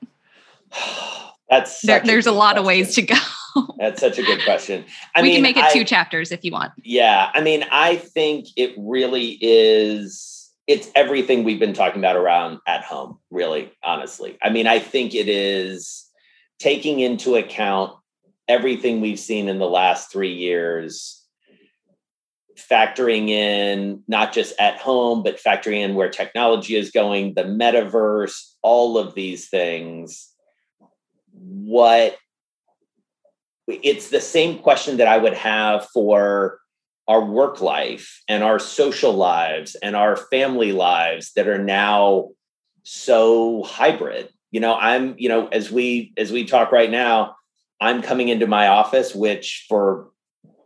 That's 1.50 1.82
there, 1.82 2.02
there's 2.04 2.26
a, 2.26 2.32
a 2.32 2.34
lot 2.34 2.56
question. 2.56 2.60
of 2.60 2.66
ways 2.66 2.96
to 2.96 3.02
go. 3.04 3.16
That's 3.78 4.02
such 4.02 4.18
a 4.18 4.24
good 4.24 4.44
question. 4.44 4.84
I 5.14 5.22
we 5.22 5.30
mean, 5.30 5.36
can 5.36 5.44
make 5.44 5.58
it 5.58 5.64
I, 5.66 5.74
two 5.74 5.84
chapters 5.84 6.32
if 6.32 6.44
you 6.44 6.52
want. 6.52 6.74
Yeah, 6.84 7.30
I 7.34 7.42
mean, 7.42 7.64
I 7.72 7.98
think 7.98 8.48
it 8.58 8.74
really 8.78 9.38
is. 9.42 10.52
It's 10.68 10.90
everything 10.96 11.44
we've 11.44 11.60
been 11.60 11.74
talking 11.74 12.00
about 12.00 12.16
around 12.16 12.60
at 12.68 12.84
home. 12.84 13.20
Really, 13.30 13.72
honestly, 13.84 14.38
I 14.42 14.50
mean, 14.50 14.66
I 14.66 14.80
think 14.80 15.14
it 15.14 15.30
is 15.30 16.06
taking 16.60 17.00
into 17.00 17.36
account 17.36 17.94
everything 18.48 19.02
we've 19.02 19.20
seen 19.20 19.48
in 19.48 19.60
the 19.60 19.70
last 19.70 20.12
three 20.12 20.34
years 20.34 21.22
factoring 22.58 23.30
in 23.30 24.02
not 24.08 24.34
just 24.34 24.54
at 24.60 24.78
home, 24.78 25.24
but 25.24 25.42
factoring 25.42 25.82
in 25.82 25.96
where 25.96 26.10
technology 26.10 26.76
is 26.76 26.92
going, 26.92 27.34
the 27.34 27.44
metaverse, 27.44 28.54
all 28.62 28.98
of 28.98 29.14
these 29.14 29.50
things 29.50 30.30
what 31.48 32.18
it's 33.68 34.10
the 34.10 34.22
same 34.22 34.60
question 34.60 34.98
that 34.98 35.08
I 35.08 35.18
would 35.18 35.34
have 35.34 35.88
for 35.90 36.60
our 37.08 37.24
work 37.24 37.62
life 37.62 38.24
and 38.28 38.44
our 38.44 38.60
social 38.60 39.14
lives 39.14 39.76
and 39.76 39.96
our 39.96 40.16
family 40.16 40.72
lives 40.72 41.34
that 41.34 41.48
are 41.48 41.64
now 41.64 42.30
so 42.84 43.64
hybrid. 43.64 44.30
You 44.52 44.60
know, 44.60 44.76
I'm, 44.76 45.16
you 45.18 45.30
know, 45.30 45.48
as 45.48 45.72
we 45.72 46.14
as 46.18 46.32
we 46.32 46.46
talk 46.46 46.72
right 46.72 46.90
now, 46.90 47.36
I'm 47.82 48.02
coming 48.02 48.30
into 48.30 48.48
my 48.48 48.68
office 48.68 49.14
which 49.14 49.66
for 49.68 50.10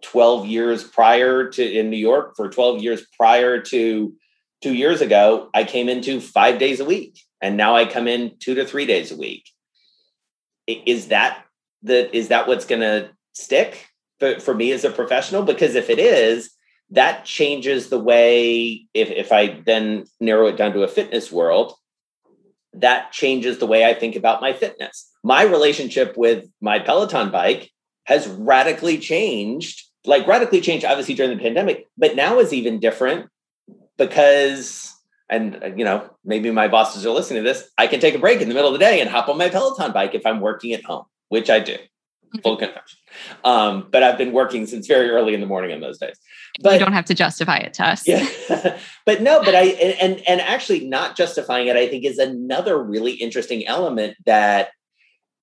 12 0.01 0.45
years 0.45 0.83
prior 0.83 1.49
to 1.49 1.63
in 1.63 1.89
New 1.89 1.97
York, 1.97 2.35
for 2.35 2.49
12 2.49 2.81
years 2.81 3.05
prior 3.17 3.61
to 3.61 4.13
2 4.61 4.73
years 4.73 5.01
ago, 5.01 5.49
I 5.53 5.63
came 5.63 5.89
into 5.89 6.21
5 6.21 6.59
days 6.59 6.79
a 6.79 6.85
week 6.85 7.19
and 7.41 7.57
now 7.57 7.75
I 7.75 7.85
come 7.85 8.07
in 8.07 8.37
2 8.39 8.55
to 8.55 8.65
3 8.65 8.85
days 8.85 9.11
a 9.11 9.17
week 9.17 9.45
is 10.69 11.07
that 11.07 11.45
the 11.83 12.15
is 12.15 12.27
that 12.29 12.47
what's 12.47 12.65
going 12.65 12.81
to 12.81 13.09
stick 13.33 13.87
for, 14.19 14.39
for 14.39 14.53
me 14.53 14.71
as 14.71 14.83
a 14.83 14.91
professional? 14.91 15.43
Because 15.43 15.75
if 15.75 15.89
it 15.89 15.99
is 15.99 16.51
that 16.91 17.25
changes 17.25 17.89
the 17.89 17.99
way 17.99 18.85
if, 18.93 19.09
if 19.09 19.31
i 19.31 19.59
then 19.65 20.05
narrow 20.19 20.47
it 20.47 20.57
down 20.57 20.73
to 20.73 20.83
a 20.83 20.87
fitness 20.87 21.31
world 21.31 21.73
that 22.73 23.11
changes 23.11 23.57
the 23.57 23.67
way 23.67 23.85
i 23.85 23.93
think 23.93 24.15
about 24.15 24.41
my 24.41 24.53
fitness. 24.53 25.09
My 25.23 25.43
relationship 25.43 26.15
with 26.17 26.45
my 26.61 26.79
peloton 26.79 27.31
bike 27.31 27.69
has 28.05 28.27
radically 28.27 28.97
changed 28.97 29.85
like 30.05 30.27
radically 30.27 30.61
changed 30.61 30.85
obviously 30.85 31.13
during 31.13 31.35
the 31.35 31.43
pandemic 31.43 31.87
but 31.97 32.15
now 32.15 32.39
is 32.39 32.53
even 32.53 32.79
different 32.79 33.29
because 33.97 34.95
and 35.29 35.63
uh, 35.63 35.67
you 35.67 35.85
know 35.85 36.09
maybe 36.25 36.51
my 36.51 36.67
bosses 36.67 37.05
are 37.05 37.11
listening 37.11 37.43
to 37.43 37.47
this 37.47 37.69
i 37.77 37.87
can 37.87 37.99
take 37.99 38.15
a 38.15 38.19
break 38.19 38.41
in 38.41 38.49
the 38.49 38.55
middle 38.55 38.69
of 38.69 38.73
the 38.73 38.83
day 38.83 38.99
and 38.99 39.09
hop 39.09 39.29
on 39.29 39.37
my 39.37 39.49
peloton 39.49 39.91
bike 39.91 40.15
if 40.15 40.25
i'm 40.25 40.41
working 40.41 40.73
at 40.73 40.83
home 40.83 41.05
which 41.29 41.49
i 41.49 41.59
do. 41.59 41.73
Mm-hmm. 41.73 42.41
full 42.41 42.57
confession 42.57 42.99
um, 43.43 43.87
but 43.91 44.03
i've 44.03 44.17
been 44.17 44.33
working 44.33 44.67
since 44.67 44.85
very 44.85 45.09
early 45.09 45.33
in 45.33 45.41
the 45.41 45.47
morning 45.47 45.71
on 45.71 45.81
those 45.81 45.97
days. 45.97 46.15
But 46.61 46.73
you 46.73 46.79
don't 46.79 46.93
have 46.93 47.05
to 47.05 47.15
justify 47.15 47.57
it 47.57 47.73
to 47.75 47.87
us. 47.87 48.07
Yeah. 48.07 48.77
But 49.05 49.23
no 49.23 49.41
but 49.43 49.55
i 49.55 49.63
and 49.63 50.21
and 50.27 50.39
actually 50.39 50.87
not 50.87 51.15
justifying 51.15 51.67
it 51.67 51.75
i 51.75 51.87
think 51.87 52.05
is 52.05 52.19
another 52.19 52.81
really 52.81 53.13
interesting 53.13 53.65
element 53.65 54.15
that 54.27 54.69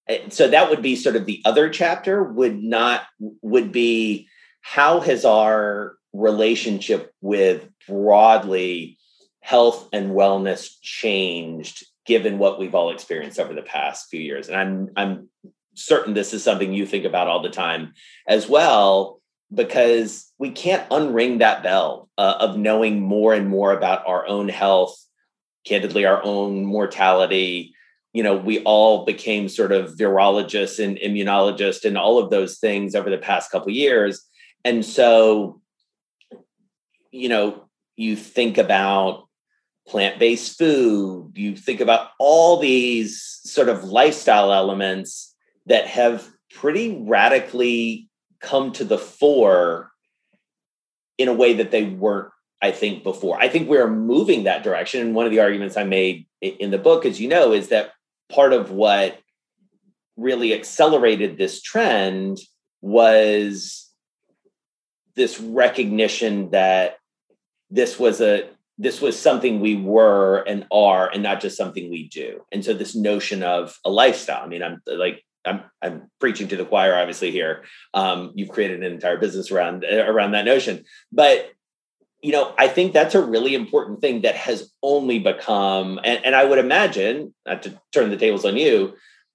eh, 0.08 0.28
so 0.28 0.46
that 0.46 0.70
would 0.70 0.82
be 0.82 0.94
sort 0.94 1.16
of 1.16 1.26
the 1.26 1.42
other 1.44 1.68
chapter 1.68 2.22
would 2.22 2.62
not 2.62 3.02
would 3.42 3.72
be 3.72 4.28
how 4.60 5.00
has 5.00 5.24
our 5.24 5.96
relationship 6.12 7.12
with 7.20 7.68
broadly 7.88 8.95
health 9.46 9.88
and 9.92 10.10
wellness 10.10 10.74
changed 10.82 11.86
given 12.04 12.36
what 12.36 12.58
we've 12.58 12.74
all 12.74 12.90
experienced 12.90 13.38
over 13.38 13.54
the 13.54 13.62
past 13.62 14.08
few 14.10 14.20
years. 14.20 14.48
And 14.48 14.56
i'm 14.56 14.90
i'm 14.96 15.28
certain 15.74 16.14
this 16.14 16.34
is 16.34 16.42
something 16.42 16.72
you 16.72 16.84
think 16.84 17.04
about 17.04 17.28
all 17.28 17.40
the 17.40 17.48
time 17.48 17.92
as 18.26 18.48
well 18.48 19.20
because 19.54 20.32
we 20.36 20.50
can't 20.50 20.88
unring 20.88 21.38
that 21.38 21.62
bell 21.62 22.08
uh, 22.18 22.34
of 22.40 22.58
knowing 22.58 23.00
more 23.00 23.34
and 23.34 23.46
more 23.46 23.72
about 23.72 24.04
our 24.08 24.26
own 24.26 24.48
health 24.48 25.00
candidly 25.64 26.04
our 26.06 26.20
own 26.24 26.64
mortality. 26.64 27.72
You 28.12 28.24
know 28.24 28.36
we 28.36 28.64
all 28.64 29.04
became 29.04 29.48
sort 29.48 29.70
of 29.70 29.94
virologists 29.94 30.82
and 30.84 30.98
immunologists 30.98 31.84
and 31.84 31.96
all 31.96 32.18
of 32.18 32.30
those 32.30 32.58
things 32.58 32.96
over 32.96 33.10
the 33.10 33.18
past 33.18 33.52
couple 33.52 33.70
years. 33.70 34.26
And 34.64 34.84
so 34.84 35.60
you 37.12 37.28
know 37.28 37.68
you 37.94 38.16
think 38.16 38.58
about 38.58 39.25
plant 39.86 40.18
based 40.18 40.58
food, 40.58 41.32
you 41.34 41.56
think 41.56 41.80
about 41.80 42.10
all 42.18 42.58
these 42.58 43.40
sort 43.44 43.68
of 43.68 43.84
lifestyle 43.84 44.52
elements 44.52 45.34
that 45.66 45.86
have 45.86 46.28
pretty 46.54 47.04
radically 47.06 48.08
come 48.40 48.72
to 48.72 48.84
the 48.84 48.98
fore 48.98 49.90
in 51.18 51.28
a 51.28 51.32
way 51.32 51.54
that 51.54 51.70
they 51.70 51.84
weren't, 51.84 52.30
I 52.60 52.70
think, 52.72 53.02
before. 53.02 53.38
I 53.40 53.48
think 53.48 53.68
we're 53.68 53.90
moving 53.90 54.44
that 54.44 54.62
direction. 54.62 55.00
And 55.00 55.14
one 55.14 55.26
of 55.26 55.32
the 55.32 55.40
arguments 55.40 55.76
I 55.76 55.84
made 55.84 56.26
in 56.40 56.70
the 56.70 56.78
book, 56.78 57.06
as 57.06 57.20
you 57.20 57.28
know, 57.28 57.52
is 57.52 57.68
that 57.68 57.92
part 58.28 58.52
of 58.52 58.70
what 58.70 59.18
really 60.16 60.54
accelerated 60.54 61.36
this 61.36 61.62
trend 61.62 62.38
was 62.80 63.90
this 65.14 65.40
recognition 65.40 66.50
that 66.50 66.98
this 67.70 67.98
was 67.98 68.20
a 68.20 68.48
this 68.78 69.00
was 69.00 69.18
something 69.18 69.60
we 69.60 69.76
were 69.76 70.44
and 70.46 70.66
are 70.70 71.10
and 71.10 71.22
not 71.22 71.40
just 71.40 71.56
something 71.56 71.90
we 71.90 72.08
do. 72.08 72.42
And 72.52 72.64
so 72.64 72.74
this 72.74 72.94
notion 72.94 73.42
of 73.42 73.78
a 73.84 73.90
lifestyle 73.90 74.44
i 74.44 74.46
mean 74.46 74.62
i'm 74.62 74.82
like 74.86 75.24
i'm 75.44 75.62
i'm 75.82 76.10
preaching 76.20 76.48
to 76.48 76.56
the 76.56 76.64
choir 76.64 76.94
obviously 76.94 77.30
here. 77.30 77.64
Um, 77.94 78.32
you've 78.34 78.50
created 78.50 78.82
an 78.82 78.92
entire 78.92 79.18
business 79.18 79.50
around 79.50 79.84
around 79.84 80.32
that 80.32 80.44
notion. 80.44 80.84
But 81.12 81.50
you 82.22 82.32
know 82.32 82.54
i 82.58 82.66
think 82.66 82.92
that's 82.92 83.14
a 83.14 83.22
really 83.22 83.54
important 83.54 84.00
thing 84.00 84.22
that 84.22 84.34
has 84.34 84.72
only 84.82 85.18
become 85.18 86.00
and, 86.02 86.24
and 86.24 86.34
i 86.34 86.42
would 86.42 86.58
imagine 86.58 87.34
not 87.44 87.62
to 87.62 87.78
turn 87.92 88.08
the 88.08 88.16
tables 88.16 88.46
on 88.46 88.56
you 88.56 88.94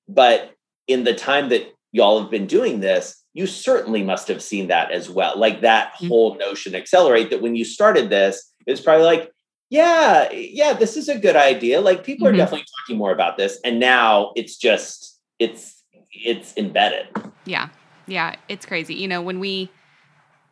but 0.10 0.52
in 0.88 1.04
the 1.04 1.14
time 1.14 1.50
that 1.50 1.72
y'all 1.92 2.20
have 2.20 2.32
been 2.32 2.48
doing 2.48 2.80
this 2.80 3.22
you 3.34 3.48
certainly 3.48 4.04
must 4.04 4.28
have 4.28 4.42
seen 4.42 4.68
that 4.68 4.92
as 4.92 5.10
well. 5.10 5.38
Like 5.38 5.62
that 5.62 5.94
mm-hmm. 5.94 6.08
whole 6.08 6.38
notion 6.38 6.76
accelerate 6.76 7.30
that 7.30 7.42
when 7.42 7.56
you 7.56 7.64
started 7.64 8.10
this 8.10 8.51
it 8.66 8.72
was 8.72 8.82
probably 8.82 9.06
like, 9.06 9.32
yeah, 9.70 10.32
yeah, 10.32 10.74
this 10.74 10.98
is 10.98 11.08
a 11.08 11.18
good 11.18 11.36
idea. 11.36 11.80
Like 11.82 12.04
people 12.04 12.28
mm-hmm. 12.28 12.36
are 12.36 12.38
definitely 12.38 12.66
talking 12.80 12.98
more 12.98 13.12
about 13.12 13.38
this. 13.38 13.60
And 13.64 13.80
now 13.80 14.34
it's 14.36 14.58
just, 14.58 15.20
it's, 15.40 15.84
it's 16.12 16.56
embedded. 16.58 17.08
Yeah. 17.46 17.70
Yeah. 18.08 18.36
It's 18.50 18.66
crazy. 18.66 18.96
You 18.96 19.08
know, 19.08 19.22
when 19.22 19.40
we, 19.40 19.72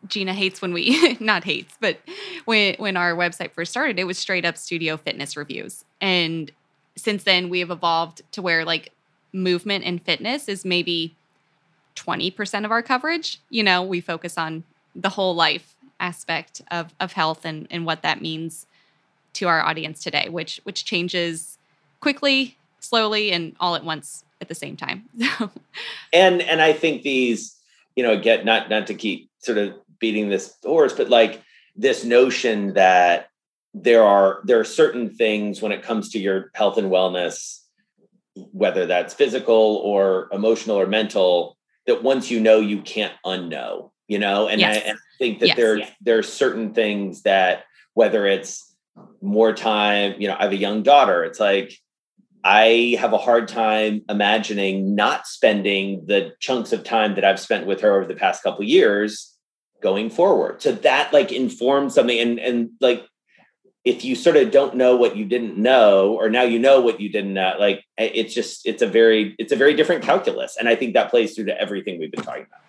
Jeana 0.08 0.32
hates 0.32 0.62
when 0.62 0.74
we 0.74 1.18
not 1.20 1.44
hates, 1.44 1.76
but 1.82 2.00
when 2.46 2.76
when 2.80 2.96
our 2.96 3.14
website 3.16 3.52
first 3.52 3.72
started, 3.72 4.00
it 4.00 4.06
was 4.06 4.18
straight 4.18 4.46
up 4.46 4.58
studio 4.58 4.96
fitness 4.96 5.36
reviews. 5.36 5.84
And 6.00 6.52
since 6.96 7.24
then 7.24 7.50
we 7.50 7.60
have 7.60 7.72
evolved 7.72 8.22
to 8.32 8.42
where 8.42 8.64
like 8.64 8.94
movement 9.34 9.84
and 9.86 10.02
fitness 10.02 10.48
is 10.48 10.66
maybe 10.66 11.16
20% 11.96 12.66
of 12.66 12.72
our 12.72 12.82
coverage. 12.82 13.40
You 13.50 13.64
know, 13.64 13.84
we 13.84 14.02
focus 14.02 14.38
on 14.38 14.64
the 14.96 15.10
whole 15.10 15.36
life 15.36 15.76
aspect 16.00 16.62
of 16.72 16.94
of 17.00 17.14
health 17.14 17.46
and 17.46 17.68
and 17.70 17.86
what 17.86 18.02
that 18.02 18.22
means 18.22 18.66
to 19.34 19.48
our 19.48 19.62
audience 19.62 20.04
today, 20.04 20.30
which 20.30 20.60
which 20.64 20.86
changes 20.86 21.58
quickly, 22.00 22.58
slowly, 22.80 23.32
and 23.32 23.56
all 23.60 23.76
at 23.76 23.84
once 23.84 24.24
at 24.42 24.48
the 24.48 24.56
same 24.56 24.76
time. 24.76 25.06
and 26.14 26.42
and 26.42 26.62
I 26.62 26.74
think 26.74 27.04
these, 27.04 27.56
you 27.96 28.04
know, 28.04 28.20
get 28.20 28.46
not 28.46 28.70
not 28.70 28.88
to 28.88 28.94
keep 28.94 29.30
sort 29.40 29.58
of 29.58 29.74
beating 30.00 30.30
this 30.30 30.56
horse, 30.64 30.94
but 30.94 31.10
like 31.10 31.42
this 31.76 32.04
notion 32.04 32.74
that 32.74 33.30
there 33.74 34.04
are 34.04 34.42
there 34.44 34.60
are 34.60 34.66
certain 34.66 35.10
things 35.10 35.62
when 35.62 35.72
it 35.72 35.84
comes 35.84 36.10
to 36.10 36.20
your 36.20 36.52
health 36.56 36.78
and 36.78 36.92
wellness, 36.92 37.60
whether 38.34 38.86
that's 38.86 39.14
physical 39.14 39.78
or 39.84 40.28
emotional 40.32 40.80
or 40.80 40.88
mental, 40.88 41.58
that 41.86 42.04
once 42.04 42.32
you 42.32 42.40
know 42.40 42.60
you 42.60 42.82
can't 42.82 43.14
unknow 43.26 43.92
you 44.10 44.20
know 44.20 44.50
and, 44.50 44.60
yes. 44.60 44.78
I, 44.78 44.90
and 44.90 45.00
think 45.20 45.40
that 45.40 45.48
yes, 45.50 45.58
there 45.58 45.78
yes. 45.78 45.92
there 46.02 46.18
are 46.18 46.24
certain 46.24 46.74
things 46.74 47.22
that 47.24 47.66
whether 47.94 48.26
it's 48.26 48.76
more 49.22 49.54
time 49.54 50.16
you 50.18 50.28
know 50.28 50.36
i 50.40 50.44
have 50.44 50.52
a 50.52 50.58
young 50.58 50.82
daughter 50.82 51.24
it's 51.24 51.40
like 51.40 51.74
i 52.44 52.96
have 53.00 53.14
a 53.14 53.18
hard 53.18 53.48
time 53.48 54.02
imagining 54.10 54.96
not 54.96 55.28
spending 55.28 56.06
the 56.08 56.32
chunks 56.40 56.74
of 56.74 56.84
time 56.84 57.16
that 57.16 57.24
i've 57.24 57.40
spent 57.40 57.68
with 57.68 57.82
her 57.82 57.96
over 57.96 58.08
the 58.08 58.16
past 58.16 58.42
couple 58.42 58.64
years 58.64 59.36
going 59.84 60.10
forward 60.10 60.62
so 60.62 60.72
that 60.72 61.14
like 61.14 61.32
informs 61.32 61.94
something 61.94 62.20
and 62.20 62.40
and 62.40 62.70
like 62.82 63.06
if 63.86 64.04
you 64.04 64.14
sort 64.14 64.36
of 64.36 64.52
don't 64.52 64.76
know 64.76 64.98
what 64.98 65.16
you 65.16 65.24
didn't 65.24 65.58
know 65.58 66.14
or 66.16 66.30
now 66.30 66.42
you 66.42 66.60
know 66.60 66.82
what 66.82 67.00
you 67.00 67.10
didn't 67.10 67.34
know 67.34 67.56
like 67.60 67.84
it's 67.98 68.34
just 68.34 68.66
it's 68.66 68.82
a 68.82 68.88
very 68.88 69.36
it's 69.40 69.54
a 69.54 69.56
very 69.56 69.74
different 69.74 70.04
calculus 70.04 70.58
and 70.60 70.68
i 70.68 70.76
think 70.76 70.94
that 70.94 71.10
plays 71.10 71.34
through 71.34 71.46
to 71.46 71.62
everything 71.62 72.00
we've 72.00 72.12
been 72.12 72.24
talking 72.24 72.44
about 72.44 72.60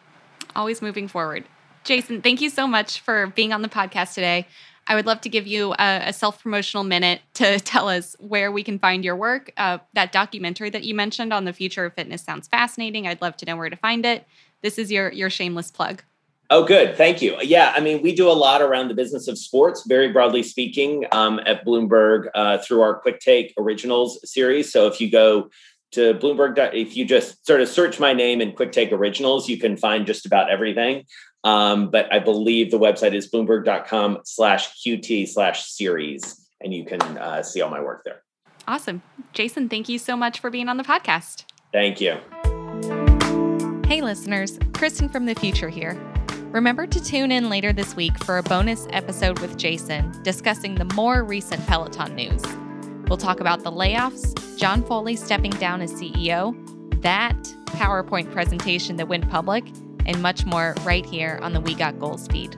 always 0.57 0.83
moving 0.83 1.09
forward. 1.09 1.45
Jason, 1.85 2.21
thank 2.21 2.41
you 2.41 2.51
so 2.51 2.67
much 2.67 3.01
for 3.01 3.29
being 3.29 3.53
on 3.53 3.63
the 3.63 3.69
podcast 3.69 4.15
today. 4.15 4.47
I 4.87 4.95
would 4.95 5.07
love 5.07 5.21
to 5.23 5.29
give 5.29 5.47
you 5.47 5.73
a, 5.75 6.03
a 6.07 6.13
self 6.13 6.43
promotional 6.43 6.85
minute 6.85 7.21
to 7.35 7.61
tell 7.61 7.89
us 7.89 8.17
where 8.19 8.51
we 8.51 8.63
can 8.63 8.79
find 8.79 9.05
your 9.05 9.17
work. 9.17 9.53
Uh, 9.57 9.79
that 9.95 10.13
documentary 10.13 10.71
that 10.71 10.85
you 10.85 10.95
mentioned 10.95 11.33
on 11.33 11.45
the 11.45 11.53
future 11.53 11.85
of 11.85 11.95
fitness 11.95 12.23
sounds 12.23 12.49
fascinating. 12.49 13.07
I'd 13.07 13.23
love 13.23 13.37
to 13.39 13.47
know 13.47 13.57
where 13.57 13.71
to 13.71 13.77
find 13.77 14.05
it. 14.05 14.27
This 14.63 14.79
is 14.79 14.91
your 14.91 15.11
your 15.13 15.31
shameless 15.31 15.71
plug. 15.71 16.03
Oh, 16.53 16.65
good. 16.65 16.97
Thank 16.97 17.23
you. 17.23 17.37
Yeah, 17.41 17.73
I 17.77 17.81
mean, 17.81 18.03
we 18.03 18.13
do 18.13 18.29
a 18.29 18.35
lot 18.35 18.61
around 18.61 18.89
the 18.89 18.95
business 18.95 19.29
of 19.29 19.39
sports, 19.39 19.85
very 19.87 20.11
broadly 20.11 20.43
speaking, 20.43 21.05
um, 21.13 21.39
at 21.47 21.65
Bloomberg 21.65 22.27
uh, 22.35 22.59
through 22.59 22.81
our 22.81 23.01
QuickTake 23.01 23.53
Originals 23.57 24.19
series. 24.29 24.73
So 24.73 24.89
if 24.89 25.01
you 25.01 25.09
go 25.09 25.49
to 25.93 26.15
Bloomberg. 26.15 26.57
If 26.73 26.97
you 26.97 27.05
just 27.05 27.45
sort 27.47 27.61
of 27.61 27.69
search 27.69 27.99
my 27.99 28.13
name 28.13 28.41
in 28.41 28.53
QuickTake 28.53 28.93
Originals, 28.93 29.49
you 29.49 29.59
can 29.59 29.77
find 29.77 30.07
just 30.07 30.27
about 30.27 30.51
everything. 30.51 31.05
Um, 31.45 31.91
but 31.91 32.13
I 32.13 32.19
believe 32.19 32.71
the 32.71 32.79
website 32.79 33.15
is 33.15 33.31
bloomberg.com 33.31 34.21
slash 34.25 34.83
QT 34.83 35.29
slash 35.29 35.67
series, 35.67 36.49
and 36.61 36.75
you 36.75 36.85
can 36.85 37.01
uh, 37.01 37.43
see 37.43 37.61
all 37.61 37.71
my 37.71 37.81
work 37.81 38.03
there. 38.05 38.23
Awesome. 38.69 39.03
Jason, 39.33 39.69
thank 39.69 39.89
you 39.89 39.99
so 39.99 40.17
much 40.17 40.39
for 40.41 40.51
being 40.51 40.69
on 40.69 40.77
the 40.77 40.85
podcast. 40.85 41.45
Thank 41.73 42.01
you. 42.01 42.19
Hey, 43.87 44.03
listeners, 44.03 44.59
Kristen 44.75 45.09
from 45.09 45.27
the 45.27 45.35
future 45.35 45.69
here. 45.69 45.99
Remember 46.53 46.87
to 46.87 47.03
tune 47.03 47.31
in 47.31 47.49
later 47.49 47.73
this 47.73 47.95
week 47.95 48.17
for 48.25 48.39
a 48.39 48.43
bonus 48.43 48.87
episode 48.91 49.39
with 49.39 49.57
Jason 49.57 50.13
discussing 50.23 50.75
the 50.75 50.85
more 50.95 51.25
recent 51.25 51.65
Peloton 51.67 52.15
news. 52.15 52.43
We'll 53.09 53.19
talk 53.19 53.41
about 53.41 53.63
the 53.65 53.73
layoffs, 53.73 54.59
John 54.59 54.83
Foley 54.85 55.17
stepping 55.17 55.53
down 55.53 55.81
as 55.81 55.93
CEO, 55.93 56.55
that 57.03 57.37
PowerPoint 57.67 58.31
presentation 58.33 58.97
that 58.97 59.09
went 59.09 59.29
public, 59.31 59.65
and 60.07 60.21
much 60.23 60.45
more 60.45 60.75
right 60.83 61.05
here 61.05 61.39
on 61.43 61.53
the 61.53 61.61
We 61.61 61.75
Got 61.75 61.99
Goals 61.99 62.27
feed. 62.29 62.57